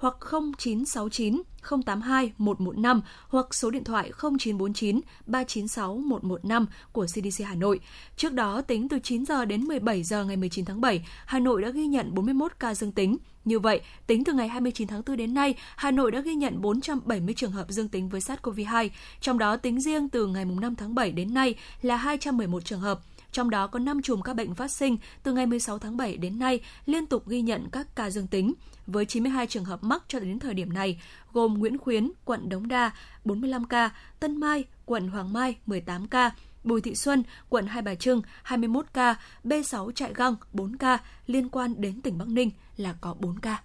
[0.02, 0.16] hoặc
[0.58, 1.42] 0969
[1.86, 7.80] 082 115 hoặc số điện thoại 0949 396 115 của CDC Hà Nội.
[8.16, 11.62] Trước đó, tính từ 9 giờ đến 17 giờ ngày 19 tháng 7, Hà Nội
[11.62, 13.16] đã ghi nhận 41 ca dương tính.
[13.44, 16.60] Như vậy, tính từ ngày 29 tháng 4 đến nay, Hà Nội đã ghi nhận
[16.60, 18.88] 470 trường hợp dương tính với SARS-CoV-2,
[19.20, 23.00] trong đó tính riêng từ ngày 5 tháng 7 đến nay là 211 trường hợp
[23.32, 26.38] trong đó có 5 chùm các bệnh phát sinh từ ngày 16 tháng 7 đến
[26.38, 28.52] nay liên tục ghi nhận các ca dương tính
[28.86, 31.02] với 92 trường hợp mắc cho đến thời điểm này,
[31.32, 32.90] gồm Nguyễn Khuyến, quận Đống Đa
[33.24, 33.90] 45 ca,
[34.20, 36.30] Tân Mai, quận Hoàng Mai 18 ca,
[36.64, 39.14] Bùi Thị Xuân, quận Hai Bà Trưng 21 ca,
[39.44, 43.62] B6 Trại Găng 4 ca, liên quan đến tỉnh Bắc Ninh là có 4 ca.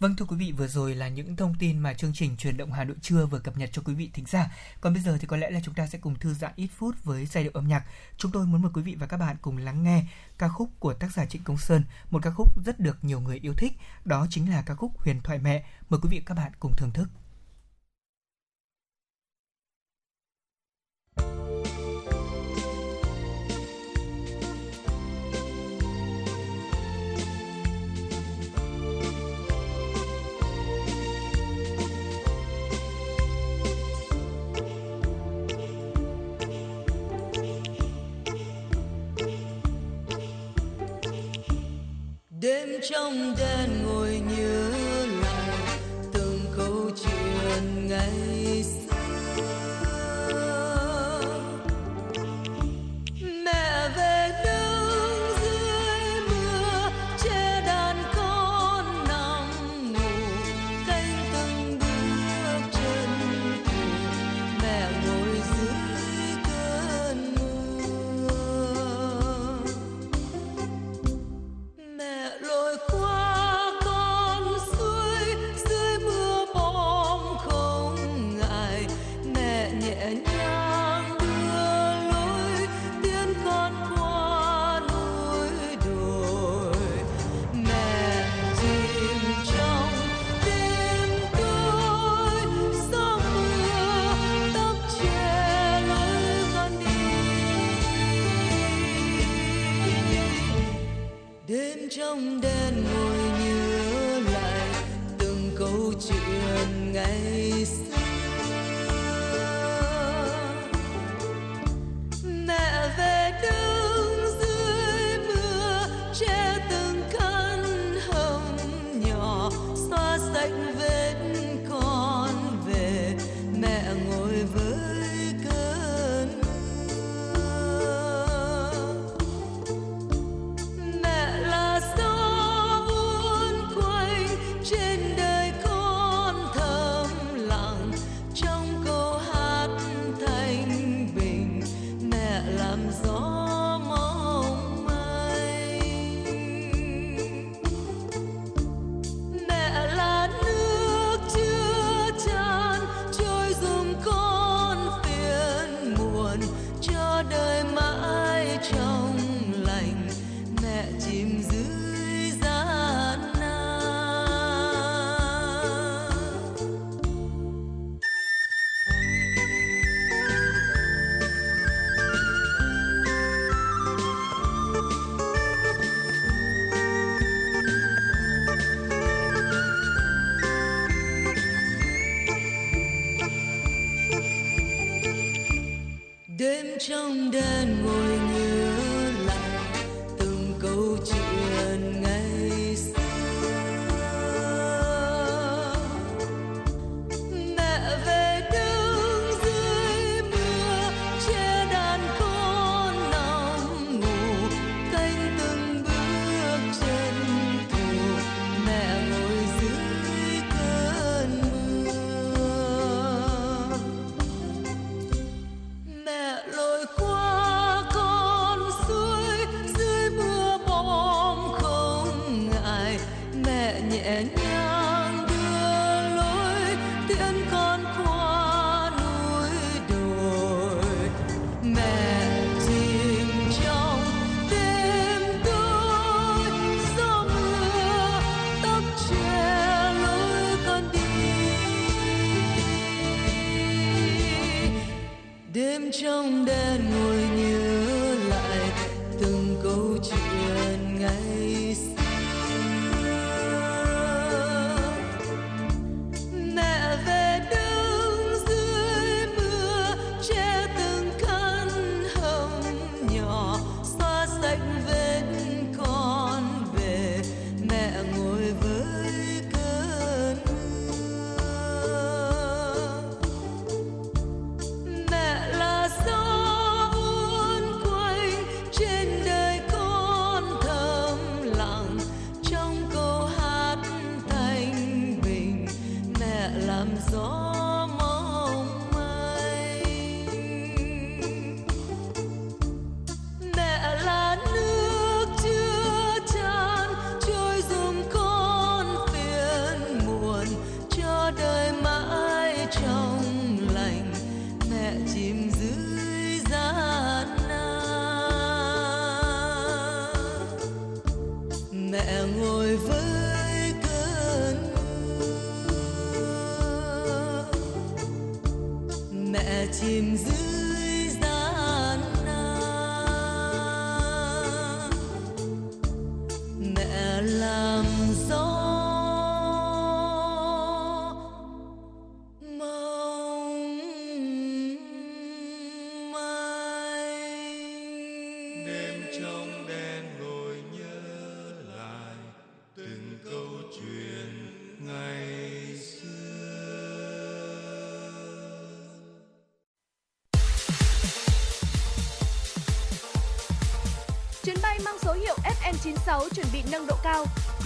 [0.00, 2.72] Vâng thưa quý vị, vừa rồi là những thông tin mà chương trình truyền động
[2.72, 4.56] Hà Nội trưa vừa cập nhật cho quý vị thính giả.
[4.80, 7.04] Còn bây giờ thì có lẽ là chúng ta sẽ cùng thư giãn ít phút
[7.04, 7.84] với giai điệu âm nhạc.
[8.16, 10.04] Chúng tôi muốn mời quý vị và các bạn cùng lắng nghe
[10.38, 13.38] ca khúc của tác giả Trịnh Công Sơn, một ca khúc rất được nhiều người
[13.42, 13.72] yêu thích,
[14.04, 15.64] đó chính là ca khúc Huyền thoại mẹ.
[15.88, 17.08] Mời quý vị và các bạn cùng thưởng thức.
[42.46, 44.70] Đêm trong đen ngồi nhớ
[45.22, 45.78] lại
[46.12, 48.35] từng câu chuyện ngày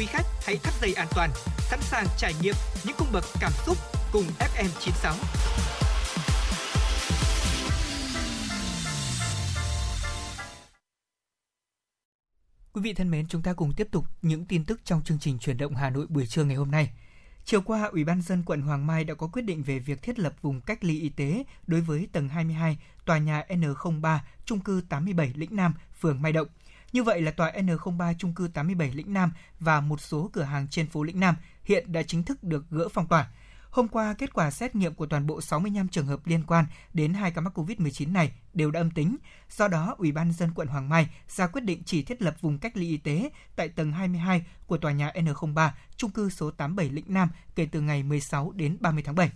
[0.00, 2.54] quý khách hãy thắt dây an toàn, sẵn sàng trải nghiệm
[2.84, 3.76] những cung bậc cảm xúc
[4.12, 5.14] cùng FM 96.
[12.72, 15.38] Quý vị thân mến, chúng ta cùng tiếp tục những tin tức trong chương trình
[15.38, 16.90] chuyển động Hà Nội buổi trưa ngày hôm nay.
[17.44, 20.18] Chiều qua, Ủy ban dân quận Hoàng Mai đã có quyết định về việc thiết
[20.18, 24.82] lập vùng cách ly y tế đối với tầng 22 tòa nhà N03, Chung cư
[24.88, 26.48] 87 Lĩnh Nam, phường Mai Động.
[26.92, 30.68] Như vậy là tòa N03 trung cư 87 Lĩnh Nam và một số cửa hàng
[30.68, 33.28] trên phố Lĩnh Nam hiện đã chính thức được gỡ phong tỏa.
[33.70, 36.64] Hôm qua, kết quả xét nghiệm của toàn bộ 65 trường hợp liên quan
[36.94, 39.16] đến hai ca mắc COVID-19 này đều đã âm tính.
[39.50, 42.58] Do đó, Ủy ban dân quận Hoàng Mai ra quyết định chỉ thiết lập vùng
[42.58, 46.90] cách ly y tế tại tầng 22 của tòa nhà N03, trung cư số 87
[46.90, 49.30] Lĩnh Nam kể từ ngày 16 đến 30 tháng 7.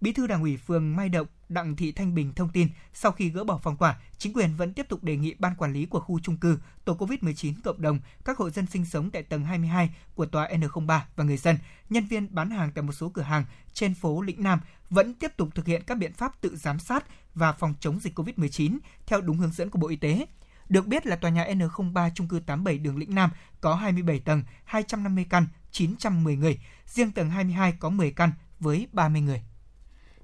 [0.00, 3.28] Bí thư Đảng ủy phường Mai Động Đặng Thị Thanh Bình thông tin, sau khi
[3.28, 6.00] gỡ bỏ phong tỏa, chính quyền vẫn tiếp tục đề nghị ban quản lý của
[6.00, 9.90] khu chung cư, tổ COVID-19 cộng đồng, các hộ dân sinh sống tại tầng 22
[10.14, 11.58] của tòa N03 và người dân,
[11.90, 14.60] nhân viên bán hàng tại một số cửa hàng trên phố Lĩnh Nam
[14.90, 17.04] vẫn tiếp tục thực hiện các biện pháp tự giám sát
[17.34, 20.26] và phòng chống dịch COVID-19 theo đúng hướng dẫn của Bộ Y tế.
[20.68, 23.30] Được biết là tòa nhà N03 chung cư 87 đường Lĩnh Nam
[23.60, 26.58] có 27 tầng, 250 căn, 910 người.
[26.86, 29.42] Riêng tầng 22 có 10 căn với 30 người.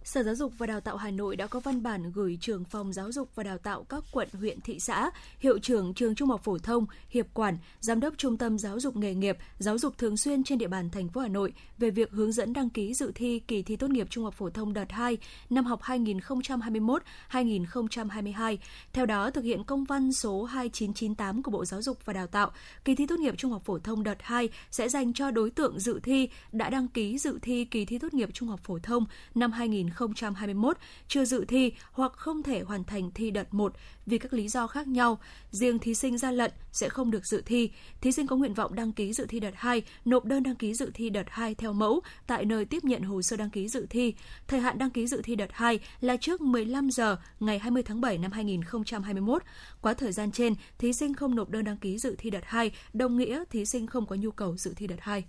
[0.04, 2.92] Sở Giáo dục và Đào tạo Hà Nội đã có văn bản gửi trường phòng
[2.92, 6.40] giáo dục và đào tạo các quận, huyện, thị xã, hiệu trưởng trường trung học
[6.44, 10.16] phổ thông, hiệp quản, giám đốc trung tâm giáo dục nghề nghiệp, giáo dục thường
[10.16, 13.12] xuyên trên địa bàn thành phố Hà Nội về việc hướng dẫn đăng ký dự
[13.14, 15.18] thi kỳ thi tốt nghiệp trung học phổ thông đợt 2
[15.50, 18.56] năm học 2021-2022.
[18.92, 22.50] Theo đó, thực hiện công văn số 2998 của Bộ Giáo dục và Đào tạo,
[22.84, 25.80] kỳ thi tốt nghiệp trung học phổ thông đợt 2 sẽ dành cho đối tượng
[25.80, 29.04] dự thi đã đăng ký dự thi kỳ thi tốt nghiệp trung học phổ thông
[29.34, 30.76] năm 2021 2021
[31.08, 33.72] chưa dự thi hoặc không thể hoàn thành thi đợt 1
[34.06, 35.18] vì các lý do khác nhau.
[35.50, 37.70] Riêng thí sinh gian lận sẽ không được dự thi.
[38.00, 40.74] Thí sinh có nguyện vọng đăng ký dự thi đợt 2 nộp đơn đăng ký
[40.74, 43.86] dự thi đợt 2 theo mẫu tại nơi tiếp nhận hồ sơ đăng ký dự
[43.90, 44.14] thi.
[44.48, 48.00] Thời hạn đăng ký dự thi đợt 2 là trước 15 giờ ngày 20 tháng
[48.00, 49.42] 7 năm 2021.
[49.80, 52.70] Quá thời gian trên, thí sinh không nộp đơn đăng ký dự thi đợt 2
[52.92, 55.24] đồng nghĩa thí sinh không có nhu cầu dự thi đợt 2.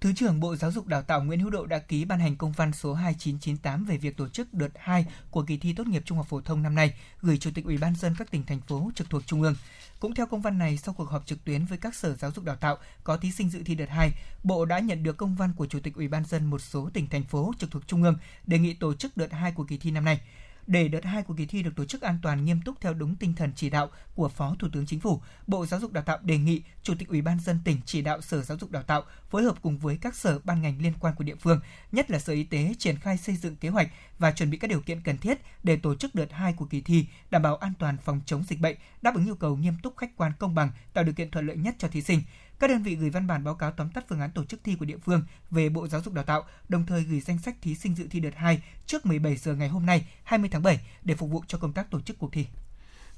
[0.00, 2.52] Thứ trưởng Bộ Giáo dục Đào tạo Nguyễn Hữu Độ đã ký ban hành công
[2.52, 6.18] văn số 2998 về việc tổ chức đợt 2 của kỳ thi tốt nghiệp trung
[6.18, 8.90] học phổ thông năm nay, gửi Chủ tịch Ủy ban dân các tỉnh thành phố
[8.94, 9.54] trực thuộc trung ương.
[10.00, 12.44] Cũng theo công văn này, sau cuộc họp trực tuyến với các sở giáo dục
[12.44, 14.10] đào tạo có thí sinh dự thi đợt 2,
[14.44, 17.08] Bộ đã nhận được công văn của Chủ tịch Ủy ban dân một số tỉnh
[17.08, 18.16] thành phố trực thuộc trung ương
[18.46, 20.20] đề nghị tổ chức đợt 2 của kỳ thi năm nay.
[20.68, 23.16] Để đợt 2 của kỳ thi được tổ chức an toàn nghiêm túc theo đúng
[23.16, 26.18] tinh thần chỉ đạo của Phó Thủ tướng Chính phủ, Bộ Giáo dục Đào tạo
[26.22, 29.02] đề nghị Chủ tịch Ủy ban dân tỉnh chỉ đạo Sở Giáo dục Đào tạo
[29.30, 31.60] phối hợp cùng với các sở ban ngành liên quan của địa phương,
[31.92, 33.88] nhất là Sở Y tế triển khai xây dựng kế hoạch
[34.18, 36.80] và chuẩn bị các điều kiện cần thiết để tổ chức đợt 2 của kỳ
[36.80, 39.96] thi, đảm bảo an toàn phòng chống dịch bệnh, đáp ứng yêu cầu nghiêm túc
[39.96, 42.22] khách quan công bằng, tạo điều kiện thuận lợi nhất cho thí sinh.
[42.58, 44.74] Các đơn vị gửi văn bản báo cáo tóm tắt phương án tổ chức thi
[44.74, 47.74] của địa phương về Bộ Giáo dục Đào tạo, đồng thời gửi danh sách thí
[47.74, 51.14] sinh dự thi đợt 2 trước 17 giờ ngày hôm nay, 20 tháng 7 để
[51.14, 52.46] phục vụ cho công tác tổ chức cuộc thi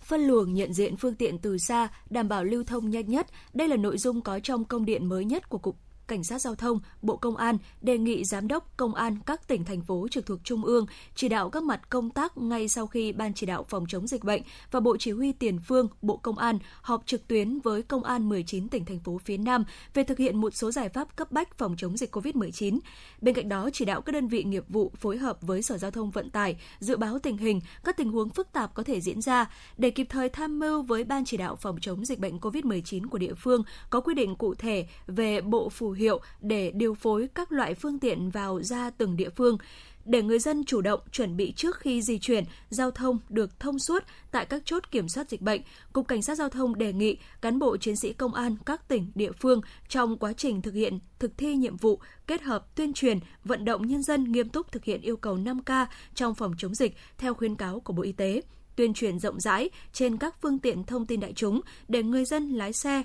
[0.01, 3.27] phân luồng nhận diện phương tiện từ xa, đảm bảo lưu thông nhanh nhất.
[3.53, 5.77] Đây là nội dung có trong công điện mới nhất của Cục
[6.11, 9.65] Cảnh sát Giao thông, Bộ Công an đề nghị Giám đốc Công an các tỉnh,
[9.65, 13.13] thành phố trực thuộc Trung ương chỉ đạo các mặt công tác ngay sau khi
[13.13, 16.39] Ban chỉ đạo phòng chống dịch bệnh và Bộ Chỉ huy Tiền phương, Bộ Công
[16.39, 19.65] an họp trực tuyến với Công an 19 tỉnh, thành phố phía Nam
[19.95, 22.79] về thực hiện một số giải pháp cấp bách phòng chống dịch COVID-19.
[23.21, 25.91] Bên cạnh đó, chỉ đạo các đơn vị nghiệp vụ phối hợp với Sở Giao
[25.91, 29.21] thông Vận tải dự báo tình hình, các tình huống phức tạp có thể diễn
[29.21, 33.09] ra để kịp thời tham mưu với Ban chỉ đạo phòng chống dịch bệnh COVID-19
[33.09, 36.95] của địa phương có quy định cụ thể về bộ phù hiệu hiệu để điều
[36.95, 39.59] phối các loại phương tiện vào ra từng địa phương
[40.05, 43.79] để người dân chủ động chuẩn bị trước khi di chuyển, giao thông được thông
[43.79, 45.61] suốt tại các chốt kiểm soát dịch bệnh,
[45.93, 49.13] Cục Cảnh sát Giao thông đề nghị cán bộ chiến sĩ công an các tỉnh,
[49.15, 53.19] địa phương trong quá trình thực hiện thực thi nhiệm vụ kết hợp tuyên truyền,
[53.45, 56.97] vận động nhân dân nghiêm túc thực hiện yêu cầu 5K trong phòng chống dịch
[57.19, 58.43] theo khuyến cáo của Bộ Y tế
[58.77, 62.51] tuyên truyền rộng rãi trên các phương tiện thông tin đại chúng để người dân
[62.51, 63.03] lái xe,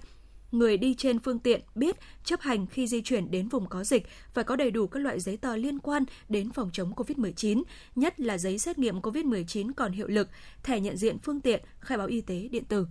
[0.57, 4.07] người đi trên phương tiện biết chấp hành khi di chuyển đến vùng có dịch
[4.33, 7.63] phải có đầy đủ các loại giấy tờ liên quan đến phòng chống COVID-19,
[7.95, 10.29] nhất là giấy xét nghiệm COVID-19 còn hiệu lực,
[10.63, 12.87] thẻ nhận diện phương tiện, khai báo y tế điện tử.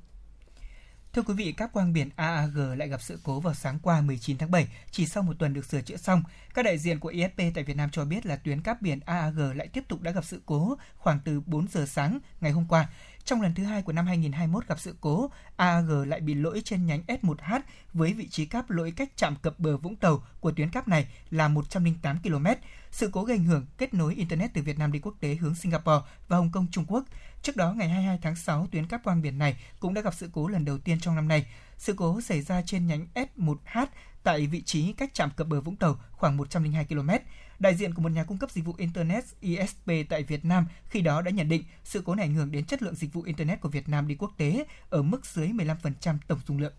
[1.14, 4.38] Thưa quý vị, các quang biển AAG lại gặp sự cố vào sáng qua 19
[4.38, 6.22] tháng 7, chỉ sau một tuần được sửa chữa xong.
[6.54, 9.56] Các đại diện của ISP tại Việt Nam cho biết là tuyến cáp biển AAG
[9.56, 12.88] lại tiếp tục đã gặp sự cố khoảng từ 4 giờ sáng ngày hôm qua.
[13.24, 16.86] Trong lần thứ hai của năm 2021 gặp sự cố, AG lại bị lỗi trên
[16.86, 17.60] nhánh S1H
[17.92, 21.06] với vị trí cáp lỗi cách chạm cập bờ Vũng Tàu của tuyến cáp này
[21.30, 22.46] là 108 km.
[22.90, 25.55] Sự cố gây ảnh hưởng kết nối Internet từ Việt Nam đi quốc tế hướng
[25.55, 27.05] Singapore và Hồng Kông Trung Quốc.
[27.42, 30.30] Trước đó, ngày 22 tháng 6, tuyến cáp quang biển này cũng đã gặp sự
[30.32, 31.46] cố lần đầu tiên trong năm nay.
[31.78, 33.86] Sự cố xảy ra trên nhánh S1H
[34.22, 37.10] tại vị trí cách trạm cập bờ Vũng Tàu khoảng 102 km.
[37.59, 41.01] Đại diện của một nhà cung cấp dịch vụ Internet ISP tại Việt Nam khi
[41.01, 43.60] đó đã nhận định sự cố này ảnh hưởng đến chất lượng dịch vụ Internet
[43.60, 46.72] của Việt Nam đi quốc tế ở mức dưới 15% tổng dung lượng.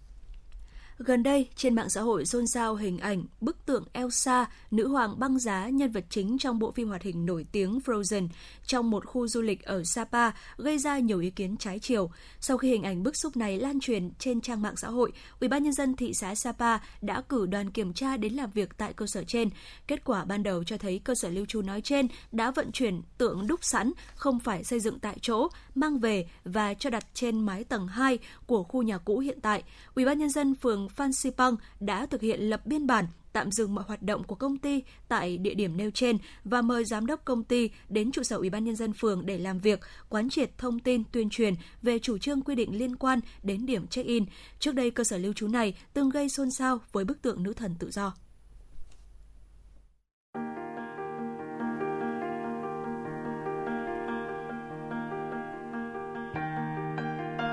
[1.00, 5.20] Gần đây, trên mạng xã hội xôn xao hình ảnh bức tượng Elsa, nữ hoàng
[5.20, 8.28] băng giá nhân vật chính trong bộ phim hoạt hình nổi tiếng Frozen
[8.66, 12.12] trong một khu du lịch ở Sapa gây ra nhiều ý kiến trái chiều.
[12.40, 15.48] Sau khi hình ảnh bức xúc này lan truyền trên trang mạng xã hội, Ủy
[15.50, 18.94] ban nhân dân thị xã Sapa đã cử đoàn kiểm tra đến làm việc tại
[18.94, 19.50] cơ sở trên.
[19.88, 23.02] Kết quả ban đầu cho thấy cơ sở lưu trú nói trên đã vận chuyển
[23.18, 27.40] tượng đúc sẵn, không phải xây dựng tại chỗ, mang về và cho đặt trên
[27.40, 29.64] mái tầng 2 của khu nhà cũ hiện tại.
[29.96, 30.56] Ủy ban nhân dân
[30.86, 34.36] phường Phan Xipang đã thực hiện lập biên bản tạm dừng mọi hoạt động của
[34.36, 38.24] công ty tại địa điểm nêu trên và mời giám đốc công ty đến trụ
[38.24, 39.80] sở Ủy ban nhân dân phường để làm việc,
[40.10, 43.88] quán triệt thông tin tuyên truyền về chủ trương quy định liên quan đến điểm
[43.88, 44.26] check-in.
[44.60, 47.54] Trước đây cơ sở lưu trú này từng gây xôn xao với bức tượng nữ
[47.54, 48.14] thần tự do.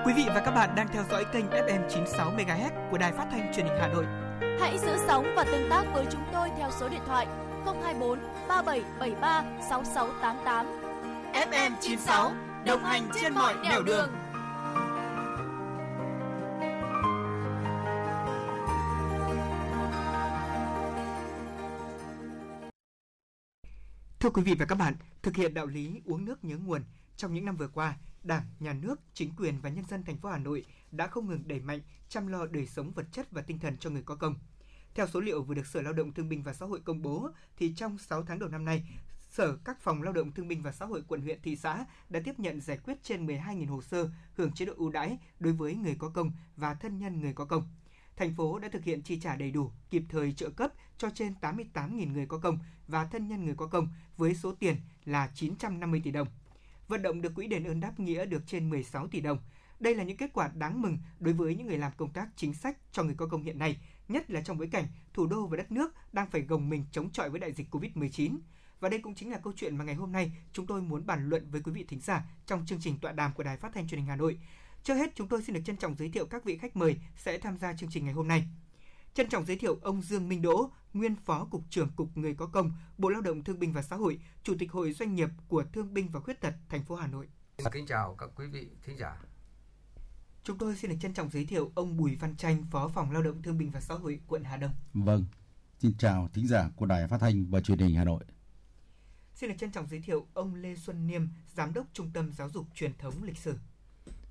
[0.06, 3.28] Quý vị và các bạn đang theo dõi kênh FM 96 MHz của đài phát
[3.30, 4.06] thanh truyền hình Hà Nội.
[4.60, 7.26] Hãy giữ sóng và tương tác với chúng tôi theo số điện thoại
[7.64, 8.18] 024
[8.48, 10.66] 3773 6688.
[11.32, 12.32] FM 96
[12.66, 14.10] đồng hành trên mọi nẻo đường.
[24.20, 26.82] Thưa quý vị và các bạn, thực hiện đạo lý uống nước nhớ nguồn,
[27.16, 30.28] trong những năm vừa qua, Đảng, Nhà nước, chính quyền và nhân dân thành phố
[30.28, 33.58] Hà Nội đã không ngừng đẩy mạnh chăm lo đời sống vật chất và tinh
[33.58, 34.34] thần cho người có công.
[34.94, 37.30] Theo số liệu vừa được Sở Lao động Thương binh và Xã hội công bố,
[37.56, 38.84] thì trong 6 tháng đầu năm nay,
[39.30, 42.20] Sở các phòng Lao động Thương binh và Xã hội quận huyện thị xã đã
[42.24, 45.74] tiếp nhận giải quyết trên 12.000 hồ sơ hưởng chế độ ưu đãi đối với
[45.74, 47.64] người có công và thân nhân người có công.
[48.16, 51.34] Thành phố đã thực hiện chi trả đầy đủ, kịp thời trợ cấp cho trên
[51.40, 52.58] 88.000 người có công
[52.88, 56.28] và thân nhân người có công với số tiền là 950 tỷ đồng.
[56.88, 59.38] Vận động được quỹ đền ơn đáp nghĩa được trên 16 tỷ đồng.
[59.80, 62.54] Đây là những kết quả đáng mừng đối với những người làm công tác chính
[62.54, 63.76] sách cho người có công hiện nay,
[64.08, 64.84] nhất là trong bối cảnh
[65.14, 68.38] thủ đô và đất nước đang phải gồng mình chống chọi với đại dịch Covid-19.
[68.80, 71.28] Và đây cũng chính là câu chuyện mà ngày hôm nay chúng tôi muốn bàn
[71.28, 73.88] luận với quý vị thính giả trong chương trình tọa đàm của Đài Phát thanh
[73.88, 74.38] Truyền hình Hà Nội.
[74.82, 77.38] Trước hết, chúng tôi xin được trân trọng giới thiệu các vị khách mời sẽ
[77.38, 78.44] tham gia chương trình ngày hôm nay.
[79.14, 82.46] Trân trọng giới thiệu ông Dương Minh Đỗ, nguyên Phó Cục trưởng Cục Người có
[82.46, 85.64] công, Bộ Lao động Thương binh và Xã hội, Chủ tịch Hội Doanh nghiệp của
[85.72, 87.28] Thương binh và Khuyết tật thành phố Hà Nội.
[87.58, 89.22] Xin kính chào các quý vị thính giả.
[90.44, 93.22] Chúng tôi xin được trân trọng giới thiệu ông Bùi Văn Tranh, Phó Phòng Lao
[93.22, 94.72] động Thương binh và Xã hội, quận Hà Đông.
[94.92, 95.24] Vâng,
[95.78, 98.24] xin chào thính giả của Đài Phát thanh và Truyền hình Hà Nội.
[99.34, 101.22] Xin được trân trọng giới thiệu ông Lê Xuân Niêm,
[101.54, 103.58] Giám đốc Trung tâm Giáo dục Truyền thống Lịch sử.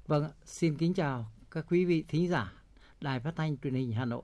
[0.07, 2.53] Vâng, xin kính chào các quý vị thính giả
[3.01, 4.23] Đài Phát thanh Truyền hình Hà Nội.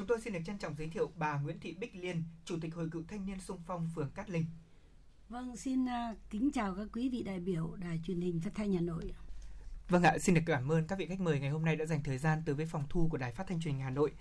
[0.00, 2.74] Chúng tôi xin được trân trọng giới thiệu bà Nguyễn Thị Bích Liên, Chủ tịch
[2.74, 4.44] Hội cựu thanh niên sung phong phường Cát Linh.
[5.28, 8.72] Vâng, xin uh, kính chào các quý vị đại biểu Đài truyền hình Phát thanh
[8.72, 9.12] Hà Nội.
[9.88, 12.02] Vâng ạ, xin được cảm ơn các vị khách mời ngày hôm nay đã dành
[12.02, 14.12] thời gian tới với phòng thu của Đài Phát thanh Truyền hình Hà Nội.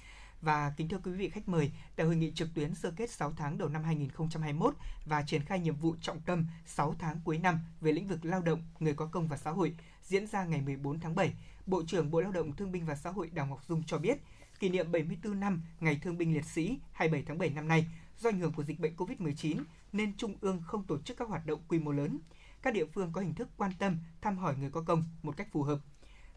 [0.42, 3.34] Và kính thưa quý vị khách mời, tại hội nghị trực tuyến sơ kết 6
[3.38, 4.76] tháng đầu năm 2021
[5.06, 8.42] và triển khai nhiệm vụ trọng tâm 6 tháng cuối năm về lĩnh vực lao
[8.42, 11.34] động, người có công và xã hội diễn ra ngày 14 tháng 7,
[11.66, 14.18] Bộ trưởng Bộ Lao động Thương binh và Xã hội Đào Ngọc Dung cho biết,
[14.60, 17.86] kỷ niệm 74 năm Ngày Thương binh Liệt sĩ 27 tháng 7 năm nay,
[18.19, 19.64] do ảnh hưởng của dịch bệnh COVID-19
[19.94, 22.19] nên Trung ương không tổ chức các hoạt động quy mô lớn.
[22.61, 25.48] Các địa phương có hình thức quan tâm, thăm hỏi người có công một cách
[25.52, 25.80] phù hợp.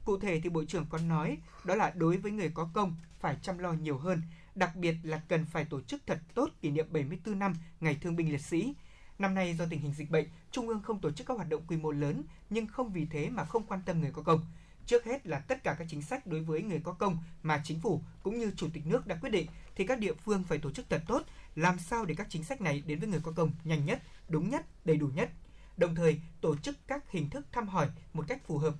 [0.05, 3.37] Cụ thể thì Bộ trưởng có nói đó là đối với người có công phải
[3.43, 4.23] chăm lo nhiều hơn,
[4.55, 8.17] đặc biệt là cần phải tổ chức thật tốt kỷ niệm 74 năm Ngày Thương
[8.17, 8.75] binh Liệt sĩ.
[9.19, 11.63] Năm nay do tình hình dịch bệnh, Trung ương không tổ chức các hoạt động
[11.69, 14.41] quy mô lớn nhưng không vì thế mà không quan tâm người có công.
[14.87, 17.81] Trước hết là tất cả các chính sách đối với người có công mà chính
[17.81, 20.71] phủ cũng như chủ tịch nước đã quyết định thì các địa phương phải tổ
[20.71, 21.23] chức thật tốt,
[21.57, 24.51] làm sao để các chính sách này đến với người có công nhanh nhất, đúng
[24.51, 25.31] nhất, đầy đủ nhất.
[25.77, 28.75] Đồng thời tổ chức các hình thức thăm hỏi một cách phù hợp.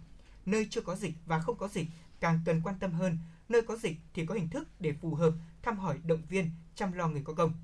[0.47, 1.87] Nơi chưa có dịch và không có dịch
[2.21, 3.19] càng cần quan tâm hơn,
[3.49, 6.93] nơi có dịch thì có hình thức để phù hợp thăm hỏi động viên chăm
[6.93, 7.55] lo người có công.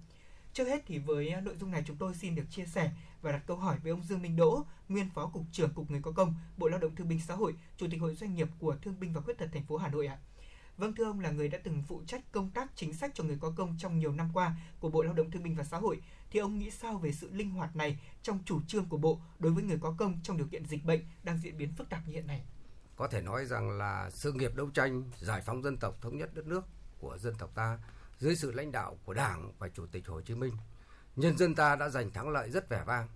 [0.53, 2.93] Trước hết thì với nội dung này chúng tôi xin được chia sẻ
[3.23, 6.03] và đặt câu hỏi với ông Dương Minh Đỗ, nguyên Phó cục trưởng Cục Người
[6.03, 8.77] có công, Bộ Lao động Thương binh Xã hội, Chủ tịch Hội Doanh nghiệp của
[8.83, 10.19] Thương binh và Khuyết tật thành phố Hà Nội ạ.
[10.77, 13.39] Vâng thưa ông là người đã từng phụ trách công tác chính sách cho người
[13.41, 16.03] có công trong nhiều năm qua của Bộ Lao động Thương binh và Xã hội
[16.31, 19.53] thì ông nghĩ sao về sự linh hoạt này trong chủ trương của Bộ đối
[19.53, 22.13] với người có công trong điều kiện dịch bệnh đang diễn biến phức tạp như
[22.13, 22.45] hiện nay?
[22.97, 26.35] Có thể nói rằng là sự nghiệp đấu tranh giải phóng dân tộc thống nhất
[26.35, 26.65] đất nước
[26.99, 27.79] của dân tộc ta
[28.19, 30.53] dưới sự lãnh đạo của Đảng và Chủ tịch Hồ Chí Minh,
[31.19, 33.09] nhân dân ta đã giành thắng lợi rất vẻ vang.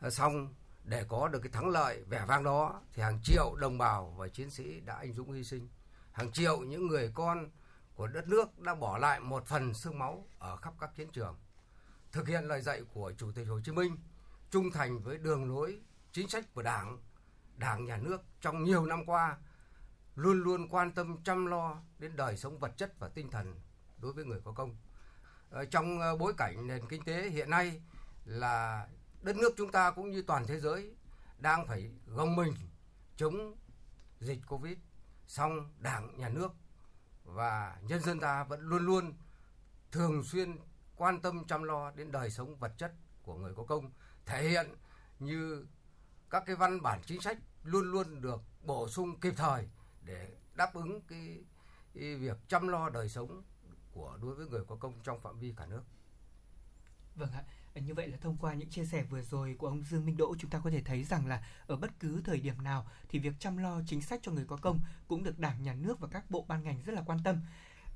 [0.00, 0.54] À, xong
[0.84, 4.28] để có được cái thắng lợi vẻ vang đó thì hàng triệu đồng bào và
[4.28, 5.68] chiến sĩ đã anh dũng hy sinh,
[6.12, 7.50] hàng triệu những người con
[7.94, 11.36] của đất nước đã bỏ lại một phần xương máu ở khắp các chiến trường.
[12.12, 13.96] Thực hiện lời dạy của Chủ tịch Hồ Chí Minh,
[14.50, 15.80] trung thành với đường lối
[16.12, 16.98] chính sách của Đảng,
[17.56, 19.36] Đảng nhà nước trong nhiều năm qua
[20.14, 23.60] luôn luôn quan tâm chăm lo đến đời sống vật chất và tinh thần
[23.98, 24.76] đối với người có công.
[25.50, 27.80] Ờ, trong ờ, bối cảnh nền kinh tế hiện nay
[28.24, 28.86] là
[29.22, 30.94] đất nước chúng ta cũng như toàn thế giới
[31.38, 32.54] đang phải gồng mình
[33.16, 33.56] chống
[34.20, 34.78] dịch Covid,
[35.26, 36.52] song Đảng, Nhà nước
[37.24, 39.12] và nhân dân ta vẫn luôn luôn
[39.92, 40.56] thường xuyên
[40.96, 42.92] quan tâm chăm lo đến đời sống vật chất
[43.22, 43.90] của người có công,
[44.26, 44.66] thể hiện
[45.18, 45.66] như
[46.30, 49.68] các cái văn bản chính sách luôn luôn được bổ sung kịp thời
[50.02, 51.44] để đáp ứng cái,
[51.94, 53.42] cái việc chăm lo đời sống
[53.98, 55.82] của đối với người có công trong phạm vi cả nước.
[57.16, 57.42] Vâng ạ,
[57.74, 60.34] như vậy là thông qua những chia sẻ vừa rồi của ông Dương Minh Đỗ
[60.38, 63.32] chúng ta có thể thấy rằng là ở bất cứ thời điểm nào thì việc
[63.38, 66.30] chăm lo chính sách cho người có công cũng được Đảng, Nhà nước và các
[66.30, 67.40] bộ ban ngành rất là quan tâm.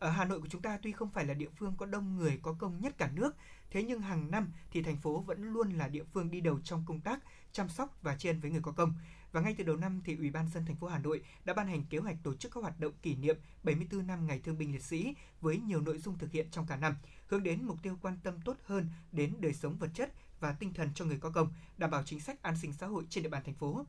[0.00, 2.38] Ở Hà Nội của chúng ta tuy không phải là địa phương có đông người
[2.42, 3.36] có công nhất cả nước,
[3.70, 6.84] thế nhưng hàng năm thì thành phố vẫn luôn là địa phương đi đầu trong
[6.86, 7.20] công tác
[7.52, 8.94] chăm sóc và tri ân với người có công.
[9.32, 11.66] Và ngay từ đầu năm thì Ủy ban dân thành phố Hà Nội đã ban
[11.66, 14.72] hành kế hoạch tổ chức các hoạt động kỷ niệm 74 năm Ngày Thương binh
[14.72, 16.96] Liệt sĩ với nhiều nội dung thực hiện trong cả năm,
[17.26, 20.74] hướng đến mục tiêu quan tâm tốt hơn đến đời sống vật chất và tinh
[20.74, 23.30] thần cho người có công, đảm bảo chính sách an sinh xã hội trên địa
[23.30, 23.84] bàn thành phố.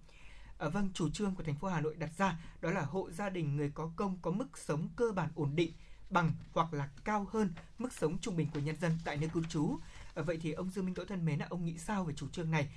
[0.57, 3.29] À, vâng, chủ trương của thành phố Hà Nội đặt ra đó là hộ gia
[3.29, 5.71] đình người có công có mức sống cơ bản ổn định,
[6.09, 9.41] bằng hoặc là cao hơn mức sống trung bình của nhân dân tại nơi cư
[9.49, 9.77] trú.
[10.15, 12.27] À, vậy thì ông Dương Minh Đỗ thân mến là ông nghĩ sao về chủ
[12.29, 12.69] trương này?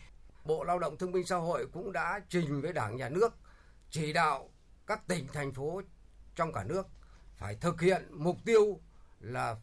[0.46, 3.34] Bộ Lao động Thương binh Xã hội cũng đã trình với Đảng Nhà nước
[3.90, 4.50] chỉ đạo
[4.86, 5.82] các tỉnh thành phố
[6.34, 6.86] trong cả nước
[7.36, 8.80] phải thực hiện mục tiêu
[9.20, 9.56] là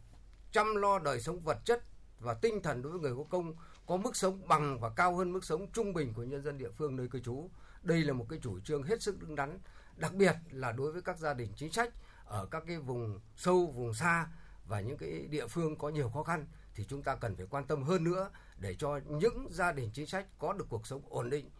[0.52, 1.82] chăm lo đời sống vật chất
[2.20, 3.54] và tinh thần đối với người có công
[3.86, 6.70] có mức sống bằng và cao hơn mức sống trung bình của nhân dân địa
[6.70, 7.50] phương nơi cư trú.
[7.82, 9.58] Đây là một cái chủ trương hết sức đứng đắn,
[9.96, 11.90] đặc biệt là đối với các gia đình chính sách
[12.24, 14.28] ở các cái vùng sâu, vùng xa
[14.66, 17.66] và những cái địa phương có nhiều khó khăn thì chúng ta cần phải quan
[17.66, 21.30] tâm hơn nữa để cho những gia đình chính sách có được cuộc sống ổn
[21.30, 21.50] định,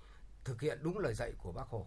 [0.45, 1.87] thực hiện đúng lời dạy của Bác Hồ.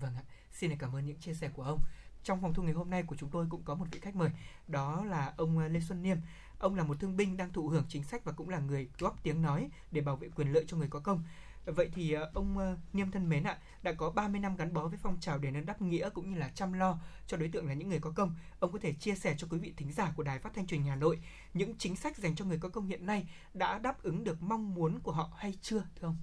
[0.00, 0.22] Vâng ạ,
[0.52, 1.80] xin cảm ơn những chia sẻ của ông.
[2.22, 4.30] Trong phòng thu ngày hôm nay của chúng tôi cũng có một vị khách mời,
[4.68, 6.16] đó là ông ờ, Lê Xuân Niêm.
[6.58, 9.22] Ông là một thương binh đang thụ hưởng chính sách và cũng là người góp
[9.22, 11.22] tiếng nói để bảo vệ quyền lợi cho người có công.
[11.66, 14.88] Vậy thì ờ, ông ờ, Niêm thân mến ạ, đã có 30 năm gắn bó
[14.88, 17.66] với phong trào đền ơn đáp nghĩa cũng như là chăm lo cho đối tượng
[17.66, 18.34] là những người có công.
[18.58, 20.80] Ông có thể chia sẻ cho quý vị thính giả của Đài Phát thanh Truyền
[20.80, 21.18] hình Hà Nội
[21.54, 24.74] những chính sách dành cho người có công hiện nay đã đáp ứng được mong
[24.74, 26.16] muốn của họ hay chưa thưa ông?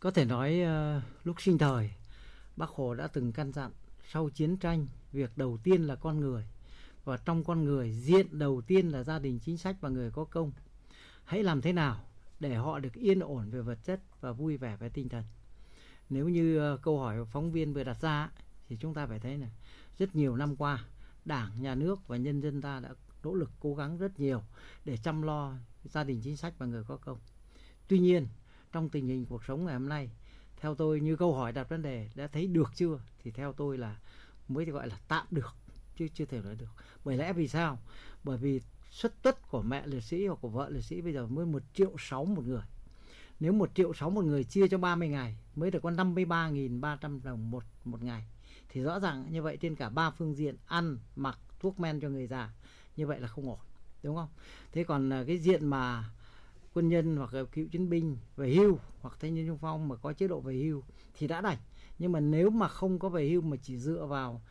[0.00, 1.90] Có thể nói ờ, lúc sinh thời
[2.56, 3.70] Bác Hồ đã từng căn dặn
[4.12, 6.44] sau chiến tranh việc đầu tiên là con người
[7.04, 10.24] và trong con người diện đầu tiên là gia đình chính sách và người có
[10.24, 10.52] công.
[11.24, 12.05] Hãy làm thế nào
[12.40, 15.24] để họ được yên ổn về vật chất và vui vẻ về tinh thần.
[16.08, 18.30] Nếu như ờ, câu hỏi phóng viên vừa đặt ra
[18.68, 19.48] thì chúng ta phải thấy là
[19.98, 20.84] rất nhiều năm qua
[21.24, 24.42] Đảng, Nhà nước và nhân dân ta đã nỗ lực cố gắng rất nhiều
[24.84, 25.54] để chăm lo
[25.84, 27.18] gia đình chính sách và người có công.
[27.88, 28.28] Tuy nhiên,
[28.72, 30.10] trong tình hình cuộc sống ngày hôm nay,
[30.56, 33.78] theo tôi như câu hỏi đặt vấn đề đã thấy được chưa thì theo tôi
[33.78, 33.98] là
[34.48, 35.54] mới gọi là tạm được
[35.96, 36.70] chứ chưa thể nói được.
[37.04, 37.78] Bởi lẽ vì sao?
[38.24, 38.60] Bởi vì
[38.96, 41.62] xuất tuất của mẹ liệt sĩ hoặc của vợ liệt sĩ bây giờ mới một
[41.74, 42.62] triệu sáu một người.
[43.40, 47.50] Nếu một triệu sáu một người chia cho 30 ngày mới được có 53.300 đồng
[47.50, 48.26] một một ngày.
[48.68, 52.08] Thì rõ ràng như vậy trên cả ba phương diện, ăn, mặc, thuốc men cho
[52.08, 52.50] người già,
[52.96, 53.58] như vậy là không ổn,
[54.02, 54.28] đúng không?
[54.72, 56.04] Thế còn à, cái diện mà
[56.74, 59.96] quân nhân hoặc là cựu chiến binh về hưu hoặc thanh niên trung phong mà
[59.96, 60.82] có chế độ về hưu
[61.14, 61.58] thì đã đành.
[61.98, 64.42] Nhưng mà nếu mà không có về hưu mà chỉ dựa vào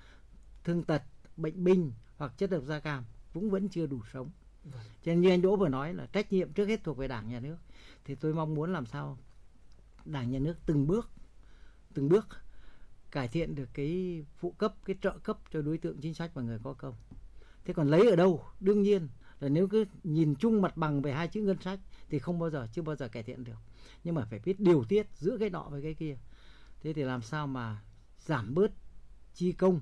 [0.63, 1.03] thương tật,
[1.38, 3.03] bệnh binh hoặc chất độc da cam
[3.36, 4.30] cũng vẫn chưa đủ sống.
[4.64, 4.82] Vâng.
[5.03, 7.30] cho nên như anh Đỗ vừa nói là trách nhiệm trước hết thuộc về đảng
[7.30, 7.57] nhà nước.
[8.06, 9.18] Thì tôi mong muốn làm sao
[10.06, 11.10] đảng nhà nước từng bước
[11.94, 12.28] từng bước
[13.12, 16.41] cải thiện được cái phụ cấp cái trợ cấp cho đối tượng chính sách và
[16.41, 16.95] người có công.
[17.66, 18.44] Thế còn lấy ở đâu?
[18.60, 19.07] Đương nhiên
[19.40, 21.80] là nếu cứ nhìn chung mặt bằng về hai chữ ngân sách
[22.10, 23.57] thì không bao giờ chưa bao giờ cải thiện được.
[24.03, 26.18] Nhưng mà phải biết điều tiết giữa cái nọ với cái kia.
[26.82, 27.82] Thế thì làm sao mà
[28.18, 28.72] giảm bớt
[29.34, 29.82] chi công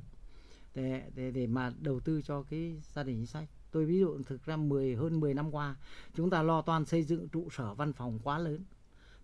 [0.76, 3.50] để để để mà đầu tư cho cái gia đình chính sách.
[3.72, 5.76] Tôi ví dụ thực ra 10 hơn 10 năm qua
[6.16, 8.64] chúng ta lo toàn xây dựng trụ sở văn phòng quá lớn.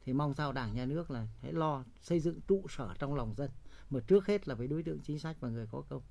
[0.06, 3.34] Thì mong sao đảng nhà nước là hãy lo xây dựng trụ sở trong lòng
[3.38, 3.52] dân.
[3.90, 6.02] Mà trước hết là với đối tượng chính sách và người có công.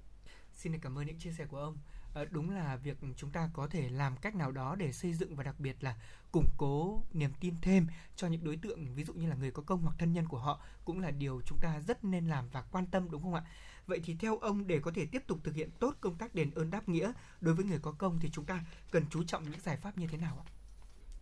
[0.55, 1.79] Xin cảm ơn những chia sẻ của ông.
[2.15, 5.37] À, đúng là việc chúng ta có thể làm cách nào đó để xây dựng
[5.37, 5.97] và đặc biệt là
[6.33, 7.87] củng cố niềm tin thêm
[8.17, 10.39] cho những đối tượng ví dụ như là người có công hoặc thân nhân của
[10.39, 13.45] họ cũng là điều chúng ta rất nên làm và quan tâm đúng không ạ?
[13.89, 16.51] Vậy thì theo ông để có thể tiếp tục thực hiện tốt công tác đền
[16.55, 19.61] ơn đáp nghĩa đối với người có công thì chúng ta cần chú trọng những
[19.61, 20.51] giải pháp như thế nào ạ?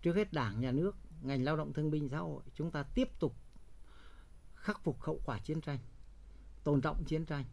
[0.03, 3.09] Trước hết đảng nhà nước ngành lao động thương binh xã hội chúng ta tiếp
[3.19, 3.37] tục
[4.55, 5.79] khắc phục hậu quả chiến tranh
[6.65, 7.45] tồn trọng chiến tranh.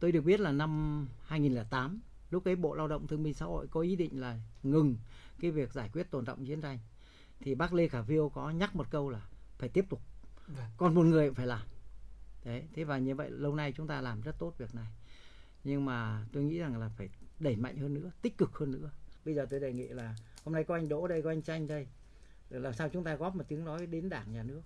[0.00, 2.00] Tôi được biết là năm 2008
[2.30, 4.96] lúc ấy bộ lao động thương binh xã hội có ý định là ngừng
[5.40, 6.78] cái việc giải quyết tồn động chiến tranh.
[7.40, 9.20] Thì bác lê khả phiêu có nhắc một câu là
[9.58, 10.00] phải tiếp tục.
[10.46, 10.66] Vâng.
[10.76, 11.66] còn một người phải làm
[12.44, 14.92] đấy, thế và như vậy lâu nay chúng ta làm rất tốt việc này.
[15.64, 17.08] Nhưng mà tôi nghĩ rằng là phải
[17.38, 18.90] đẩy mạnh hơn nữa, tích cực hơn nữa.
[19.24, 21.66] Bây giờ tôi đề nghị là hôm nay có anh đỗ đây, có anh tranh
[21.66, 21.86] đây.
[22.50, 24.60] Làm sao chúng ta góp một tiếng nói đến đảng, nhà nước,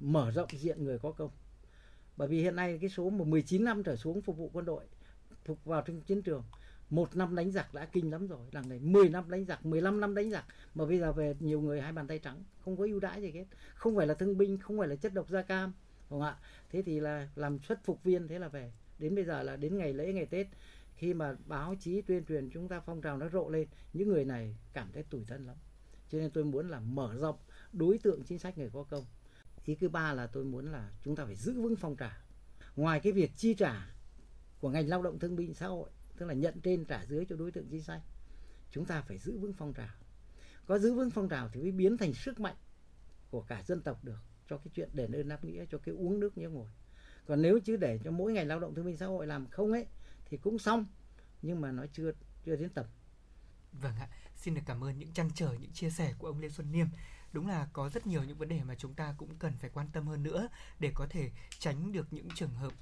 [0.00, 1.30] mở rộng diện người có công.
[2.16, 4.84] Bởi vì hiện nay cái số mà 19 năm trở xuống phục vụ quân đội,
[5.44, 6.44] phục vào trong chiến trường,
[6.90, 8.46] một năm đánh giặc đã kinh lắm rồi.
[8.52, 10.44] Đằng này 10 năm đánh giặc 15 năm đánh giặc.
[10.74, 13.30] Mà bây giờ về nhiều người hai bàn tay trắng, không có ưu đãi gì
[13.30, 13.44] hết.
[13.74, 15.72] Không phải là thương binh, không phải là chất độc da cam
[16.08, 16.36] không ạ.
[16.70, 18.72] Thế thì là làm xuất phục viên, thế là về.
[18.98, 20.46] Đến bây giờ là đến ngày lễ, ngày tết,
[20.96, 24.24] khi mà báo chí tuyên truyền chúng ta phong trào nó rộ lên, những người
[24.24, 25.56] này cảm thấy tủi thân lắm.
[26.10, 27.36] Cho nên tôi muốn là mở rộng
[27.72, 29.04] đối tượng chính sách người có công.
[29.64, 32.18] Ý thứ ba là tôi muốn là chúng ta phải giữ vững phong trào.
[32.76, 33.90] Ngoài cái việc chi trả
[34.60, 37.36] của ngành lao động thương binh xã hội, tức là nhận trên trả dưới cho
[37.36, 38.00] đối tượng chính sách,
[38.70, 39.94] chúng ta phải giữ vững phong trào.
[40.66, 42.56] Có giữ vững phong trào thì mới biến thành sức mạnh
[43.30, 44.18] của cả dân tộc được
[44.48, 46.68] cho cái chuyện đền ơn đáp nghĩa, cho cái uống nước nhớ ngồi
[47.26, 49.72] còn nếu chứ để cho mỗi ngày lao động thương minh xã hội làm không
[49.72, 49.86] ấy,
[50.24, 50.86] thì cũng xong,
[51.42, 52.12] nhưng mà nó chưa
[52.44, 52.86] chưa đến tầm.
[53.72, 54.08] Vâng ạ.
[54.36, 56.86] Xin được cảm ơn những trăn trở, những chia sẻ của ông Lê Xuân Niêm.
[57.32, 59.88] Đúng là có rất nhiều những vấn đề mà chúng ta cũng cần phải quan
[59.92, 60.48] tâm hơn nữa
[60.78, 62.72] để có thể tránh được những trường hợp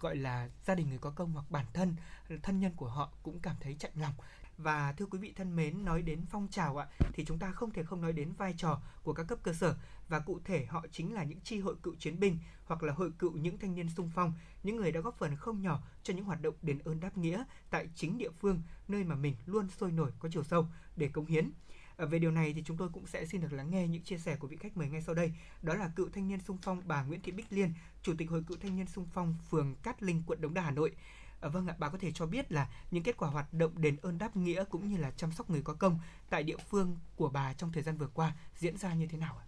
[0.00, 1.96] gọi là gia đình người có công hoặc bản thân
[2.42, 4.14] thân nhân của họ cũng cảm thấy chạnh lòng
[4.62, 7.70] và thưa quý vị thân mến nói đến phong trào ạ thì chúng ta không
[7.70, 9.76] thể không nói đến vai trò của các cấp cơ sở
[10.08, 13.10] và cụ thể họ chính là những chi hội cựu chiến binh hoặc là hội
[13.18, 14.32] cựu những thanh niên sung phong
[14.62, 17.44] những người đã góp phần không nhỏ cho những hoạt động đền ơn đáp nghĩa
[17.70, 20.66] tại chính địa phương nơi mà mình luôn sôi nổi có chiều sâu
[20.96, 21.50] để cống hiến
[21.96, 24.18] ờ, về điều này thì chúng tôi cũng sẽ xin được lắng nghe những chia
[24.18, 25.32] sẻ của vị khách mời ngay sau đây.
[25.62, 27.72] Đó là cựu thanh niên sung phong bà Nguyễn Thị Bích Liên,
[28.02, 30.70] Chủ tịch Hội cựu thanh niên sung phong phường Cát Linh, quận Đống Đa, Hà
[30.70, 30.92] Nội.
[31.40, 33.96] À, vâng ạ, bà có thể cho biết là những kết quả hoạt động đền
[34.02, 35.98] ơn đáp nghĩa cũng như là chăm sóc người có công
[36.30, 39.38] tại địa phương của bà trong thời gian vừa qua diễn ra như thế nào
[39.38, 39.44] ạ?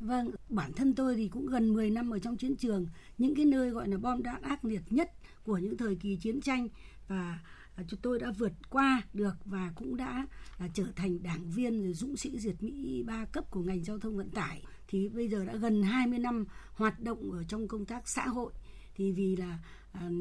[0.00, 2.86] Vâng, bản thân tôi thì cũng gần 10 năm ở trong chiến trường,
[3.18, 5.12] những cái nơi gọi là bom đạn ác liệt nhất
[5.44, 6.68] của những thời kỳ chiến tranh
[7.08, 7.38] và
[7.76, 10.26] à, chúng tôi đã vượt qua được và cũng đã
[10.58, 13.98] là trở thành đảng viên rồi dũng sĩ diệt Mỹ ba cấp của ngành giao
[13.98, 14.62] thông vận tải.
[14.88, 18.52] Thì bây giờ đã gần 20 năm hoạt động ở trong công tác xã hội.
[18.94, 19.58] Thì vì là
[20.06, 20.12] uh,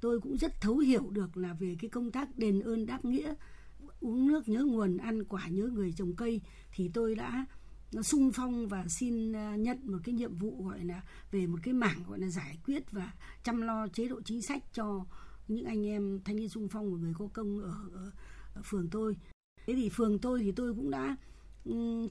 [0.00, 3.34] tôi cũng rất thấu hiểu được là về cái công tác đền ơn đáp nghĩa
[4.00, 6.40] uống nước nhớ nguồn ăn quả nhớ người trồng cây
[6.72, 7.46] thì tôi đã
[8.02, 11.74] sung phong và xin à, nhận một cái nhiệm vụ gọi là về một cái
[11.74, 13.12] mảng gọi là giải quyết và
[13.44, 15.04] chăm lo chế độ chính sách cho
[15.48, 18.10] những anh em thanh niên sung phong và người có công ở, ở,
[18.54, 19.16] ở phường tôi.
[19.66, 21.16] Thế thì phường tôi thì tôi cũng đã
[21.64, 22.08] um,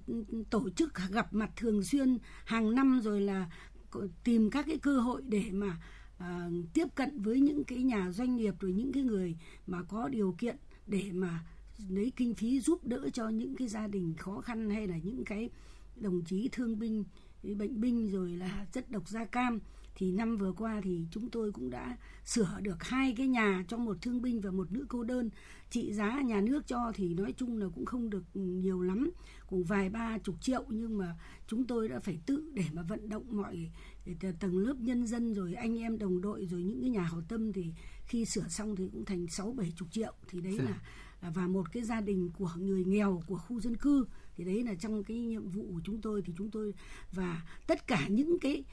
[0.50, 3.50] tổ chức gặp mặt thường xuyên hàng năm rồi là
[3.92, 5.78] ờ, tìm các cái cơ hội để mà
[6.18, 9.38] à, tiếp cận với những cái nhà doanh nghiệp rồi những cái người
[9.68, 10.58] mà có điều kiện
[10.88, 11.46] để mà
[11.90, 15.26] lấy kinh phí giúp đỡ cho những cái gia đình khó khăn hay là những
[15.26, 15.50] cái
[15.96, 17.04] đồng chí thương binh
[17.44, 19.60] bệnh binh rồi là chất độc da cam.
[19.96, 23.78] Thì năm vừa qua thì chúng tôi cũng đã sửa được hai cái nhà cho
[23.78, 25.30] một thương binh và một nữ cô đơn.
[25.70, 29.12] Trị giá nhà nước cho thì nói chung là cũng không được nhiều lắm
[29.48, 30.64] cũng vài ba chục triệu.
[30.70, 31.16] Nhưng mà
[31.48, 33.72] chúng tôi đã phải tự để mà vận động mọi
[34.40, 37.54] tầng lớp nhân dân rồi anh em đồng đội rồi những cái nhà hảo tâm
[37.54, 37.66] thì
[38.06, 40.14] khi sửa xong thì cũng thành sáu bảy chục triệu.
[40.28, 40.82] Thì đấy là
[41.34, 44.06] và một cái gia đình của người nghèo của khu dân cư.
[44.36, 46.22] Thì đấy là trong cái nhiệm vụ của chúng tôi.
[46.22, 46.74] Thì chúng tôi
[47.12, 48.64] và tất cả những cái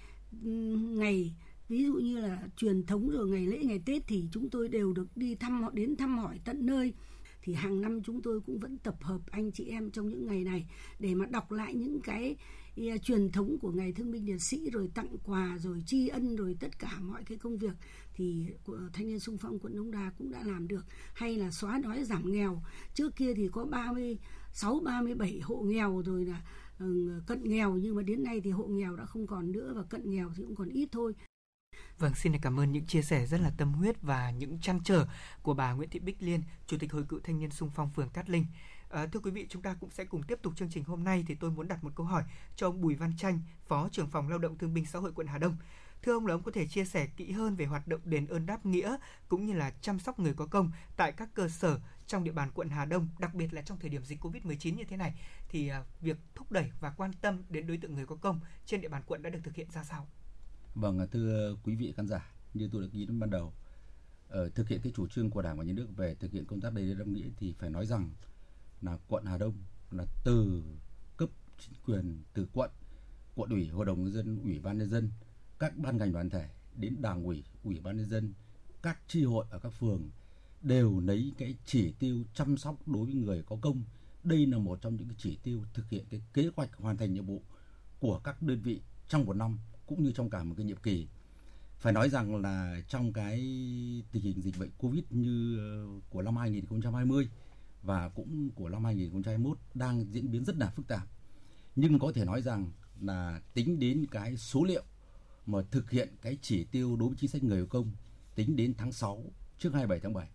[0.97, 1.35] ngày
[1.69, 4.93] ví dụ như là truyền thống rồi ngày lễ ngày Tết thì chúng tôi đều
[4.93, 6.95] được đi thăm họ đến thăm hỏi tận nơi.
[7.43, 10.45] Thì hàng năm chúng tôi cũng vẫn tập hợp anh chị em trong những ngày
[10.45, 10.67] này
[10.99, 12.37] để mà đọc lại những cái
[13.03, 16.57] truyền thống của ngày thương binh liệt sĩ rồi tặng quà rồi tri ân rồi
[16.61, 17.75] tất cả mọi cái công việc
[18.15, 20.85] thì của thanh niên sung phong quận Đông Đa cũng đã làm được
[21.15, 22.63] hay là xóa đói giảm nghèo
[22.95, 26.43] trước kia thì có 36 37 hộ nghèo rồi là
[26.79, 29.83] ừ, cận nghèo nhưng mà đến nay thì hộ nghèo đã không còn nữa và
[29.83, 31.15] cận nghèo thì cũng còn ít thôi.
[31.99, 35.07] Vâng, xin cảm ơn những chia sẻ rất là tâm huyết và những trăn trở
[35.43, 38.09] của bà Nguyễn Thị Bích Liên, Chủ tịch Hội cựu thanh niên sung phong phường
[38.09, 38.47] Cát Linh.
[38.95, 41.25] À, thưa quý vị, chúng ta cũng sẽ cùng tiếp tục chương trình hôm nay
[41.27, 42.25] thì tôi muốn đặt một câu hỏi
[42.57, 45.27] cho ông Bùi Văn Tranh, Phó trưởng phòng Lao động Thương binh Xã hội quận
[45.27, 45.57] Hà Đông.
[46.03, 48.47] Thưa ông là ông có thể chia sẻ kỹ hơn về hoạt động đền ơn
[48.47, 48.97] đáp nghĩa
[49.29, 52.51] cũng như là chăm sóc người có công tại các cơ sở trong địa bàn
[52.55, 55.15] quận Hà Đông, đặc biệt là trong thời điểm dịch Covid-19 như thế này
[55.49, 58.81] thì à, việc thúc đẩy và quan tâm đến đối tượng người có công trên
[58.81, 60.07] địa bàn quận đã được thực hiện ra sao?
[60.75, 63.53] Vâng, à, thưa quý vị khán giả, như tôi đã ghi đến ban đầu,
[64.29, 66.61] ờ, thực hiện cái chủ trương của Đảng và Nhà nước về thực hiện công
[66.61, 68.11] tác đền ơn đáp nghĩa thì phải nói rằng
[68.85, 69.55] là quận Hà Đông
[69.91, 70.63] là từ
[71.17, 71.29] cấp
[71.59, 72.71] chính quyền từ quận,
[73.35, 75.11] quận ủy, hội đồng nhân dân, ủy ban nhân dân
[75.59, 78.35] các ban ngành đoàn thể đến đảng ủy, ủy ban nhân dân,
[78.83, 80.11] các tri hội ở các phường
[80.63, 83.83] đều lấy cái chỉ tiêu chăm sóc đối với người có công.
[84.25, 87.15] Đây là một trong những cái chỉ tiêu thực hiện cái kế hoạch hoàn thành
[87.15, 87.43] nhiệm vụ
[88.01, 91.09] của các đơn vị trong một năm cũng như trong cả một cái nhiệm kỳ.
[91.79, 93.39] phải nói rằng là trong cái
[94.13, 97.29] tình hình dịch bệnh Covid như ờ, của năm 2020
[97.85, 101.09] và cũng của năm 2021 đang diễn biến rất là phức tạp.
[101.77, 102.71] Nhưng có thể nói rằng
[103.01, 104.83] là tính đến cái số liệu
[105.47, 107.91] mà thực hiện cái chỉ tiêu đối với chính sách người có công
[108.35, 109.25] tính đến tháng 6
[109.59, 110.29] trước 27 tháng 7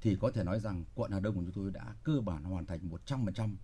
[0.00, 2.66] thì có thể nói rằng quận Hà Đông của chúng tôi đã cơ bản hoàn
[2.66, 3.54] thành 100%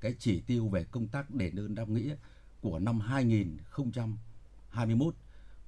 [0.00, 2.16] cái chỉ tiêu về công tác đền ơn đáp nghĩa
[2.60, 5.14] của năm 2021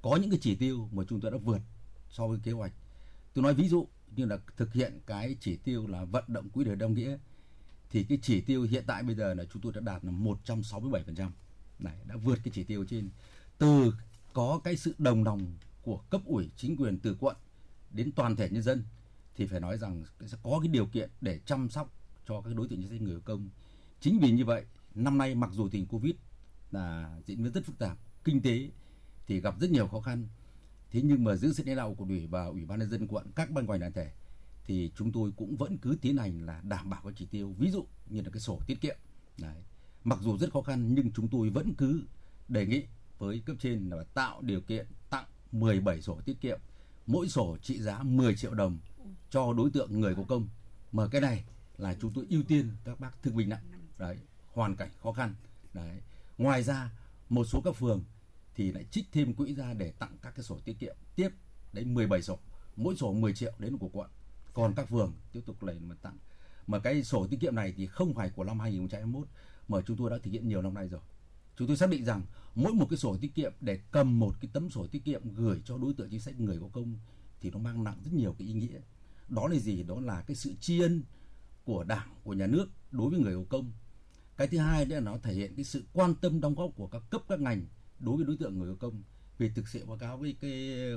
[0.02, 1.60] có những cái chỉ tiêu mà chúng tôi đã vượt
[2.10, 2.72] so với kế hoạch.
[3.34, 6.64] Tôi nói ví dụ như là thực hiện cái chỉ tiêu là vận động quỹ
[6.64, 7.18] đời đông nghĩa
[7.90, 11.30] thì cái chỉ tiêu hiện tại bây giờ là chúng tôi đã đạt là 167%.
[11.78, 13.08] Này đã vượt cái chỉ tiêu trên
[13.58, 13.94] từ
[14.32, 17.36] có cái sự đồng lòng của cấp ủy chính quyền từ quận
[17.90, 18.84] đến toàn thể nhân dân
[19.36, 21.92] thì phải nói rằng sẽ có cái điều kiện để chăm sóc
[22.26, 23.48] cho các đối tượng chính sách người có công.
[24.00, 24.64] Chính vì như vậy,
[24.94, 26.14] năm nay mặc dù tình Covid
[26.70, 28.70] là diễn biến rất phức tạp, kinh tế
[29.26, 30.28] thì gặp rất nhiều khó khăn.
[30.90, 33.26] Thế nhưng mà giữ sự lãnh đạo của ủy và ủy ban nhân dân quận,
[33.34, 34.12] các ban ngành đoàn thể,
[34.64, 37.54] thì chúng tôi cũng vẫn cứ tiến hành là đảm bảo các chỉ tiêu.
[37.58, 38.96] Ví dụ như là cái sổ tiết kiệm.
[39.38, 39.56] Đấy.
[40.04, 42.02] Mặc dù rất khó khăn, nhưng chúng tôi vẫn cứ
[42.48, 42.82] đề nghị
[43.18, 46.58] với cấp trên là tạo điều kiện tặng 17 sổ tiết kiệm.
[47.06, 48.78] Mỗi sổ trị giá 10 triệu đồng
[49.30, 50.48] cho đối tượng người có công.
[50.92, 51.44] Mà cái này
[51.78, 53.62] là chúng tôi ưu tiên các bác thương binh nặng.
[53.98, 54.16] Đấy.
[54.52, 55.34] Hoàn cảnh khó khăn.
[55.74, 56.00] Đấy.
[56.38, 56.90] Ngoài ra,
[57.28, 58.04] một số các phường
[58.58, 60.96] thì lại trích thêm quỹ ra để tặng các cái sổ tiết kiệm.
[61.16, 61.28] Tiếp,
[61.72, 62.38] đấy 17 sổ.
[62.76, 64.10] Mỗi sổ 10 triệu đến của quận.
[64.54, 66.18] Còn các phường tiếp tục lấy mà tặng.
[66.66, 69.28] Mà cái sổ tiết kiệm này thì không phải của năm 2021
[69.68, 71.00] mà chúng tôi đã thực hiện nhiều năm nay rồi.
[71.56, 72.22] Chúng tôi xác định rằng
[72.54, 75.62] mỗi một cái sổ tiết kiệm, để cầm một cái tấm sổ tiết kiệm gửi
[75.64, 76.98] cho đối tượng chính sách người có công
[77.40, 78.80] thì nó mang nặng rất nhiều cái ý nghĩa.
[79.28, 79.82] Đó là gì?
[79.82, 81.02] Đó là cái sự tri ân
[81.64, 83.72] của đảng, của nhà nước đối với người có công.
[84.36, 87.02] Cái thứ hai là nó thể hiện cái sự quan tâm đóng góp của các
[87.10, 87.66] cấp, các ngành
[88.00, 89.02] đối với đối tượng người có công
[89.38, 90.50] vì thực sự báo cáo với cái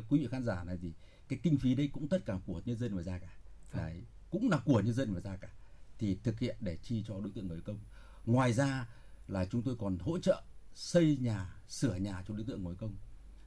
[0.09, 0.93] quý vị khán giả này thì
[1.27, 3.33] cái kinh phí đấy cũng tất cả của nhân dân mà ra cả.
[3.73, 5.49] Đấy cũng là của nhân dân mà ra cả.
[5.97, 7.79] Thì thực hiện để chi cho đối tượng người công.
[8.25, 8.89] Ngoài ra
[9.27, 10.41] là chúng tôi còn hỗ trợ
[10.73, 12.95] xây nhà sửa nhà cho đối tượng người công.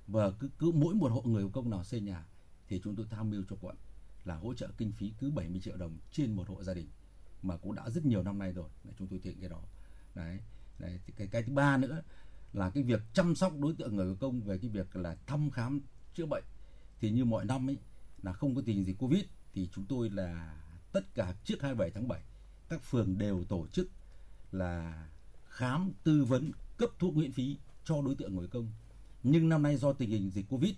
[0.06, 2.26] Và cứ cứ mỗi một hộ người công nào xây nhà
[2.68, 3.76] thì chúng tôi tham mưu cho quận
[4.24, 6.89] là hỗ trợ kinh phí cứ 70 triệu đồng trên một hộ gia đình
[7.43, 9.62] mà cũng đã rất nhiều năm nay rồi để chúng tôi thực hiện cái đó.
[10.14, 10.39] Đấy,
[10.78, 12.02] đấy cái cái thứ ba nữa
[12.55, 15.51] là cái việc chăm sóc đối tượng người có công về cái việc là thăm
[15.51, 15.81] khám,
[16.14, 16.44] chữa bệnh.
[17.01, 17.78] Thì như mọi năm ấy,
[18.22, 20.60] là không có tình gì covid, thì chúng tôi là
[20.93, 22.22] tất cả trước 27 tháng 7
[22.68, 23.89] các phường đều tổ chức
[24.52, 25.09] là
[25.48, 28.72] khám tư vấn cấp thuốc miễn phí cho đối tượng người công.
[29.22, 30.74] Nhưng năm nay do tình hình dịch covid,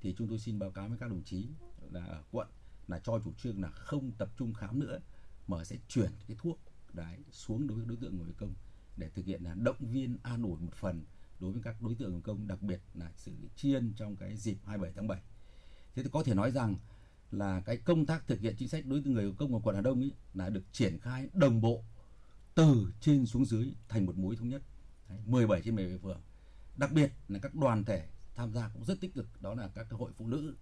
[0.00, 1.46] thì chúng tôi xin báo cáo với các đồng chí
[1.90, 2.48] là ở quận
[2.88, 5.00] là cho chủ trương là không tập trung khám nữa,
[5.46, 6.58] mà sẽ chuyển cái thuốc
[6.92, 8.54] đấy xuống đối với đối tượng người công
[8.96, 11.04] để thực hiện là động viên an ủi một phần
[11.40, 14.56] đối với các đối tượng người công đặc biệt là sự chiên trong cái dịp
[14.64, 15.20] 27 tháng 7
[15.94, 16.76] thế thì có thể nói rằng
[17.30, 19.82] là cái công tác thực hiện chính sách đối với người công ở quận Hà
[19.82, 21.84] Đông ấy là được triển khai đồng bộ
[22.54, 24.62] từ trên xuống dưới thành một mối thống nhất.
[25.08, 26.20] Đấy, 17 trên 17 phường.
[26.76, 29.86] Đặc biệt là các đoàn thể tham gia cũng rất tích cực đó là các
[29.90, 30.54] cái hội phụ nữ.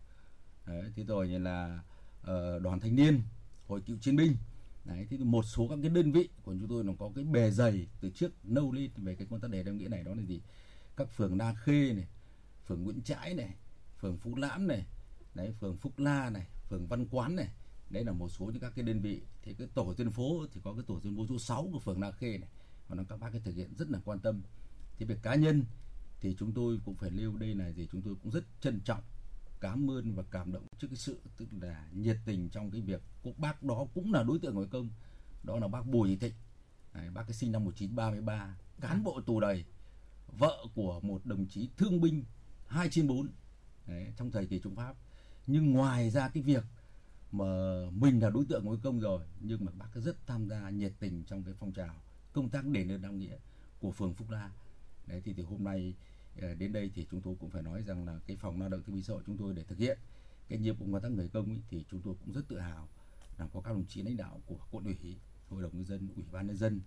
[0.66, 1.80] Đấy, thế rồi như là
[2.20, 3.22] uh, đoàn thanh niên,
[3.66, 4.36] hội cựu chiến binh.
[4.84, 7.50] Đấy, thế một số các cái đơn vị của chúng tôi nó có cái bề
[7.50, 10.22] dày từ trước nâu lên về cái công tác đề đem nghĩa này đó là
[10.22, 10.40] gì?
[10.98, 12.06] Các phường đa Khê này,
[12.66, 13.54] phường Nguyễn Trãi này,
[14.00, 14.86] phường Phú Lãm này,
[15.34, 17.48] đấy phường Phúc La này, phường Văn Quán này.
[17.90, 19.22] Đấy là một số những các cái đơn vị.
[19.42, 22.00] Thì cái tổ dân phố thì có cái tổ dân phố số 6 của phường
[22.00, 22.48] đa Khê này
[22.88, 24.42] và nó các bác cái thực hiện rất là quan tâm.
[24.96, 25.64] Thì về cá nhân
[26.20, 29.02] thì chúng tôi cũng phải lưu đây này thì chúng tôi cũng rất trân trọng
[29.60, 33.02] cảm ơn và cảm động trước cái sự tức là nhiệt tình trong cái việc
[33.22, 34.88] của bác đó cũng là đối tượng ngoại công.
[35.44, 36.34] Đó là bác Bùi Thị Thịnh.
[36.94, 39.64] Đấy, bác cái sinh năm 1933 cán bộ tù đầy
[40.38, 42.24] vợ của một đồng chí thương binh
[42.66, 43.28] 2 trên 4
[43.86, 44.94] Đấy, trong thời kỳ Trung Pháp.
[45.46, 46.64] Nhưng ngoài ra cái việc
[47.32, 47.44] mà
[47.90, 51.24] mình là đối tượng của công rồi nhưng mà bác rất tham gia nhiệt tình
[51.26, 51.94] trong cái phong trào
[52.32, 53.36] công tác đền ơn đáp nghĩa
[53.80, 54.50] của phường Phúc La.
[55.06, 55.94] Đấy thì từ hôm nay
[56.40, 58.82] ờ, đến đây thì chúng tôi cũng phải nói rằng là cái phòng lao động
[58.86, 59.98] thương binh xã hội chúng tôi để thực hiện
[60.48, 62.88] cái nhiệm vụ công tác người công ý, thì chúng tôi cũng rất tự hào
[63.38, 65.16] là có các đồng chí lãnh đạo của quận ủy
[65.50, 66.80] hội đồng nhân dân ủy ban nhân dân.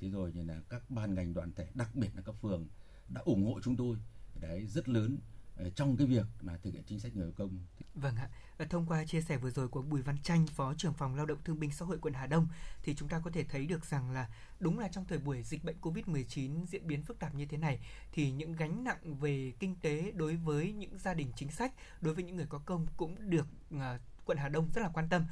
[0.00, 2.66] Thế rồi như là các ban ngành đoàn thể đặc biệt là các phường
[3.08, 3.96] đã ủng hộ chúng tôi
[4.40, 5.18] đấy rất lớn
[5.56, 7.58] ờ, trong cái việc là thực hiện chính sách người công.
[7.94, 8.28] Vâng ạ,
[8.70, 11.38] thông qua chia sẻ vừa rồi của Bùi Văn Tranh, Phó trưởng phòng Lao động
[11.44, 12.48] Thương binh Xã hội quận Hà Đông
[12.82, 14.28] thì chúng ta có thể thấy được rằng là
[14.60, 17.80] đúng là trong thời buổi dịch bệnh Covid-19 diễn biến phức tạp như thế này
[18.12, 22.14] thì những gánh nặng về kinh tế đối với những gia đình chính sách, đối
[22.14, 25.24] với những người có công cũng được ờ, quận Hà Đông rất là quan tâm.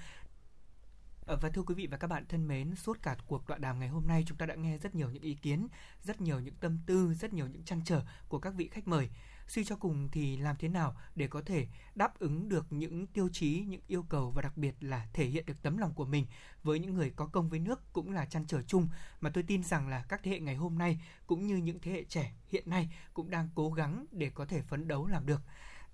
[1.33, 3.81] Ờ, và thưa quý vị và các bạn thân mến, suốt cả cuộc tọa đàm
[3.81, 5.69] ngày hôm nay chúng ta đã nghe rất nhiều những ý kiến,
[6.03, 9.11] rất nhiều những tâm tư, rất nhiều những trăn trở của các vị khách mời.
[9.49, 13.29] suy cho cùng thì làm thế nào để có thể đáp ứng được những tiêu
[13.33, 16.27] chí, những yêu cầu và đặc biệt là thể hiện được tấm lòng của mình
[16.63, 18.89] với những người có công với nước cũng là chăn trở chung
[19.21, 21.93] mà tôi tin rằng là các thế hệ ngày hôm nay cũng như những thế
[21.93, 25.41] hệ trẻ hiện nay cũng đang cố gắng để có thể phấn đấu làm được.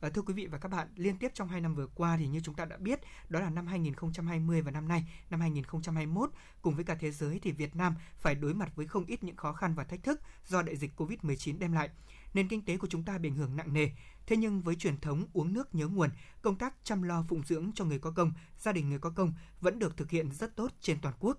[0.00, 2.40] Thưa quý vị và các bạn, liên tiếp trong hai năm vừa qua thì như
[2.40, 6.30] chúng ta đã biết, đó là năm 2020 và năm nay, năm 2021,
[6.62, 9.36] cùng với cả thế giới thì Việt Nam phải đối mặt với không ít những
[9.36, 11.90] khó khăn và thách thức do đại dịch Covid-19 đem lại.
[12.34, 13.88] Nền kinh tế của chúng ta bị ảnh hưởng nặng nề.
[14.26, 16.10] Thế nhưng với truyền thống uống nước nhớ nguồn,
[16.42, 19.32] công tác chăm lo phụng dưỡng cho người có công, gia đình người có công
[19.60, 21.38] vẫn được thực hiện rất tốt trên toàn quốc.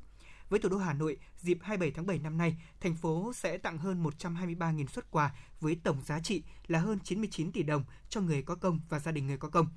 [0.49, 3.77] Với thủ đô Hà Nội, dịp 27 tháng 7 năm nay, thành phố sẽ tặng
[3.77, 8.41] hơn 123.000 xuất quà với tổng giá trị là hơn 99 tỷ đồng cho người
[8.41, 9.67] có công và gia đình người có công.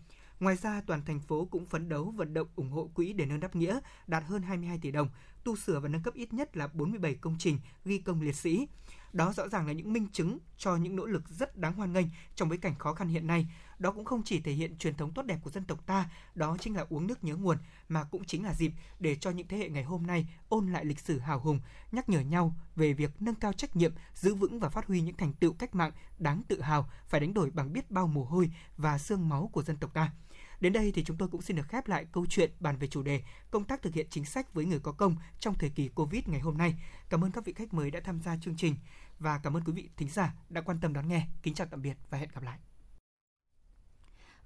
[0.40, 3.40] Ngoài ra, toàn thành phố cũng phấn đấu vận động ủng hộ quỹ để nâng
[3.40, 5.08] đáp nghĩa đạt hơn 22 tỷ đồng,
[5.44, 8.68] tu sửa và nâng cấp ít nhất là 47 công trình ghi công liệt sĩ.
[9.12, 12.06] Đó rõ ràng là những minh chứng cho những nỗ lực rất đáng hoan nghênh
[12.34, 13.46] trong bối cảnh khó khăn hiện nay.
[13.82, 16.56] Đó cũng không chỉ thể hiện truyền thống tốt đẹp của dân tộc ta, đó
[16.60, 19.56] chính là uống nước nhớ nguồn, mà cũng chính là dịp để cho những thế
[19.56, 21.60] hệ ngày hôm nay ôn lại lịch sử hào hùng,
[21.92, 25.16] nhắc nhở nhau về việc nâng cao trách nhiệm, giữ vững và phát huy những
[25.16, 28.50] thành tựu cách mạng đáng tự hào phải đánh đổi bằng biết bao mồ hôi
[28.76, 30.12] và xương máu của dân tộc ta.
[30.60, 33.02] Đến đây thì chúng tôi cũng xin được khép lại câu chuyện bàn về chủ
[33.02, 36.28] đề công tác thực hiện chính sách với người có công trong thời kỳ Covid
[36.28, 36.74] ngày hôm nay.
[37.08, 38.76] Cảm ơn các vị khách mời đã tham gia chương trình
[39.18, 41.26] và cảm ơn quý vị thính giả đã quan tâm đón nghe.
[41.42, 42.58] Kính chào tạm biệt và hẹn gặp lại.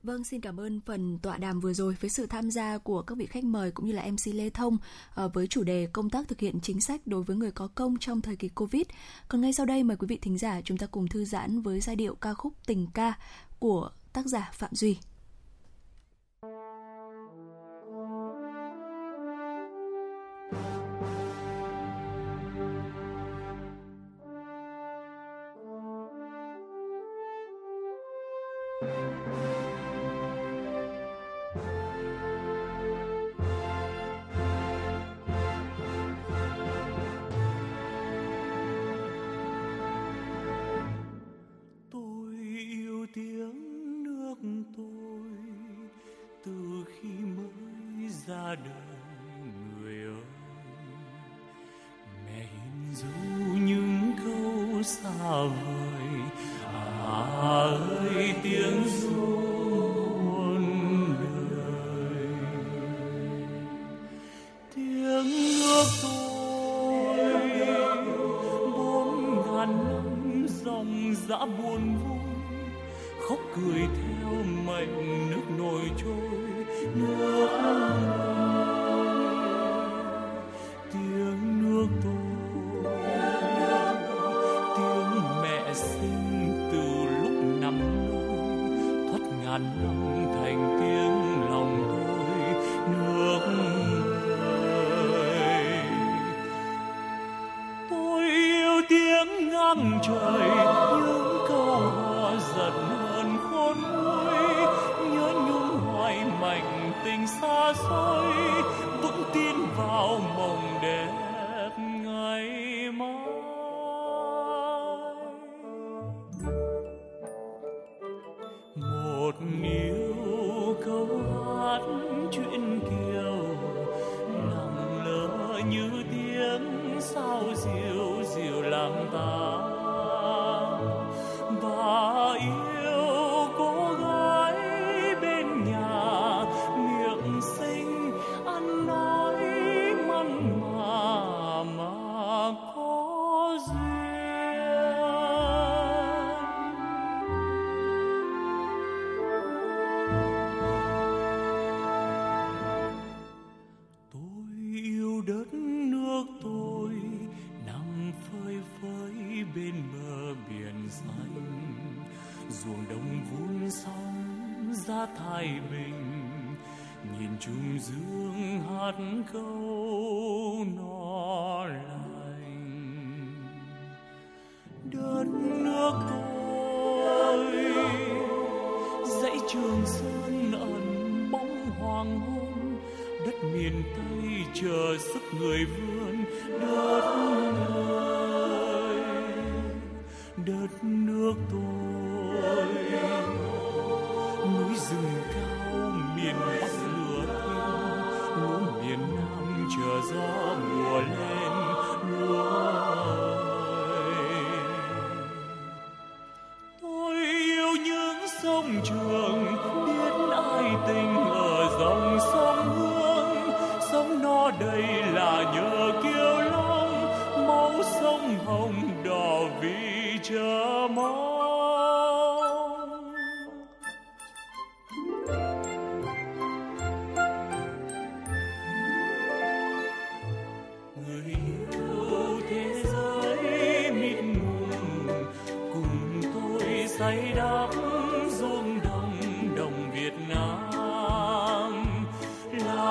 [0.06, 3.18] Vâng, xin cảm ơn phần tọa đàm vừa rồi với sự tham gia của các
[3.18, 4.78] vị khách mời cũng như là MC Lê Thông
[5.14, 7.98] ờ, với chủ đề công tác thực hiện chính sách đối với người có công
[7.98, 8.82] trong thời kỳ Covid.
[9.28, 11.80] Còn ngay sau đây mời quý vị thính giả chúng ta cùng thư giãn với
[11.80, 13.14] giai điệu ca khúc Tình ca
[13.58, 14.98] của tác giả Phạm Duy.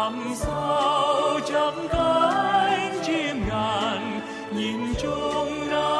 [0.06, 4.22] Làm sao chẳng cánh chim ngàn
[4.56, 5.95] nhìn chung Nam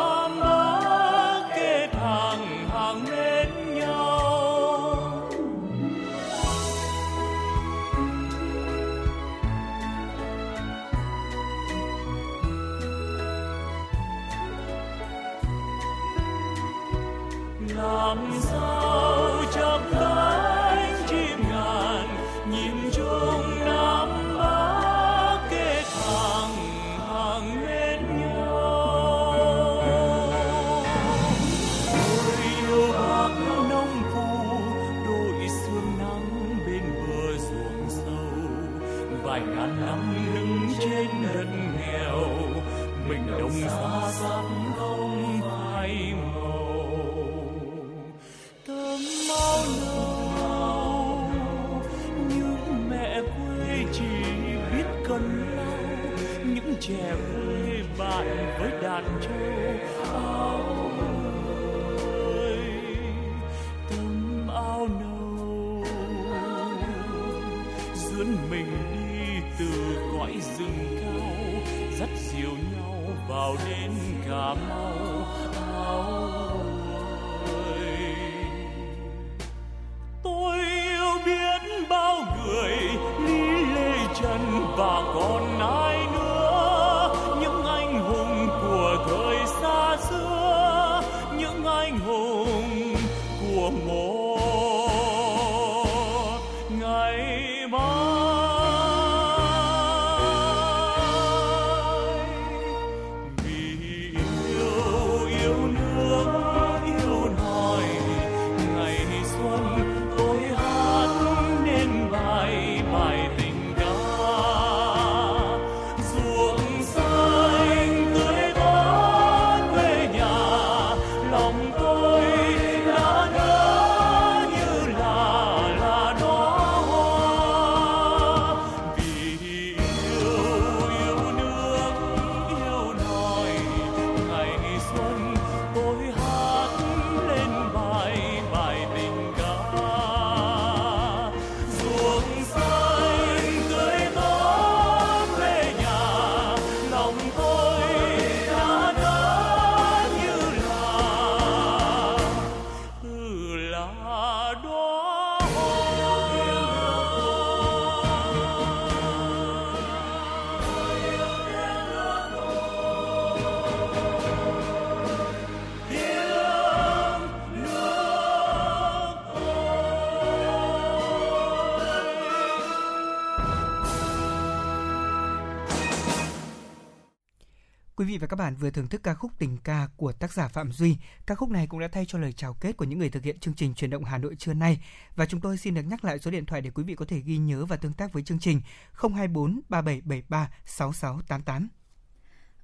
[178.66, 180.98] vừa thưởng thức ca khúc Tình ca của tác giả Phạm Duy.
[181.26, 183.40] Ca khúc này cũng đã thay cho lời chào kết của những người thực hiện
[183.40, 184.80] chương trình truyền động Hà Nội trưa nay.
[185.16, 187.20] Và chúng tôi xin được nhắc lại số điện thoại để quý vị có thể
[187.20, 188.62] ghi nhớ và tương tác với chương trình
[188.94, 191.68] 024 3773 6688.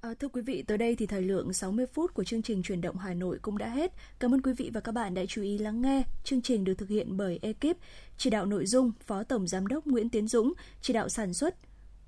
[0.00, 2.80] À, thưa quý vị, tới đây thì thời lượng 60 phút của chương trình truyền
[2.80, 3.92] động Hà Nội cũng đã hết.
[4.18, 6.02] Cảm ơn quý vị và các bạn đã chú ý lắng nghe.
[6.24, 7.76] Chương trình được thực hiện bởi ekip
[8.16, 11.54] chỉ đạo nội dung Phó Tổng Giám đốc Nguyễn Tiến Dũng, chỉ đạo sản xuất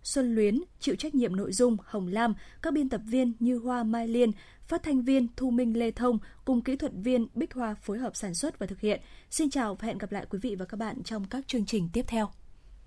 [0.05, 3.85] Xuân Luyến, chịu trách nhiệm nội dung Hồng Lam, các biên tập viên như Hoa
[3.85, 4.31] Mai Liên,
[4.67, 8.17] phát thanh viên Thu Minh Lê Thông cùng kỹ thuật viên Bích Hoa phối hợp
[8.17, 9.01] sản xuất và thực hiện.
[9.31, 11.89] Xin chào và hẹn gặp lại quý vị và các bạn trong các chương trình
[11.93, 12.31] tiếp theo.